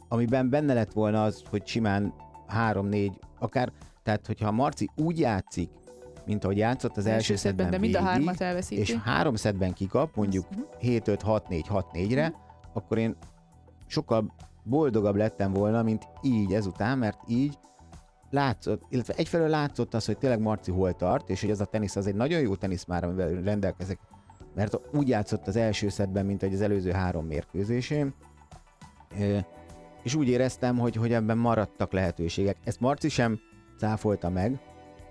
amiben 0.08 0.50
benne 0.50 0.74
lett 0.74 0.92
volna 0.92 1.24
az, 1.24 1.44
hogy 1.50 1.68
simán 1.68 2.14
3-4, 2.48 3.12
akár, 3.40 3.72
tehát 4.04 4.28
hogyha 4.28 4.52
Marci 4.52 4.90
úgy 4.96 5.20
játszik, 5.20 5.70
mint 6.26 6.44
ahogy 6.44 6.58
játszott 6.58 6.98
az 6.98 7.06
első 7.06 7.36
szedben 7.36 7.70
de 7.70 7.78
mind 7.78 7.96
a 7.96 8.02
hármat 8.02 8.42
elveszíti. 8.42 8.82
és 8.82 8.94
három 8.94 9.36
szedben 9.36 9.74
kikap, 9.74 10.16
mondjuk 10.16 10.50
mhm. 10.50 10.62
7-5-6-4-6-4-re, 10.82 12.34
akkor 12.74 12.98
én 12.98 13.16
sokkal 13.86 14.34
boldogabb 14.64 15.16
lettem 15.16 15.54
volna, 15.54 15.84
mint 15.84 16.08
így 16.22 16.54
ezután, 16.54 16.98
mert 16.98 17.20
így 17.28 17.58
látszott, 18.34 18.84
illetve 18.90 19.14
egyfelől 19.14 19.50
látszott 19.50 19.94
az, 19.94 20.06
hogy 20.06 20.18
tényleg 20.18 20.40
Marci 20.40 20.72
hol 20.72 20.94
tart, 20.94 21.30
és 21.30 21.42
hogy 21.42 21.52
az 21.52 21.62
a 21.62 21.66
tenisz 21.66 21.96
az 21.96 22.08
egy 22.08 22.16
nagyon 22.16 22.42
jó 22.42 22.56
tenisz 22.56 22.86
már, 22.86 23.04
amivel 23.04 23.30
rendelkezek, 23.30 24.00
mert 24.56 24.80
úgy 24.94 25.08
játszott 25.08 25.48
az 25.48 25.56
első 25.56 25.90
szedben, 25.90 26.26
mint 26.26 26.42
hogy 26.42 26.54
az 26.54 26.62
előző 26.62 26.92
három 26.92 27.26
mérkőzésén, 27.26 28.14
és 30.04 30.16
úgy 30.16 30.28
éreztem, 30.28 30.78
hogy, 30.78 30.96
hogy 30.96 31.14
ebben 31.14 31.38
maradtak 31.38 31.92
lehetőségek. 31.92 32.58
Ezt 32.64 32.80
Marci 32.80 33.10
sem 33.10 33.40
cáfolta 33.78 34.30
meg, 34.30 34.60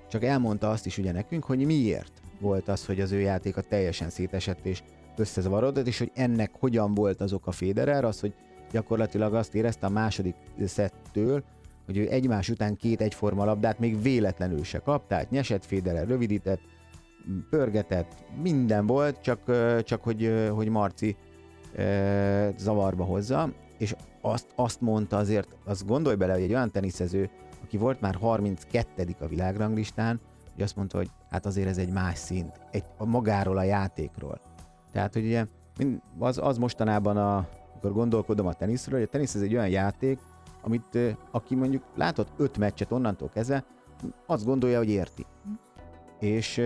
csak 0.08 0.24
elmondta 0.24 0.70
azt 0.70 0.86
is 0.86 0.98
ugye 0.98 1.12
nekünk, 1.12 1.44
hogy 1.44 1.64
miért 1.64 2.12
volt 2.40 2.68
az, 2.68 2.86
hogy 2.86 3.00
az 3.00 3.12
ő 3.12 3.20
játéka 3.20 3.60
teljesen 3.60 4.10
szétesett 4.10 4.66
és 4.66 4.82
összezavarodott, 5.16 5.86
és 5.86 5.98
hogy 5.98 6.10
ennek 6.14 6.50
hogyan 6.58 6.94
volt 6.94 7.20
az 7.20 7.32
oka 7.32 7.50
Federer, 7.50 8.04
az, 8.04 8.20
hogy 8.20 8.34
gyakorlatilag 8.70 9.34
azt 9.34 9.54
érezte 9.54 9.86
a 9.86 9.90
második 9.90 10.34
szettől, 10.64 11.44
hogy 11.86 11.96
ő 11.96 12.08
egymás 12.10 12.48
után 12.48 12.76
két 12.76 13.00
egyforma 13.00 13.44
labdát 13.44 13.78
még 13.78 14.02
véletlenül 14.02 14.64
se 14.64 14.78
kap, 14.78 15.06
tehát 15.06 15.30
nyesett 15.30 15.64
Federer, 15.64 16.06
rövidített, 16.06 16.60
pörgetett, 17.50 18.24
minden 18.42 18.86
volt, 18.86 19.20
csak, 19.20 19.40
csak 19.82 20.02
hogy, 20.02 20.48
hogy 20.54 20.68
Marci 20.68 21.16
zavarba 22.56 23.04
hozza, 23.04 23.52
és 23.78 23.94
azt, 24.20 24.46
azt 24.54 24.80
mondta 24.80 25.16
azért, 25.16 25.56
azt 25.64 25.86
gondolj 25.86 26.16
bele, 26.16 26.32
hogy 26.32 26.42
egy 26.42 26.52
olyan 26.52 26.70
teniszező, 26.70 27.30
aki 27.62 27.76
volt 27.76 28.00
már 28.00 28.14
32 28.14 29.14
a 29.20 29.26
világranglistán, 29.26 30.20
hogy 30.54 30.62
azt 30.62 30.76
mondta, 30.76 30.96
hogy 30.96 31.10
hát 31.30 31.46
azért 31.46 31.68
ez 31.68 31.78
egy 31.78 31.92
más 31.92 32.18
szint, 32.18 32.60
egy, 32.70 32.84
a 32.96 33.04
magáról 33.04 33.58
a 33.58 33.62
játékról. 33.62 34.40
Tehát, 34.92 35.12
hogy 35.12 35.24
ugye 35.24 35.46
az, 36.18 36.38
az 36.38 36.58
mostanában, 36.58 37.16
a, 37.16 37.48
amikor 37.72 37.92
gondolkodom 37.92 38.46
a 38.46 38.52
teniszről, 38.52 38.98
hogy 38.98 39.08
a 39.08 39.10
tenisz 39.10 39.34
ez 39.34 39.40
egy 39.40 39.54
olyan 39.54 39.68
játék, 39.68 40.18
amit 40.62 40.98
aki 41.30 41.54
mondjuk 41.54 41.82
látott 41.94 42.28
öt 42.36 42.58
meccset 42.58 42.92
onnantól 42.92 43.28
kezdve, 43.28 43.64
azt 44.26 44.44
gondolja, 44.44 44.78
hogy 44.78 44.88
érti. 44.88 45.26
És 46.18 46.60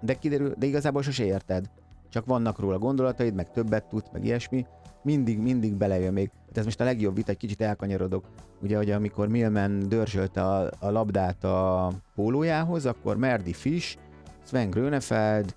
de 0.00 0.14
kiderül, 0.14 0.54
de 0.58 0.66
igazából 0.66 1.02
sose 1.02 1.24
érted. 1.24 1.70
Csak 2.08 2.26
vannak 2.26 2.58
róla 2.58 2.78
gondolataid, 2.78 3.34
meg 3.34 3.50
többet 3.50 3.84
tudsz, 3.84 4.10
meg 4.12 4.24
ilyesmi. 4.24 4.66
Mindig, 5.02 5.38
mindig 5.38 5.74
belejön 5.74 6.12
még. 6.12 6.30
Hát 6.46 6.58
ez 6.58 6.64
most 6.64 6.80
a 6.80 6.84
legjobb 6.84 7.14
vita, 7.14 7.30
egy 7.30 7.36
kicsit 7.36 7.60
elkanyarodok. 7.60 8.24
Ugye, 8.62 8.76
hogy 8.76 8.90
amikor 8.90 9.28
Milman 9.28 9.88
dörzsölte 9.88 10.44
a, 10.44 10.70
a 10.80 10.90
labdát 10.90 11.44
a 11.44 11.92
pólójához, 12.14 12.86
akkor 12.86 13.16
Merdi 13.16 13.52
Fish, 13.52 13.96
Sven 14.44 14.70
Grönefeld, 14.70 15.54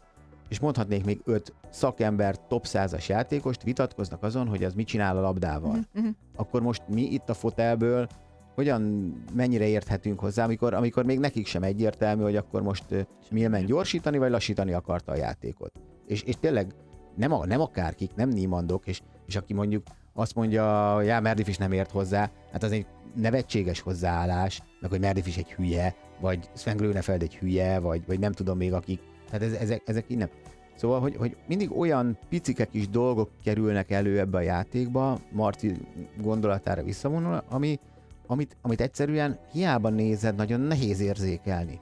és 0.50 0.60
mondhatnék 0.60 1.06
még 1.06 1.22
öt 1.24 1.54
szakember, 1.76 2.36
top 2.48 2.66
100-as 2.68 3.06
játékost 3.08 3.64
vitatkoznak 3.64 4.24
azon, 4.24 4.48
hogy 4.48 4.64
az 4.64 4.74
mit 4.74 4.88
csinál 4.88 5.18
a 5.18 5.22
labdával 5.22 5.80
mhm. 5.94 6.08
akkor 6.36 6.62
most 6.62 6.82
mi 6.88 7.02
itt 7.02 7.30
a 7.30 7.34
fotelből 7.34 8.08
hogyan, 8.56 9.14
mennyire 9.34 9.68
érthetünk 9.68 10.20
hozzá, 10.20 10.44
amikor, 10.44 10.74
amikor 10.74 11.06
még 11.06 11.20
nekik 11.20 11.48
sem 11.48 11.64
egyértelmű, 11.64 12.24
hogy 12.24 12.36
akkor 12.36 12.62
most 12.62 12.84
Milman 13.32 13.66
gyorsítani 13.66 14.18
vagy 14.18 14.32
lassítani 14.32 14.74
akarta 14.74 15.12
a 15.12 15.16
játékot. 15.16 15.72
És, 16.08 16.22
és 16.22 16.36
tényleg 16.40 16.74
nem, 17.16 17.32
a, 17.32 17.46
nem 17.46 17.62
akárkik, 17.62 18.16
nem 18.16 18.30
Niemandok, 18.30 18.88
és, 18.88 19.02
és 19.26 19.36
aki 19.36 19.54
mondjuk 19.54 19.84
azt 20.14 20.36
mondja, 20.36 21.02
já, 21.02 21.20
Merdif 21.20 21.48
is 21.48 21.58
nem 21.58 21.72
ért 21.72 21.92
hozzá, 21.92 22.32
hát 22.52 22.64
az 22.64 22.72
egy 22.72 22.86
nevetséges 23.16 23.80
hozzáállás, 23.80 24.62
meg 24.80 24.90
hogy 24.90 25.00
Merdif 25.00 25.28
is 25.28 25.38
egy 25.38 25.52
hülye, 25.52 25.96
vagy 26.20 26.50
Sven 26.54 26.78
Grönefeld 26.78 27.22
egy 27.22 27.36
hülye, 27.36 27.80
vagy, 27.80 28.04
vagy 28.08 28.20
nem 28.20 28.32
tudom 28.32 28.58
még 28.58 28.74
akik. 28.74 29.00
Tehát 29.30 29.42
ez, 29.42 29.54
ezek, 29.54 29.82
ezek 29.86 30.06
így 30.08 30.18
nem. 30.18 30.30
Szóval, 30.76 31.00
hogy, 31.00 31.16
hogy 31.16 31.38
mindig 31.48 31.78
olyan 31.78 32.18
picike 32.30 32.66
kis 32.66 32.90
dolgok 32.90 33.30
kerülnek 33.44 33.92
elő 33.92 34.20
ebbe 34.20 34.38
a 34.38 34.42
játékba, 34.42 35.20
Marci 35.32 35.76
gondolatára 36.22 36.84
visszavonul, 36.84 37.44
ami, 37.50 37.80
amit, 38.28 38.58
amit 38.62 38.82
egyszerűen 38.82 39.40
hiába 39.52 39.90
nézed, 39.90 40.36
nagyon 40.36 40.60
nehéz 40.60 41.00
érzékelni. 41.00 41.80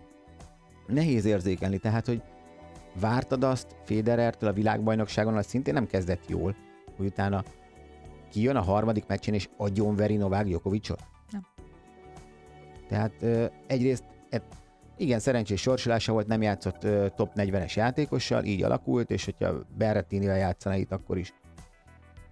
Nehéz 0.88 1.26
érzékelni, 1.26 1.78
tehát, 1.78 2.06
hogy 2.06 2.22
vártad 3.00 3.44
azt 3.44 3.76
Federertől 3.84 4.50
a 4.50 4.54
világbajnokságon, 4.54 5.38
az 5.38 5.46
szintén 5.46 5.74
nem 5.74 5.88
kezdett 5.88 6.30
jól, 6.30 6.56
hogy 6.98 7.06
utána 7.06 7.44
kijön 8.32 8.56
a 8.56 8.62
harmadik 8.62 9.08
meccsen 9.08 9.34
és 9.34 9.50
agyonveri 9.58 10.16
Novák 10.16 10.48
Jokovicsot? 10.48 11.00
Nem. 11.32 11.46
Tehát 12.88 13.26
egyrészt 13.68 14.04
e, 14.30 14.42
igen, 14.98 15.20
szerencsés 15.20 15.62
sorsolása 15.62 16.12
volt, 16.12 16.28
nem 16.28 16.42
játszott 16.42 16.84
ö, 16.84 17.08
top 17.16 17.32
40-es 17.36 17.74
játékossal, 17.74 18.44
így 18.44 18.64
alakult, 18.64 19.12
és 19.12 19.26
hogyha 19.26 19.54
Berrettinivel 19.78 20.38
játszana 20.38 20.76
itt, 20.76 20.92
akkor 20.92 21.18
is. 21.18 21.34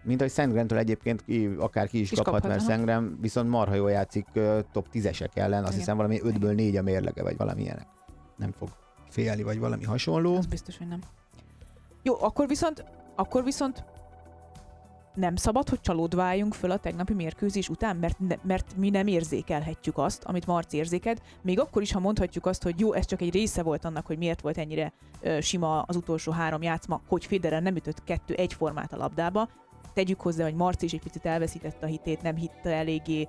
Mint 0.04 0.20
ahogy 0.20 0.34
Szentgrentől 0.34 0.78
egyébként 0.78 1.24
ki, 1.26 1.50
akár 1.60 1.88
ki 1.88 2.00
is, 2.00 2.12
Is 2.12 2.18
kaphat, 2.18 2.34
kaphat, 2.34 2.50
mert 2.50 2.62
aha. 2.62 2.70
Szentgren 2.70 3.18
viszont 3.22 3.50
marha 3.50 3.76
jól 3.76 3.92
játszik 3.92 4.26
ö, 4.34 4.60
top 4.72 4.88
10-esek 4.94 5.30
ellen, 5.34 5.60
azt 5.60 5.68
Igen. 5.68 5.80
hiszem 5.80 5.96
valami 5.98 6.20
5-ből 6.24 6.56
4 6.56 6.76
a 6.76 6.82
mérlege, 6.82 7.24
vagy 7.24 7.38
valami 7.38 7.62
ilyenek. 7.62 7.88
Nem 8.38 8.52
fog 8.52 8.70
félni, 9.10 9.44
vagy 9.44 9.60
valami 9.60 9.84
hasonló. 9.84 10.36
Az 10.36 10.46
biztos, 10.46 10.78
hogy 10.78 10.88
nem. 10.88 11.00
Jó, 12.04 12.16
akkor 12.22 12.48
viszont, 12.48 12.86
akkor 13.16 13.44
viszont 13.44 13.84
nem 15.14 15.36
szabad, 15.36 15.70
hogy 15.70 15.82
csalódva 15.82 16.24
álljunk 16.24 16.54
föl 16.54 16.72
a 16.72 16.78
tegnapi 16.78 17.14
mérkőzés 17.14 17.70
után, 17.70 17.96
mert, 17.96 18.20
ne, 18.20 18.36
mert 18.44 18.76
mi 18.78 18.90
nem 18.90 19.08
érzékelhetjük 19.08 19.98
azt, 19.98 20.24
amit 20.24 20.46
Marci 20.46 20.78
érzékelt, 20.78 21.22
még 21.42 21.60
akkor 21.60 21.82
is, 21.82 21.92
ha 21.92 22.00
mondhatjuk 22.00 22.46
azt, 22.46 22.64
hogy 22.64 22.80
jó, 22.80 22.94
ez 22.94 23.06
csak 23.06 23.22
egy 23.22 23.34
része 23.34 23.64
volt 23.64 23.86
annak, 23.86 24.06
hogy 24.06 24.18
miért 24.18 24.42
volt 24.42 24.58
ennyire 24.58 24.94
ö, 25.22 25.40
sima 25.42 25.82
az 25.82 25.96
utolsó 25.96 26.32
három 26.32 26.62
játszma, 26.62 27.02
hogy 27.08 27.26
Federer 27.26 27.62
nem 27.62 27.76
ütött 27.76 28.04
kettő 28.04 28.34
egyformát 28.34 28.94
a 28.94 28.98
labdába, 28.98 29.50
tegyük 29.94 30.22
hozzá, 30.22 30.44
hogy 30.44 30.56
Marci 30.56 30.86
is 30.86 30.94
egy 30.94 31.02
picit 31.02 31.26
elveszítette 31.26 31.86
a 31.86 31.90
hitét, 31.90 32.22
nem 32.22 32.36
hitte 32.36 32.70
eléggé, 32.70 33.28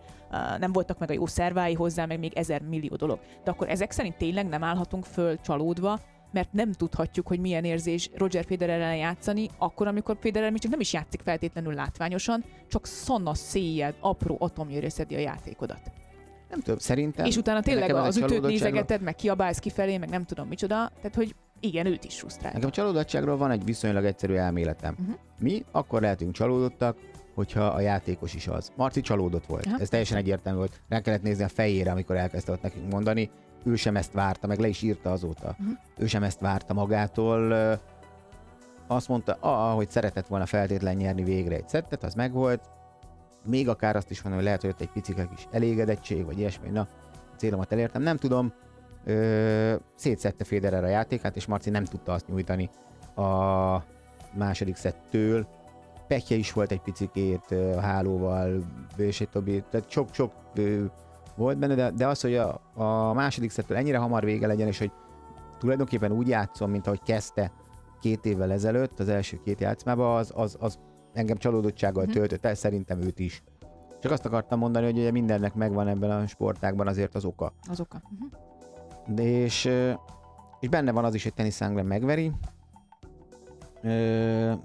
nem 0.58 0.72
voltak 0.72 0.98
meg 0.98 1.10
a 1.10 1.12
jó 1.12 1.26
szervái 1.26 1.74
hozzá, 1.74 2.06
meg 2.06 2.18
még 2.18 2.32
ezer 2.34 2.62
millió 2.62 2.96
dolog. 2.96 3.18
De 3.44 3.50
akkor 3.50 3.68
ezek 3.68 3.90
szerint 3.90 4.16
tényleg 4.16 4.48
nem 4.48 4.64
állhatunk 4.64 5.04
föl 5.04 5.40
csalódva, 5.40 6.00
mert 6.32 6.52
nem 6.52 6.72
tudhatjuk, 6.72 7.26
hogy 7.26 7.40
milyen 7.40 7.64
érzés 7.64 8.10
Roger 8.14 8.44
Federer 8.44 8.80
ellen 8.80 8.96
játszani, 8.96 9.48
akkor, 9.58 9.86
amikor 9.86 10.16
Federer 10.20 10.50
még 10.50 10.60
csak 10.60 10.70
nem 10.70 10.80
is 10.80 10.92
játszik 10.92 11.20
feltétlenül 11.24 11.74
látványosan, 11.74 12.44
csak 12.68 12.86
szonna 12.86 13.34
széjjel, 13.34 13.94
apró 14.00 14.36
atomjőre 14.40 14.90
szedi 14.90 15.14
a 15.14 15.18
játékodat. 15.18 15.80
Nem 16.50 16.60
tudom, 16.60 16.78
szerintem... 16.78 17.24
És 17.24 17.36
utána 17.36 17.60
tényleg 17.60 17.94
az 17.94 18.16
ütőt 18.16 18.42
nézegeted, 18.42 19.02
meg 19.02 19.14
kiabálsz 19.14 19.58
kifelé, 19.58 19.98
meg 19.98 20.08
nem 20.08 20.24
tudom 20.24 20.48
micsoda, 20.48 20.90
tehát 20.96 21.14
hogy 21.14 21.34
igen, 21.60 21.86
őt 21.86 22.04
is 22.04 22.18
frusztrál. 22.18 22.52
Nekem 22.52 22.70
csalódottságról 22.70 23.36
van 23.36 23.50
egy 23.50 23.64
viszonylag 23.64 24.04
egyszerű 24.04 24.34
elméletem. 24.34 24.96
Mhm. 24.98 25.10
Mi 25.38 25.64
akkor 25.70 26.00
lehetünk 26.00 26.32
csalódottak, 26.32 26.96
hogyha 27.34 27.64
a 27.66 27.80
játékos 27.80 28.34
is 28.34 28.46
az. 28.46 28.72
Marci 28.76 29.00
csalódott 29.00 29.46
volt. 29.46 29.66
Aha. 29.66 29.78
Ez 29.78 29.88
teljesen 29.88 30.16
egyértelmű 30.16 30.58
volt. 30.58 30.80
Rá 30.88 31.00
kellett 31.00 31.22
nézni 31.22 31.44
a 31.44 31.48
fejére, 31.48 31.90
amikor 31.90 32.16
elkezdte 32.16 32.52
ott 32.52 32.62
nekünk 32.62 32.90
mondani. 32.90 33.30
Ő 33.64 33.76
sem 33.76 33.96
ezt 33.96 34.12
várta, 34.12 34.46
meg 34.46 34.58
le 34.58 34.68
is 34.68 34.82
írta 34.82 35.12
azóta. 35.12 35.54
Mhm. 35.58 35.70
Ő 35.96 36.06
sem 36.06 36.22
ezt 36.22 36.40
várta 36.40 36.74
magától. 36.74 37.52
Azt 38.86 39.08
mondta, 39.08 39.36
ah, 39.40 39.74
hogy 39.74 39.90
szeretett 39.90 40.26
volna 40.26 40.46
feltétlen 40.46 40.96
nyerni 40.96 41.22
végre 41.22 41.54
egy 41.54 41.68
szettet, 41.68 42.04
az 42.04 42.14
megvolt. 42.14 42.70
Még 43.44 43.68
akár 43.68 43.96
azt 43.96 44.10
is 44.10 44.22
mondom, 44.22 44.34
hogy 44.40 44.44
lehet, 44.44 44.60
hogy 44.60 44.70
ott 44.70 44.80
egy 44.80 44.90
picike 44.92 45.28
kis 45.34 45.46
elégedettség, 45.50 46.24
vagy 46.24 46.38
ilyesmi, 46.38 46.68
na, 46.68 46.80
a 47.32 47.36
célomat 47.36 47.72
elértem, 47.72 48.02
nem 48.02 48.16
tudom. 48.16 48.52
Ö, 49.04 49.74
szétszette 49.94 50.44
Federer 50.44 50.84
a 50.84 50.88
játékát, 50.88 51.36
és 51.36 51.46
Marci 51.46 51.70
nem 51.70 51.84
tudta 51.84 52.12
azt 52.12 52.28
nyújtani 52.28 52.70
a 53.14 53.84
második 54.34 54.76
szettől. 54.76 55.46
Pekje 56.08 56.36
is 56.36 56.52
volt 56.52 56.72
egy 56.72 56.80
picikét 56.80 57.50
a 57.50 57.80
hálóval, 57.80 58.64
és 58.96 59.20
egy 59.20 59.28
többi, 59.28 59.64
tehát 59.70 59.90
sok-sok 59.90 60.32
volt 61.36 61.58
benne, 61.58 61.74
de, 61.74 61.90
de 61.90 62.06
az, 62.06 62.20
hogy 62.20 62.34
a, 62.34 62.60
a 62.74 63.12
második 63.12 63.50
szettől 63.50 63.76
ennyire 63.76 63.98
hamar 63.98 64.24
vége 64.24 64.46
legyen, 64.46 64.66
és 64.66 64.78
hogy 64.78 64.92
tulajdonképpen 65.58 66.12
úgy 66.12 66.28
játszom, 66.28 66.70
mint 66.70 66.86
ahogy 66.86 67.02
kezdte 67.02 67.52
két 68.00 68.24
évvel 68.26 68.52
ezelőtt, 68.52 68.98
az 69.00 69.08
első 69.08 69.40
két 69.44 69.60
játszmában, 69.60 70.16
az, 70.16 70.32
az, 70.34 70.56
az 70.60 70.78
engem 71.12 71.36
csalódottsággal 71.36 72.04
Mhm. 72.04 72.12
töltött 72.12 72.44
el, 72.44 72.54
szerintem 72.54 73.00
őt 73.00 73.18
is. 73.18 73.42
Csak 74.00 74.12
azt 74.12 74.26
akartam 74.26 74.58
mondani, 74.58 74.84
hogy 74.84 74.98
ugye 74.98 75.10
mindennek 75.10 75.54
megvan 75.54 75.88
ebben 75.88 76.10
a 76.10 76.26
sportágban 76.26 76.86
azért 76.86 77.14
az 77.14 77.24
oka. 77.24 77.52
Az 77.70 77.80
oka. 77.80 78.02
Uh-huh. 78.12 78.30
De 79.14 79.22
és, 79.22 79.70
és 80.60 80.68
benne 80.68 80.92
van 80.92 81.04
az 81.04 81.14
is, 81.14 81.22
hogy 81.22 81.34
Tennis 81.34 81.54
Sangren 81.54 81.86
megveri 81.86 82.32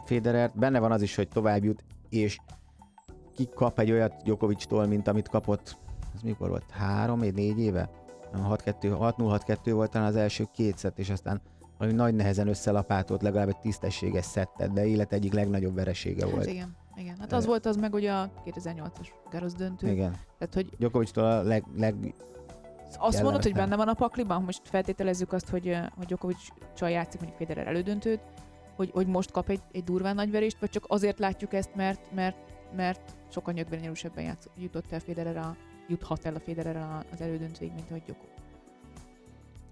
Federert, 0.05 0.57
benne 0.57 0.79
van 0.79 0.91
az 0.91 1.01
is, 1.01 1.15
hogy 1.15 1.27
tovább 1.27 1.63
jut, 1.63 1.83
és 2.09 2.39
ki 3.35 3.49
kap 3.55 3.79
egy 3.79 3.91
olyat 3.91 4.13
Djokovic-tól, 4.23 4.85
mint 4.85 5.07
amit 5.07 5.29
kapott, 5.29 5.77
az 6.17 6.23
mikor 6.23 6.49
volt? 6.49 6.71
Három, 6.71 7.19
négy 7.19 7.59
éve? 7.59 7.89
Nem, 8.31 8.47
6-2, 8.49 8.53
6-0-6-2 8.81 9.71
volt 9.71 9.91
talán 9.91 10.07
az 10.07 10.15
első 10.15 10.45
két 10.53 10.77
szett, 10.77 10.99
és 10.99 11.09
aztán 11.09 11.41
valami 11.77 11.97
nagy 11.97 12.15
nehezen 12.15 12.47
összelapátolt 12.47 13.21
legalább 13.21 13.47
egy 13.47 13.59
tisztességes 13.59 14.25
szettet, 14.25 14.73
de 14.73 14.87
élet 14.87 15.13
egyik 15.13 15.33
legnagyobb 15.33 15.75
veresége 15.75 16.25
Hát 16.25 16.33
volt. 16.33 16.45
igen, 16.45 16.75
igen. 16.95 17.15
Hát 17.19 17.33
az 17.33 17.45
volt 17.45 17.65
az 17.65 17.75
meg 17.75 17.93
ugye 17.93 18.11
a 18.11 18.29
2008-as 18.45 19.07
Garros 19.31 19.53
döntő. 19.53 19.87
Igen. 19.87 20.11
Tehát, 20.37 20.53
hogy 20.53 20.69
Djokovic-tól 20.77 21.23
a 21.23 21.41
leg, 21.41 21.63
leg 21.75 22.13
azt 22.97 23.21
mondod, 23.21 23.43
hogy 23.43 23.53
benne 23.53 23.75
van 23.75 23.87
a 23.87 23.93
pakliban, 23.93 24.43
most 24.43 24.61
feltételezzük 24.63 25.33
azt, 25.33 25.49
hogy, 25.49 25.77
hogy 25.95 26.05
Djokovic 26.05 26.37
csaj 26.75 26.91
játszik 26.91 27.19
mondjuk 27.19 27.41
Federer 27.41 27.67
elődöntőt, 27.67 28.19
hogy, 28.75 28.91
hogy 28.93 29.07
most 29.07 29.31
kap 29.31 29.49
egy, 29.49 29.61
egy 29.71 29.83
durván 29.83 30.15
nagy 30.15 30.31
verést, 30.31 30.59
vagy 30.59 30.69
csak 30.69 30.85
azért 30.87 31.19
látjuk 31.19 31.53
ezt, 31.53 31.75
mert, 31.75 32.13
mert, 32.13 32.37
mert 32.75 33.15
sokkal 33.31 33.53
nyögvenyelősebben 33.53 34.37
jutott 34.57 34.91
el 34.91 34.99
Federer 34.99 35.37
a, 35.37 35.55
juthat 35.87 36.25
el 36.25 36.35
a 36.35 36.39
Federer 36.39 36.75
az 37.11 37.21
elődöntőig, 37.21 37.71
mint 37.73 37.89
ahogy 37.89 38.03
Djokovic. 38.05 38.37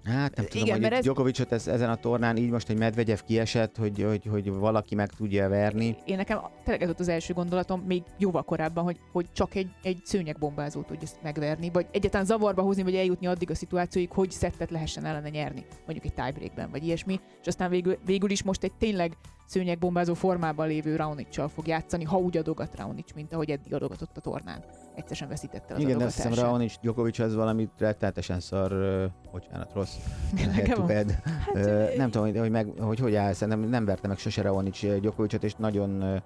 Hát 0.06 0.36
nem 0.36 0.46
tudom, 0.46 0.66
Igen, 0.66 0.82
hogy 0.82 0.92
ez... 0.92 1.04
Djokovicot 1.04 1.52
ez, 1.52 1.68
ezen 1.68 1.90
a 1.90 1.96
tornán 1.96 2.38
így 2.38 2.50
most, 2.50 2.68
hogy 2.68 2.78
Medvegyev 2.78 3.20
kiesett, 3.26 3.78
hogy, 3.78 4.02
hogy, 4.02 4.26
hogy 4.26 4.52
valaki 4.52 4.96
meg 4.96 5.10
tudja 5.10 5.50
verni. 5.50 5.96
Én 6.06 6.16
nekem 6.18 6.40
tényleg 6.64 6.82
ez 6.82 6.88
volt 6.88 7.00
az 7.00 7.08
első 7.08 7.34
gondolatom, 7.34 7.82
még 7.82 8.04
jóval 8.18 8.44
korábban, 8.44 8.84
hogy, 8.84 9.00
hogy 9.12 9.26
csak 9.32 9.56
egy, 9.56 9.68
egy 9.84 10.00
szőnyegbombázót 10.04 10.86
tudja 10.86 11.02
ezt 11.02 11.22
megverni, 11.24 11.70
vagy 11.74 11.88
egyáltalán 11.92 12.26
zavarba 12.26 12.62
hozni, 12.62 12.84
vagy 12.84 12.96
eljutni 12.96 13.28
addig 13.28 13.50
a 13.50 13.56
szituációig, 13.56 14.12
hogy 14.12 14.32
szettet 14.32 14.72
lehessen 14.72 15.06
ellene 15.06 15.30
nyerni, 15.30 15.66
mondjuk 15.86 16.06
egy 16.06 16.14
tiebreakben, 16.14 16.70
vagy 16.72 16.86
ilyesmi, 16.86 17.20
és 17.42 17.48
aztán 17.48 17.70
végül, 17.70 17.98
végül 18.06 18.30
is 18.30 18.44
most 18.44 18.64
egy 18.64 18.74
tényleg 18.74 19.18
szőnyegbombázó 19.46 20.14
formában 20.14 20.68
lévő 20.68 20.96
Raonic-sal 20.96 21.48
fog 21.48 21.68
játszani, 21.68 22.04
ha 22.04 22.18
úgy 22.18 22.38
adogat 22.38 22.76
Raonic, 22.76 23.14
mint 23.14 23.34
ahogy 23.34 23.52
eddig 23.52 23.74
adogatott 23.74 24.18
a 24.18 24.22
tornán. 24.22 24.64
Egyszer 24.96 25.16
sem 25.16 25.28
veszítette 25.28 25.74
az 25.74 25.80
Igen, 25.80 26.02
azt 26.02 26.16
hiszem 26.16 26.32
adogatását. 26.32 26.52
Raonic, 26.52 26.80
Djokovic 26.82 27.20
az 27.20 27.36
valami 27.36 27.70
rettenetesen 27.78 28.40
szar, 28.40 28.72
ö, 28.72 29.06
bocsánat, 29.32 29.74
rossz. 29.74 29.96
head 30.38 30.90
head. 30.90 31.12
Hát, 31.12 31.96
nem 31.98 32.12
tudom, 32.12 32.28
hogy, 32.28 32.38
hogy, 32.40 32.52
meg, 32.52 32.74
hogy 32.80 33.00
hogy 33.00 33.16
áll, 33.16 33.34
szerintem 33.34 33.70
nem 33.70 33.86
verte 33.86 34.08
meg 34.08 34.18
sose 34.18 34.42
Raonic 34.42 35.00
Djokovicot, 35.00 35.44
és 35.44 35.56
nagyon, 35.56 36.22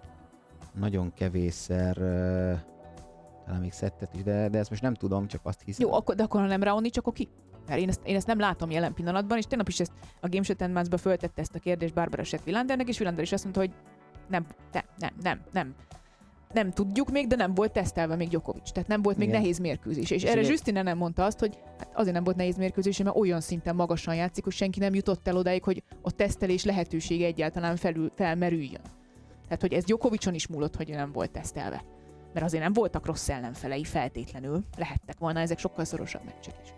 nagyon 0.73 1.13
kevésszer 1.13 1.97
talán 3.49 3.61
még 3.61 3.71
szettet 3.71 4.15
is, 4.15 4.23
de, 4.23 4.49
de 4.49 4.57
ezt 4.57 4.69
most 4.69 4.81
nem 4.81 4.93
tudom, 4.93 5.27
csak 5.27 5.41
azt 5.43 5.61
hiszem. 5.65 5.87
Jó, 5.87 5.93
akkor, 5.93 6.15
de 6.15 6.23
akkor 6.23 6.41
ha 6.41 6.47
nem 6.47 6.63
Raonic, 6.63 6.97
akkor 6.97 7.13
ki? 7.13 7.27
Mert 7.67 7.81
én 7.81 7.87
ezt, 7.87 8.01
én 8.03 8.15
ezt 8.15 8.27
nem 8.27 8.39
látom 8.39 8.71
jelen 8.71 8.93
pillanatban, 8.93 9.37
és 9.37 9.45
tegnap 9.45 9.67
is 9.67 9.79
ezt 9.79 9.91
a 10.21 10.29
Game 10.29 10.43
Show 10.43 10.55
Tenmans-ba 10.55 10.97
föltette 10.97 11.41
ezt 11.41 11.55
a 11.55 11.59
kérdést 11.59 11.93
Barbara 11.93 12.23
Sett 12.23 12.43
Villandernek, 12.43 12.87
és 12.87 12.97
Villander 12.97 13.23
is 13.23 13.31
azt 13.31 13.43
mondta, 13.43 13.61
hogy 13.61 13.71
nem, 14.27 14.45
nem, 14.71 14.83
nem, 14.97 15.13
nem, 15.21 15.41
nem. 15.51 15.75
Nem 16.53 16.71
tudjuk 16.71 17.11
még, 17.11 17.27
de 17.27 17.35
nem 17.35 17.53
volt 17.53 17.71
tesztelve 17.71 18.15
még 18.15 18.27
Djokovic. 18.29 18.71
Tehát 18.71 18.89
nem 18.89 19.01
volt 19.01 19.17
még 19.17 19.27
Igen. 19.27 19.39
nehéz 19.39 19.59
mérkőzés. 19.59 20.11
És, 20.11 20.23
És 20.23 20.29
erre 20.29 20.41
Justine 20.41 20.81
nem 20.81 20.97
mondta 20.97 21.25
azt, 21.25 21.39
hogy 21.39 21.57
hát 21.77 21.89
azért 21.93 22.13
nem 22.13 22.23
volt 22.23 22.35
nehéz 22.37 22.57
mérkőzés, 22.57 22.97
mert 23.03 23.15
olyan 23.15 23.41
szinten 23.41 23.75
magasan 23.75 24.15
játszik, 24.15 24.43
hogy 24.43 24.53
senki 24.53 24.79
nem 24.79 24.93
jutott 24.93 25.27
el 25.27 25.37
odáig, 25.37 25.63
hogy 25.63 25.83
a 26.01 26.11
tesztelés 26.11 26.63
lehetősége 26.63 27.25
egyáltalán 27.25 27.75
felül, 27.75 28.11
felmerüljön. 28.15 28.81
Tehát, 29.43 29.61
hogy 29.61 29.73
ez 29.73 29.83
Djokovicon 29.83 30.33
is 30.33 30.47
múlott, 30.47 30.75
hogy 30.75 30.89
nem 30.89 31.11
volt 31.11 31.31
tesztelve. 31.31 31.83
Mert 32.33 32.45
azért 32.45 32.63
nem 32.63 32.73
voltak 32.73 33.05
rossz 33.05 33.29
ellenfelei 33.29 33.83
feltétlenül. 33.83 34.63
Lehettek 34.77 35.17
volna 35.19 35.39
ezek 35.39 35.57
sokkal 35.59 35.85
szorosabb 35.85 36.21
meccsek 36.25 36.55
is. 36.63 36.69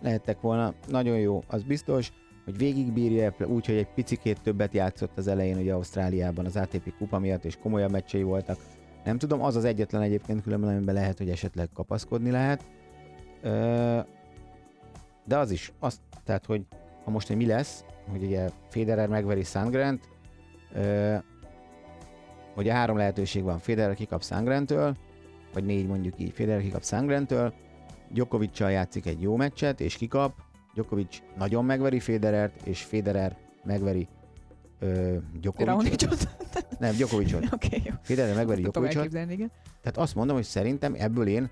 lehettek 0.00 0.40
volna. 0.40 0.74
Nagyon 0.88 1.18
jó, 1.18 1.42
az 1.46 1.62
biztos, 1.62 2.12
hogy 2.44 2.56
végigbírja, 2.56 3.34
úgy, 3.46 3.66
hogy 3.66 3.76
egy 3.76 3.88
picikét 3.94 4.40
többet 4.42 4.72
játszott 4.74 5.18
az 5.18 5.26
elején 5.26 5.56
ugye 5.56 5.72
Ausztráliában 5.72 6.44
az 6.46 6.56
ATP 6.56 6.96
kupa 6.98 7.18
miatt, 7.18 7.44
és 7.44 7.56
komolyabb 7.56 7.90
meccsei 7.90 8.22
voltak. 8.22 8.58
Nem 9.06 9.18
tudom, 9.18 9.42
az 9.42 9.56
az 9.56 9.64
egyetlen 9.64 10.02
egyébként 10.02 10.42
különben, 10.42 10.74
amiben 10.74 10.94
lehet, 10.94 11.18
hogy 11.18 11.30
esetleg 11.30 11.68
kapaszkodni 11.74 12.30
lehet. 12.30 12.64
De 15.24 15.36
az 15.38 15.50
is, 15.50 15.72
azt, 15.78 16.00
tehát, 16.24 16.46
hogy 16.46 16.62
ha 17.04 17.10
most, 17.10 17.26
hogy 17.26 17.36
mi 17.36 17.46
lesz, 17.46 17.84
hogy 18.10 18.22
ugye 18.22 18.48
Federer 18.68 19.08
megveri 19.08 19.42
Sandgrent, 19.42 20.08
ö, 20.74 21.16
ugye 22.56 22.72
három 22.72 22.96
lehetőség 22.96 23.42
van, 23.42 23.58
Federer 23.58 23.94
kikap 23.94 24.22
Sandgrentől, 24.22 24.96
vagy 25.52 25.64
négy 25.64 25.86
mondjuk 25.86 26.14
így, 26.18 26.32
Federer 26.32 26.60
kikap 26.60 26.84
Sandgrentől, 26.84 27.52
Djokovic-sal 28.10 28.70
játszik 28.70 29.06
egy 29.06 29.22
jó 29.22 29.36
meccset, 29.36 29.80
és 29.80 29.96
kikap. 29.96 30.32
Djokovic 30.74 31.22
nagyon 31.36 31.64
megveri 31.64 32.00
Federert, 32.00 32.66
és 32.66 32.82
Federer 32.82 33.36
megveri 33.64 34.08
ö? 34.78 35.16
Nem, 36.78 36.94
Djokovicot. 36.94 37.44
Oké, 37.54 37.82
jó. 37.84 37.94
Federer 38.02 38.34
megveri 38.34 38.60
igen. 38.60 39.50
Tehát 39.80 39.96
azt 39.96 40.14
mondom, 40.14 40.36
hogy 40.36 40.44
szerintem 40.44 40.94
ebből 40.98 41.26
én 41.26 41.50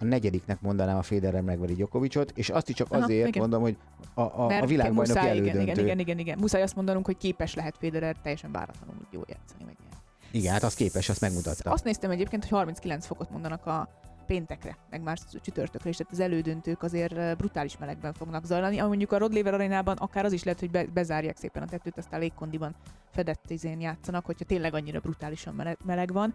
a 0.00 0.04
negyediknek 0.04 0.60
mondanám 0.60 0.96
a 0.96 1.02
Federer 1.02 1.40
megveri 1.42 1.74
Djokovicot, 1.74 2.32
és 2.34 2.48
azt 2.48 2.68
is 2.68 2.74
csak 2.74 2.86
Aha, 2.90 3.02
azért 3.02 3.28
igen. 3.28 3.40
mondom, 3.40 3.62
hogy 3.62 3.76
a, 4.14 4.20
a, 4.20 4.44
a 4.44 4.46
Mert 4.46 4.68
világbajnoki 4.68 5.08
muszáj, 5.08 5.28
elődöntő. 5.30 5.60
igen, 5.60 5.78
igen, 5.78 5.98
igen, 5.98 6.18
igen. 6.18 6.38
Muszáj 6.40 6.62
azt 6.62 6.74
mondanunk, 6.74 7.06
hogy 7.06 7.16
képes 7.16 7.54
lehet 7.54 7.76
Federer 7.78 8.16
teljesen 8.22 8.52
váratlanul 8.52 9.06
jól 9.10 9.24
játszani. 9.28 9.64
Meg 9.64 9.76
ilyen. 9.80 10.00
igen, 10.30 10.52
hát 10.52 10.62
az 10.62 10.74
képes, 10.74 11.08
azt 11.08 11.20
megmutatta. 11.20 11.70
Azt 11.70 11.84
néztem 11.84 12.10
egyébként, 12.10 12.42
hogy 12.42 12.52
39 12.52 13.06
fokot 13.06 13.30
mondanak 13.30 13.66
a 13.66 13.88
péntekre, 14.28 14.76
meg 14.90 15.02
már 15.02 15.18
csütörtökre 15.42 15.88
is, 15.88 15.96
tehát 15.96 16.12
az 16.12 16.20
elődöntők 16.20 16.82
azért 16.82 17.36
brutális 17.36 17.78
melegben 17.78 18.12
fognak 18.12 18.44
zajlani, 18.44 18.78
ami 18.78 18.88
mondjuk 18.88 19.12
a 19.12 19.18
Rod 19.18 19.34
Laver 19.34 19.54
arénában 19.54 19.96
akár 19.96 20.24
az 20.24 20.32
is 20.32 20.44
lehet, 20.44 20.60
hogy 20.60 20.70
be, 20.70 20.86
bezárják 20.86 21.36
szépen 21.36 21.62
a 21.62 21.66
tetőt, 21.66 21.98
aztán 21.98 22.20
légkondiban 22.20 22.74
fedett 23.10 23.50
izén 23.50 23.80
játszanak, 23.80 24.24
hogyha 24.24 24.44
tényleg 24.44 24.74
annyira 24.74 25.00
brutálisan 25.00 25.76
meleg, 25.84 26.12
van. 26.12 26.34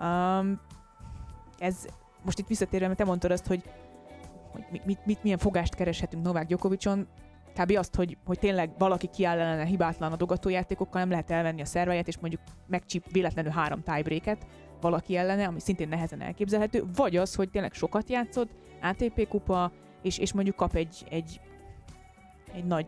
Um, 0.00 0.60
ez 1.58 1.86
most 2.24 2.38
itt 2.38 2.46
visszatérve, 2.46 2.86
mert 2.86 2.98
te 2.98 3.04
mondtad 3.04 3.30
azt, 3.30 3.46
hogy, 3.46 3.62
hogy 4.52 4.64
mit, 4.70 4.84
mit, 4.84 5.06
mit, 5.06 5.22
milyen 5.22 5.38
fogást 5.38 5.74
kereshetünk 5.74 6.24
Novák 6.24 6.46
Djokovicon, 6.46 7.08
kb. 7.60 7.76
azt, 7.76 7.94
hogy, 7.94 8.16
hogy 8.24 8.38
tényleg 8.38 8.70
valaki 8.78 9.06
kiáll 9.06 9.38
ellene 9.38 9.64
hibátlan 9.64 10.12
adogatójátékokkal, 10.12 11.00
nem 11.00 11.10
lehet 11.10 11.30
elvenni 11.30 11.60
a 11.60 11.64
szerváját, 11.64 12.08
és 12.08 12.18
mondjuk 12.18 12.42
megcsíp 12.66 13.12
véletlenül 13.12 13.50
három 13.50 13.82
tiebreaket 13.82 14.46
valaki 14.82 15.16
ellene, 15.16 15.46
ami 15.46 15.60
szintén 15.60 15.88
nehezen 15.88 16.20
elképzelhető, 16.20 16.84
vagy 16.96 17.16
az, 17.16 17.34
hogy 17.34 17.50
tényleg 17.50 17.72
sokat 17.72 18.08
játszott, 18.10 18.50
ATP 18.82 19.28
kupa, 19.28 19.72
és, 20.02 20.18
és 20.18 20.32
mondjuk 20.32 20.56
kap 20.56 20.74
egy, 20.74 21.06
egy, 21.10 21.40
egy 22.54 22.64
nagy 22.64 22.86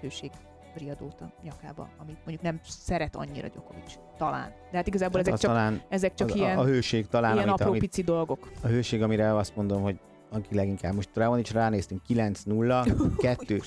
hőség 0.00 0.30
riadót 0.74 1.20
a 1.20 1.32
nyakába, 1.42 1.88
amit 1.98 2.16
mondjuk 2.16 2.42
nem 2.42 2.60
szeret 2.62 3.16
annyira 3.16 3.48
Djokovic. 3.48 3.98
Talán. 4.16 4.52
De 4.70 4.76
hát 4.76 4.86
igazából 4.86 5.22
Tehát 5.22 5.38
ezek 5.38 5.50
csak, 5.50 5.50
talán 5.50 5.82
ezek 5.88 6.14
csak 6.14 6.28
az, 6.28 6.34
ilyen, 6.34 6.58
a, 6.58 6.64
hőség 6.64 7.06
talán, 7.06 7.34
ilyen 7.34 7.48
amit, 7.48 7.60
apró 7.60 7.70
amit, 7.70 7.80
pici 7.80 8.02
dolgok. 8.02 8.50
a 8.62 8.66
hőség, 8.66 9.02
amire 9.02 9.36
azt 9.36 9.56
mondom, 9.56 9.82
hogy 9.82 10.00
aki 10.30 10.54
leginkább. 10.54 10.94
Most 10.94 11.08
Raonic 11.14 11.50
ránéztünk 11.50 12.00
9-0, 12.08 12.92
kettő, 13.16 13.60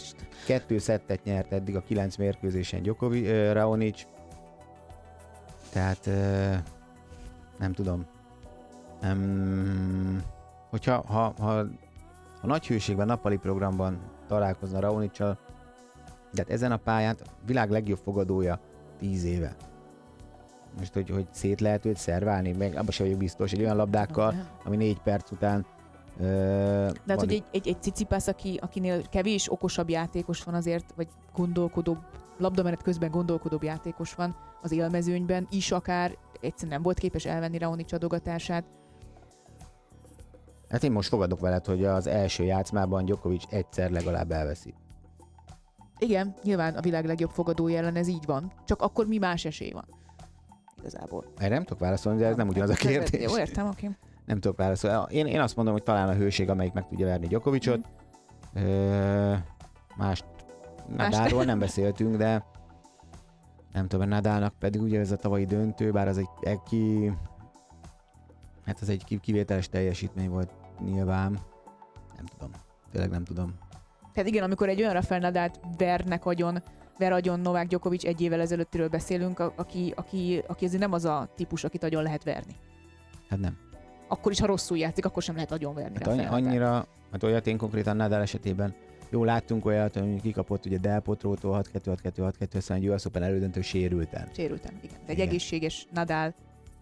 kettő 0.46 0.78
szettet 0.78 1.24
nyert 1.24 1.52
eddig 1.52 1.76
a 1.76 1.82
9 1.82 2.16
mérkőzésen 2.16 2.82
Djokovic, 2.82 3.28
Raonic. 3.52 4.06
Tehát 5.72 6.06
uh, 6.06 6.56
nem 7.60 7.74
tudom. 7.74 8.06
Um, 9.03 10.22
hogyha 10.70 11.03
ha, 11.08 11.34
ha, 11.39 11.66
ha 12.41 12.47
nagy 12.47 12.68
hőségben 12.68 13.08
nappali 13.08 13.38
programban 13.38 13.99
találkozna 14.28 14.80
Raonicsal, 14.80 15.38
de 16.32 16.41
hát 16.41 16.49
ezen 16.49 16.72
a 16.72 16.78
pályán 16.78 17.16
a 17.20 17.30
világ 17.45 17.70
legjobb 17.70 17.99
fogadója 18.03 18.60
10 18.99 19.24
éve. 19.24 19.56
Most, 20.78 20.93
hogy, 20.93 21.10
hogy 21.10 21.28
szét 21.32 21.62
lehet 21.62 21.86
őt 21.86 21.97
szerválni, 21.97 22.51
meg 22.51 22.72
abban 22.72 22.91
sem 22.91 23.06
vagyok 23.06 23.20
biztos, 23.20 23.51
egy 23.51 23.62
olyan 23.62 23.76
labdákkal, 23.76 24.34
ami 24.64 24.76
négy 24.76 24.99
perc 24.99 25.32
után 25.32 25.66
de 26.18 26.91
hát, 27.08 27.20
hogy 27.20 27.34
egy, 27.34 27.43
egy, 27.51 27.68
egy 27.68 27.82
cicipász, 27.82 28.28
aki, 28.28 28.60
akinél 28.62 29.01
kevés 29.10 29.51
okosabb 29.51 29.89
játékos 29.89 30.43
van 30.43 30.56
azért, 30.56 30.93
vagy 30.95 31.08
gondolkodóbb, 31.34 31.97
labdamenet 32.38 32.82
közben 32.82 33.12
gondolkodóbb 33.12 33.64
játékos 33.64 34.14
van 34.14 34.36
az 34.62 34.72
élmezőnyben 34.72 35.47
is 35.51 35.72
akár, 35.72 36.18
egyszerűen 36.42 36.74
nem 36.74 36.82
volt 36.82 37.00
képes 37.00 37.26
elvenni 37.26 37.58
Raonic 37.58 37.92
adogatását. 37.92 38.66
Hát 40.70 40.84
én 40.84 40.92
most 40.92 41.10
fogadok 41.10 41.40
veled, 41.40 41.66
hogy 41.66 41.86
az 41.86 42.08
első 42.08 42.44
játszmában 42.44 43.06
Djokovic 43.06 43.44
egyszer 43.50 43.92
legalább 43.92 44.32
elveszi. 44.32 44.74
Igen, 45.98 46.34
nyilván 46.44 46.76
a 46.76 46.82
világ 46.82 47.06
legjobb 47.06 47.30
fogadója 47.30 47.78
ellen 47.78 47.96
ez 47.96 48.08
így 48.08 48.26
van. 48.26 48.52
Csak 48.66 48.82
akkor 48.82 49.08
mi 49.08 49.18
más 49.18 49.46
esély 49.46 49.72
van? 49.72 49.86
Igazából. 50.78 51.26
Erre 51.38 51.54
nem 51.54 51.64
tudok 51.64 51.80
válaszolni, 51.80 52.20
de 52.20 52.26
ez 52.26 52.36
nem 52.36 52.48
ugyanaz 52.48 52.70
a 52.70 52.74
kérdés. 52.74 53.22
Jó, 53.22 53.38
értem, 53.38 53.68
oké. 53.68 53.90
Nem 54.26 54.40
tudok 54.40 54.58
válaszolni. 54.58 55.16
Én, 55.16 55.26
én 55.26 55.40
azt 55.40 55.56
mondom, 55.56 55.74
hogy 55.74 55.84
talán 55.84 56.10
a 56.10 56.14
hőség, 56.14 56.50
amelyik 56.50 56.74
meg 56.74 56.88
tudja 56.88 57.06
verni 57.06 57.28
Djokovicot. 57.28 57.88
Mm. 58.60 58.64
Ö, 58.64 59.34
más 59.98 60.24
Nadalról 60.98 61.44
nem 61.44 61.60
beszéltünk, 61.60 62.16
de 62.16 62.46
nem 63.76 63.88
tudom, 63.88 64.08
Nadalnak 64.08 64.54
pedig 64.60 64.82
ugye 64.82 65.00
ez 65.00 65.12
a 65.12 65.16
tavalyi 65.16 65.46
döntő, 65.46 65.92
bár 65.92 66.08
az 66.08 66.18
egy, 66.18 66.30
egy 66.42 66.60
ki, 66.70 67.12
hát 68.66 68.80
az 68.82 68.90
egy 68.90 69.20
kivételes 69.22 69.70
teljesítmény 69.70 70.30
volt 70.30 70.50
nyilván. 70.86 71.40
Nem 72.16 72.26
tudom. 72.26 72.52
Tényleg 72.92 73.10
nem 73.10 73.24
tudom. 73.24 73.54
Tehát 74.14 74.30
igen, 74.30 74.44
amikor 74.44 74.70
egy 74.70 74.82
olyan 74.82 74.94
Rafael 74.94 75.20
Nadalt 75.20 75.60
vernek 75.78 76.26
agyon, 76.26 76.64
ver 76.98 77.12
agyon 77.12 77.40
Novák 77.40 77.68
Djokovic 77.68 78.04
egy 78.04 78.22
évvel 78.22 78.42
ezelőttiről 78.42 78.90
beszélünk, 78.90 79.40
aki, 79.40 79.94
aki, 79.96 80.44
aki 80.48 80.66
azért 80.66 80.82
nem 80.82 80.94
az 80.94 81.06
a 81.06 81.30
típus, 81.36 81.64
akit 81.64 81.84
agyon 81.84 82.04
lehet 82.04 82.24
verni. 82.24 82.56
Hát 83.30 83.40
nem. 83.40 83.58
Akkor 84.08 84.32
is, 84.32 84.40
ha 84.40 84.46
rosszul 84.46 84.78
játszik, 84.78 85.06
akkor 85.06 85.24
sem 85.24 85.36
lehet 85.36 85.52
agyon 85.52 85.74
verni. 85.74 85.96
Hát 85.98 86.08
annyi, 86.08 86.26
annyira, 86.26 86.88
hát 87.12 87.24
olyat 87.24 87.48
én 87.48 87.58
konkrétan 87.58 87.96
Nadal 87.96 88.22
esetében 88.22 88.76
jó, 89.16 89.24
láttunk 89.24 89.66
olyat, 89.66 89.95
hogy 89.95 90.22
kikapott 90.22 90.66
ugye 90.66 90.78
Del 90.78 90.99
Potrótól 90.99 91.66
6-2-6-2-6-2, 91.74 92.55
aztán 92.55 92.78
egy 92.78 92.89
US 92.89 93.05
Open 93.05 93.24
elődöntő 93.24 93.61
sérülten. 93.61 94.30
Sérülten, 94.36 94.72
igen. 94.82 94.97
De 95.05 95.11
egy 95.11 95.13
igen. 95.13 95.28
egészséges 95.28 95.88
Nadal 95.93 96.34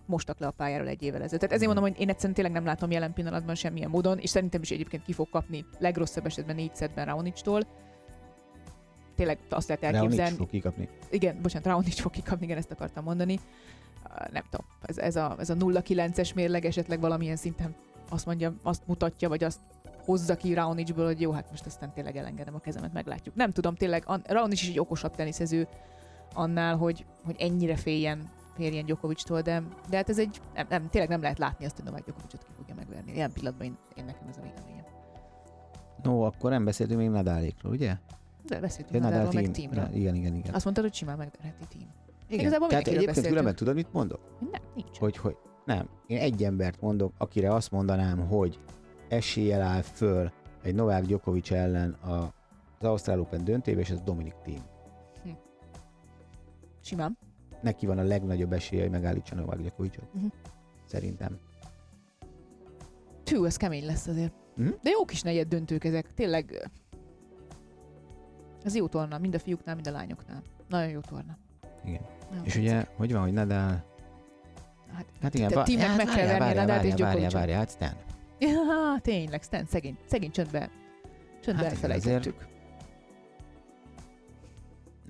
mostak 0.06 0.40
le 0.40 0.48
a 0.48 0.52
pályáról 0.52 0.88
egy 0.88 1.02
évvel 1.02 1.22
ezelőtt. 1.22 1.40
Tehát 1.40 1.56
ezért 1.56 1.74
mondom, 1.74 1.92
hogy 1.92 2.02
én 2.02 2.10
egyszerűen 2.10 2.34
tényleg 2.34 2.54
nem 2.54 2.66
látom 2.66 2.92
jelen 2.92 3.14
pillanatban 3.14 3.56
semmilyen 3.56 3.90
módon, 3.90 4.18
és 4.18 4.30
szerintem 4.30 4.62
is 4.62 4.72
egyébként 4.72 5.04
ki 5.04 5.14
fog 5.14 5.30
kapni 5.30 5.66
legrosszabb 5.80 6.26
esetben 6.26 6.56
négy 6.56 6.76
szedben 6.76 7.06
Raonic-tól. 7.06 7.62
Tényleg 9.16 9.38
azt 9.50 9.68
lehet 9.68 9.84
elképzelni. 9.84 10.16
Raonic 10.16 10.38
fog 10.38 10.50
kikapni. 10.50 10.90
Igen, 11.10 11.42
bocsánat, 11.42 11.68
Raonic 11.68 12.00
fog 12.00 12.12
kikapni, 12.12 12.46
igen, 12.46 12.58
ezt 12.58 12.72
akartam 12.72 13.04
mondani. 13.04 13.40
Nem 14.32 14.44
tudom, 14.50 14.66
ez, 14.82 14.98
ez 14.98 15.16
a, 15.16 15.36
ez 15.40 15.50
a 15.50 15.56
0-9-es 15.56 16.36
mérleg 16.36 16.66
esetleg 16.66 17.00
valamilyen 17.00 17.36
szinten 17.36 17.76
azt 18.10 18.26
mondja, 18.26 18.54
azt 18.64 18.82
mutatja, 18.88 19.30
vagy 19.30 19.44
azt 19.44 19.60
hozza 20.06 20.36
ki 20.36 20.54
Raonicből, 20.54 21.06
hogy 21.06 21.22
jó, 21.22 21.32
hát 21.32 21.50
most 21.50 21.66
aztán 21.66 21.94
tényleg 21.94 22.18
elengedem 22.18 22.56
a 22.56 22.60
kezemet, 22.60 22.94
meglátjuk. 22.94 23.36
Nem 23.36 23.52
tudom, 23.52 23.76
tényleg 23.76 24.06
Raonic 24.24 24.62
is 24.62 24.70
egy 24.70 24.80
okosabb 24.80 25.16
teniszező 25.16 25.68
annál, 26.34 26.78
hogy, 26.78 27.06
hogy 27.26 27.36
ennyire 27.40 27.76
féljen 27.76 28.30
férjen 28.56 28.86
Djokovictól, 28.86 29.42
de, 29.42 29.64
de 29.90 29.98
hát 29.98 30.10
ez 30.10 30.20
egy, 30.20 30.42
nem, 30.54 30.66
nem, 30.70 30.90
tényleg 30.90 31.10
nem 31.10 31.22
lehet 31.22 31.38
látni 31.38 31.66
azt, 31.66 31.76
hogy 31.76 31.86
Novák 31.86 32.04
Djokovicot 32.04 32.44
ki 32.44 32.52
fogja 32.58 32.76
megverni. 32.76 33.12
Ilyen 33.12 33.32
pillanatban 33.32 33.66
én, 33.68 33.78
én 33.96 34.06
nekem 34.06 34.28
ez 34.30 34.38
a 34.38 34.42
véleményem. 34.42 34.86
No, 36.04 36.22
akkor 36.22 36.50
nem 36.50 36.66
beszéltünk 36.66 37.00
még 37.00 37.10
Nadálékról, 37.10 37.72
ugye? 37.72 37.96
De 38.48 38.60
beszéltünk 38.60 39.04
ja, 39.04 39.10
Nadalról, 39.10 39.34
meg 39.34 39.52
teamről. 39.52 39.90
Igen, 39.94 40.16
igen, 40.16 40.36
igen. 40.36 40.54
Azt 40.54 40.64
mondtad, 40.64 40.86
hogy 40.86 40.94
simán 40.94 41.18
megverheti 41.18 41.66
team. 41.70 41.90
Igen. 42.28 42.40
Igazából 42.40 42.68
Tehát 42.68 42.88
egyébként 42.88 43.28
különben 43.28 43.56
tudod, 43.56 43.76
mit 43.76 43.94
mondok? 43.94 44.20
Nem, 44.52 44.62
nincs. 44.76 44.98
Hogy, 44.98 45.18
hogy 45.18 45.38
nem. 45.66 45.90
Én 46.08 46.18
egy 46.18 46.44
embert 46.44 46.82
mondok, 46.82 47.14
akire 47.18 47.54
azt 47.54 47.72
mondanám, 47.72 48.28
hogy 48.28 48.60
eséllyel 49.14 49.62
áll 49.62 49.82
föl 49.82 50.32
egy 50.62 50.76
Novák 50.76 51.04
Djokovic 51.04 51.52
ellen 51.52 51.92
a, 51.92 52.34
az 52.80 52.86
Ausztrál 52.86 53.20
Open 53.20 53.44
döntébe, 53.44 53.80
és 53.80 53.90
ez 53.90 54.02
Dominik 54.02 54.36
Thiem. 54.44 54.64
Hm. 55.24 55.30
Simán 56.82 57.18
neki 57.62 57.86
van 57.86 57.98
a 57.98 58.04
legnagyobb 58.04 58.54
esélye, 58.54 58.82
hogy 58.82 58.92
megállítsa 58.92 59.36
Novák 59.36 59.62
Gyakovicot. 59.62 60.08
Uh-huh. 60.14 60.32
Szerintem. 60.86 61.40
Tű, 63.24 63.46
ez 63.46 63.58
kemény 63.58 63.86
lesz 63.86 64.08
azért. 64.08 64.34
Uh-huh. 64.58 64.76
De 64.82 64.90
jó 64.90 65.06
kis 65.06 65.22
negyed 65.22 65.48
döntők 65.48 65.84
ezek. 65.84 66.14
Tényleg 66.14 66.70
ez 68.64 68.76
jó 68.76 68.88
torna, 68.88 69.18
mind 69.18 69.36
a 69.36 69.40
fiúknál, 69.40 69.76
mind 69.76 69.88
a 69.88 69.92
lányoknál. 69.92 70.42
Nagyon 70.70 70.90
jó 70.90 71.00
torna. 71.00 71.38
Igen. 71.86 72.02
Nagyon 72.30 72.46
És 72.46 72.56
ugye, 72.56 72.86
hogy 72.96 73.12
van, 73.12 73.22
hogy 73.22 73.34
Nadal... 73.34 73.92
Hát, 74.94 75.06
hát 75.22 75.34
igen, 75.34 75.52
a 75.52 75.64
tímnek 75.64 75.96
meg 75.98 76.06
kell 76.06 76.28
verni 76.28 76.54
Nadal 76.54 76.86
és 76.86 76.94
Várja, 76.94 77.30
várja, 77.30 77.56
hát 77.56 77.70
Stan. 77.70 77.94
Ja, 78.48 79.00
tényleg, 79.02 79.42
Stan, 79.42 79.66
szegény, 79.66 79.98
szegény 80.06 80.32
csöndbe, 80.32 80.70
csöndbe 81.42 81.64
hát 81.64 81.72
elfelejtettük. 81.72 82.48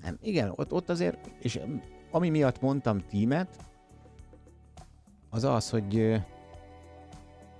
Nem, 0.02 0.18
igen, 0.22 0.52
ott, 0.56 0.72
ott 0.72 0.88
azért, 0.88 1.30
és 1.40 1.60
ami 2.10 2.28
miatt 2.28 2.60
mondtam 2.60 3.06
tímet, 3.08 3.48
az 5.30 5.44
az, 5.44 5.70
hogy 5.70 6.20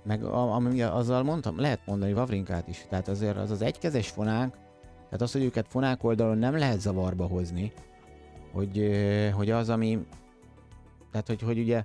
meg 0.03 0.23
ami 0.23 0.81
azzal 0.81 1.23
mondtam, 1.23 1.59
lehet 1.59 1.85
mondani 1.85 2.13
Vavrinkát 2.13 2.67
is, 2.67 2.85
tehát 2.89 3.07
azért 3.07 3.37
az 3.37 3.51
az 3.51 3.61
egykezes 3.61 4.09
fonák, 4.09 4.57
tehát 5.03 5.21
az, 5.21 5.31
hogy 5.31 5.43
őket 5.43 5.67
fonák 5.67 6.03
oldalon 6.03 6.37
nem 6.37 6.57
lehet 6.57 6.79
zavarba 6.79 7.27
hozni, 7.27 7.71
hogy, 8.51 8.89
hogy 9.33 9.49
az, 9.49 9.69
ami, 9.69 10.05
tehát 11.11 11.27
hogy, 11.27 11.41
hogy 11.41 11.59
ugye 11.59 11.83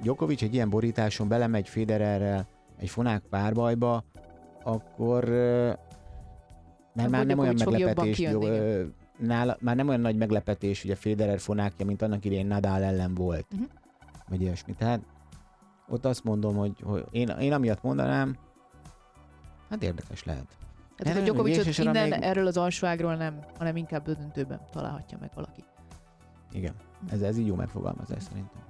Djokovic 0.00 0.42
egy 0.42 0.54
ilyen 0.54 0.70
borításon 0.70 1.28
belemegy 1.28 1.68
Federerrel 1.68 2.46
egy 2.80 2.90
fonák 2.90 3.22
párbajba, 3.30 4.04
akkor 4.62 5.24
mert 6.92 7.10
már 7.10 7.26
nem 7.26 7.38
olyan 7.38 7.54
meglepetés, 7.64 8.18
jó, 8.18 8.40
nála 9.18 9.56
már 9.60 9.76
nem 9.76 9.88
olyan 9.88 10.00
nagy 10.00 10.16
meglepetés 10.16 10.84
ugye 10.84 10.94
Federer 10.94 11.38
fonákja, 11.40 11.86
mint 11.86 12.02
annak 12.02 12.24
idején 12.24 12.46
Nadal 12.46 12.82
ellen 12.82 13.14
volt. 13.14 13.46
Uh-huh. 13.52 13.68
Vagy 14.28 14.40
ilyesmi. 14.40 14.74
Tehát 14.74 15.00
ott 15.88 16.04
azt 16.04 16.24
mondom, 16.24 16.56
hogy, 16.56 16.80
hogy 16.82 17.04
én, 17.10 17.28
én 17.28 17.52
amiatt 17.52 17.82
mondanám, 17.82 18.36
hát 19.70 19.82
érdekes 19.82 20.24
lehet. 20.24 20.46
Hát 21.04 21.16
a 21.16 21.20
Gyokovicot 21.20 21.78
innen 21.78 22.08
még... 22.08 22.18
erről 22.22 22.46
az 22.46 22.56
alsóágról 22.56 23.14
nem, 23.14 23.38
hanem 23.58 23.76
inkább 23.76 24.04
döntőben 24.04 24.60
találhatja 24.70 25.18
meg 25.20 25.30
valaki. 25.34 25.64
Igen, 26.52 26.74
ez, 27.10 27.20
ez 27.22 27.38
így 27.38 27.46
jó 27.46 27.54
megfogalmazás 27.54 28.22
szerintem. 28.22 28.62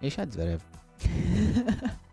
És 0.00 0.14
hát 0.14 0.30
Zverev. 0.30 0.58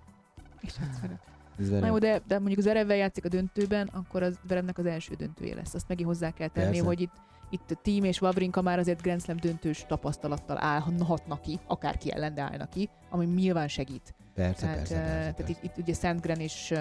És 0.62 0.76
hát 0.76 0.94
Zverev. 0.94 1.18
Zverev. 1.60 1.82
Na 1.82 1.88
jó, 1.88 1.98
de, 1.98 2.22
de 2.28 2.40
mondjuk 2.40 2.60
Zverevvel 2.60 2.96
játszik 2.96 3.26
a 3.26 3.28
döntőben, 3.28 3.88
akkor 3.88 4.24
az 4.24 4.40
Zverevnek 4.46 4.78
az 4.78 4.86
első 4.86 5.14
döntője 5.14 5.56
lesz. 5.56 5.74
Azt 5.74 5.88
megint 5.88 6.08
hozzá 6.08 6.32
kell 6.32 6.48
tenni, 6.48 6.66
Persze. 6.66 6.86
hogy 6.86 7.02
itt, 7.02 7.14
itt 7.50 7.78
Team 7.82 8.04
és 8.04 8.22
Wawrinka 8.22 8.62
már 8.62 8.80
azért 8.80 9.02
Grand 9.02 9.22
Slam 9.22 9.38
döntős 9.38 9.86
tapasztalattal 9.88 10.58
állhatnak 10.60 11.42
ki, 11.42 11.60
akárki 11.68 12.12
ellen, 12.12 12.34
de 12.34 12.42
állnak 12.42 12.70
ki, 12.70 12.90
ami 13.10 13.26
nyilván 13.26 13.68
segít. 13.68 14.14
Persze, 14.34 14.62
tehát, 14.62 14.78
persze, 14.78 14.96
persze, 14.96 15.12
tehát 15.12 15.36
persze. 15.36 15.52
Itt, 15.52 15.64
itt 15.64 15.78
ugye 15.78 15.94
Sandgren 15.94 16.40
és, 16.40 16.74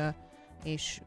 és 0.64 1.00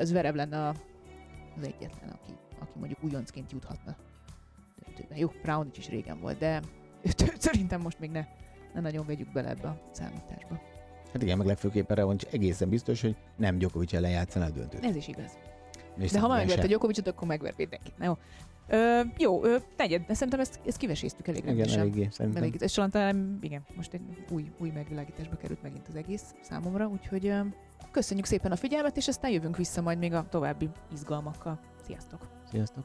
Zverev 0.00 0.34
lenne 0.34 0.68
az 0.68 1.62
egyetlen, 1.62 2.08
aki, 2.08 2.32
aki 2.58 2.78
mondjuk 2.78 3.02
újoncként 3.02 3.52
juthatna 3.52 3.96
döntőben. 4.84 5.18
Jó, 5.18 5.28
Brown 5.42 5.70
is 5.76 5.88
régen 5.88 6.20
volt, 6.20 6.38
de 6.38 6.62
szerintem 7.38 7.80
most 7.80 7.98
még 7.98 8.10
ne, 8.10 8.26
ne 8.74 8.80
nagyon 8.80 9.06
vegyük 9.06 9.32
bele 9.32 9.48
ebbe 9.48 9.68
a 9.68 9.80
számításba. 9.92 10.60
Hát 11.16 11.24
igen, 11.24 11.38
meg 11.38 11.46
legfőképpen 11.46 11.96
Revancs 11.96 12.24
egészen 12.24 12.68
biztos, 12.68 13.00
hogy 13.00 13.16
nem 13.36 13.58
Djokovic 13.58 13.92
ellen 13.92 14.10
játszana 14.10 14.44
a 14.44 14.50
döntőt. 14.50 14.84
Ez 14.84 14.96
is 14.96 15.08
igaz. 15.08 15.32
És 15.98 16.10
de 16.10 16.20
ha 16.20 16.28
már 16.28 16.38
megvert 16.38 16.64
a 16.64 16.66
Djokovicot, 16.66 17.06
akkor 17.06 17.28
megvert 17.28 17.56
mindenkit. 17.56 17.94
Jó. 18.00 18.12
Ö, 18.68 19.00
jó, 19.18 19.44
ö, 19.44 19.56
negyed, 19.76 20.02
de 20.06 20.14
szerintem 20.14 20.40
ezt, 20.40 20.60
ezt 20.66 20.76
kiveséztük 20.76 21.28
elég 21.28 21.44
rendesen. 21.44 21.72
Igen, 21.72 21.80
eléggé, 21.80 22.08
szerintem. 22.10 22.42
Elég, 22.42 22.56
és 22.60 22.80
talán, 22.90 23.38
igen, 23.40 23.62
most 23.76 23.92
egy 23.92 24.00
új, 24.30 24.50
új 24.58 24.70
megvilágításba 24.70 25.36
került 25.36 25.62
megint 25.62 25.88
az 25.88 25.96
egész 25.96 26.34
számomra, 26.42 26.86
úgyhogy 26.86 27.26
ö, 27.26 27.40
köszönjük 27.90 28.26
szépen 28.26 28.52
a 28.52 28.56
figyelmet, 28.56 28.96
és 28.96 29.08
aztán 29.08 29.30
jövünk 29.30 29.56
vissza 29.56 29.80
majd 29.80 29.98
még 29.98 30.12
a 30.12 30.26
további 30.30 30.68
izgalmakkal. 30.92 31.60
Sziasztok! 31.86 32.28
Sziasztok! 32.50 32.84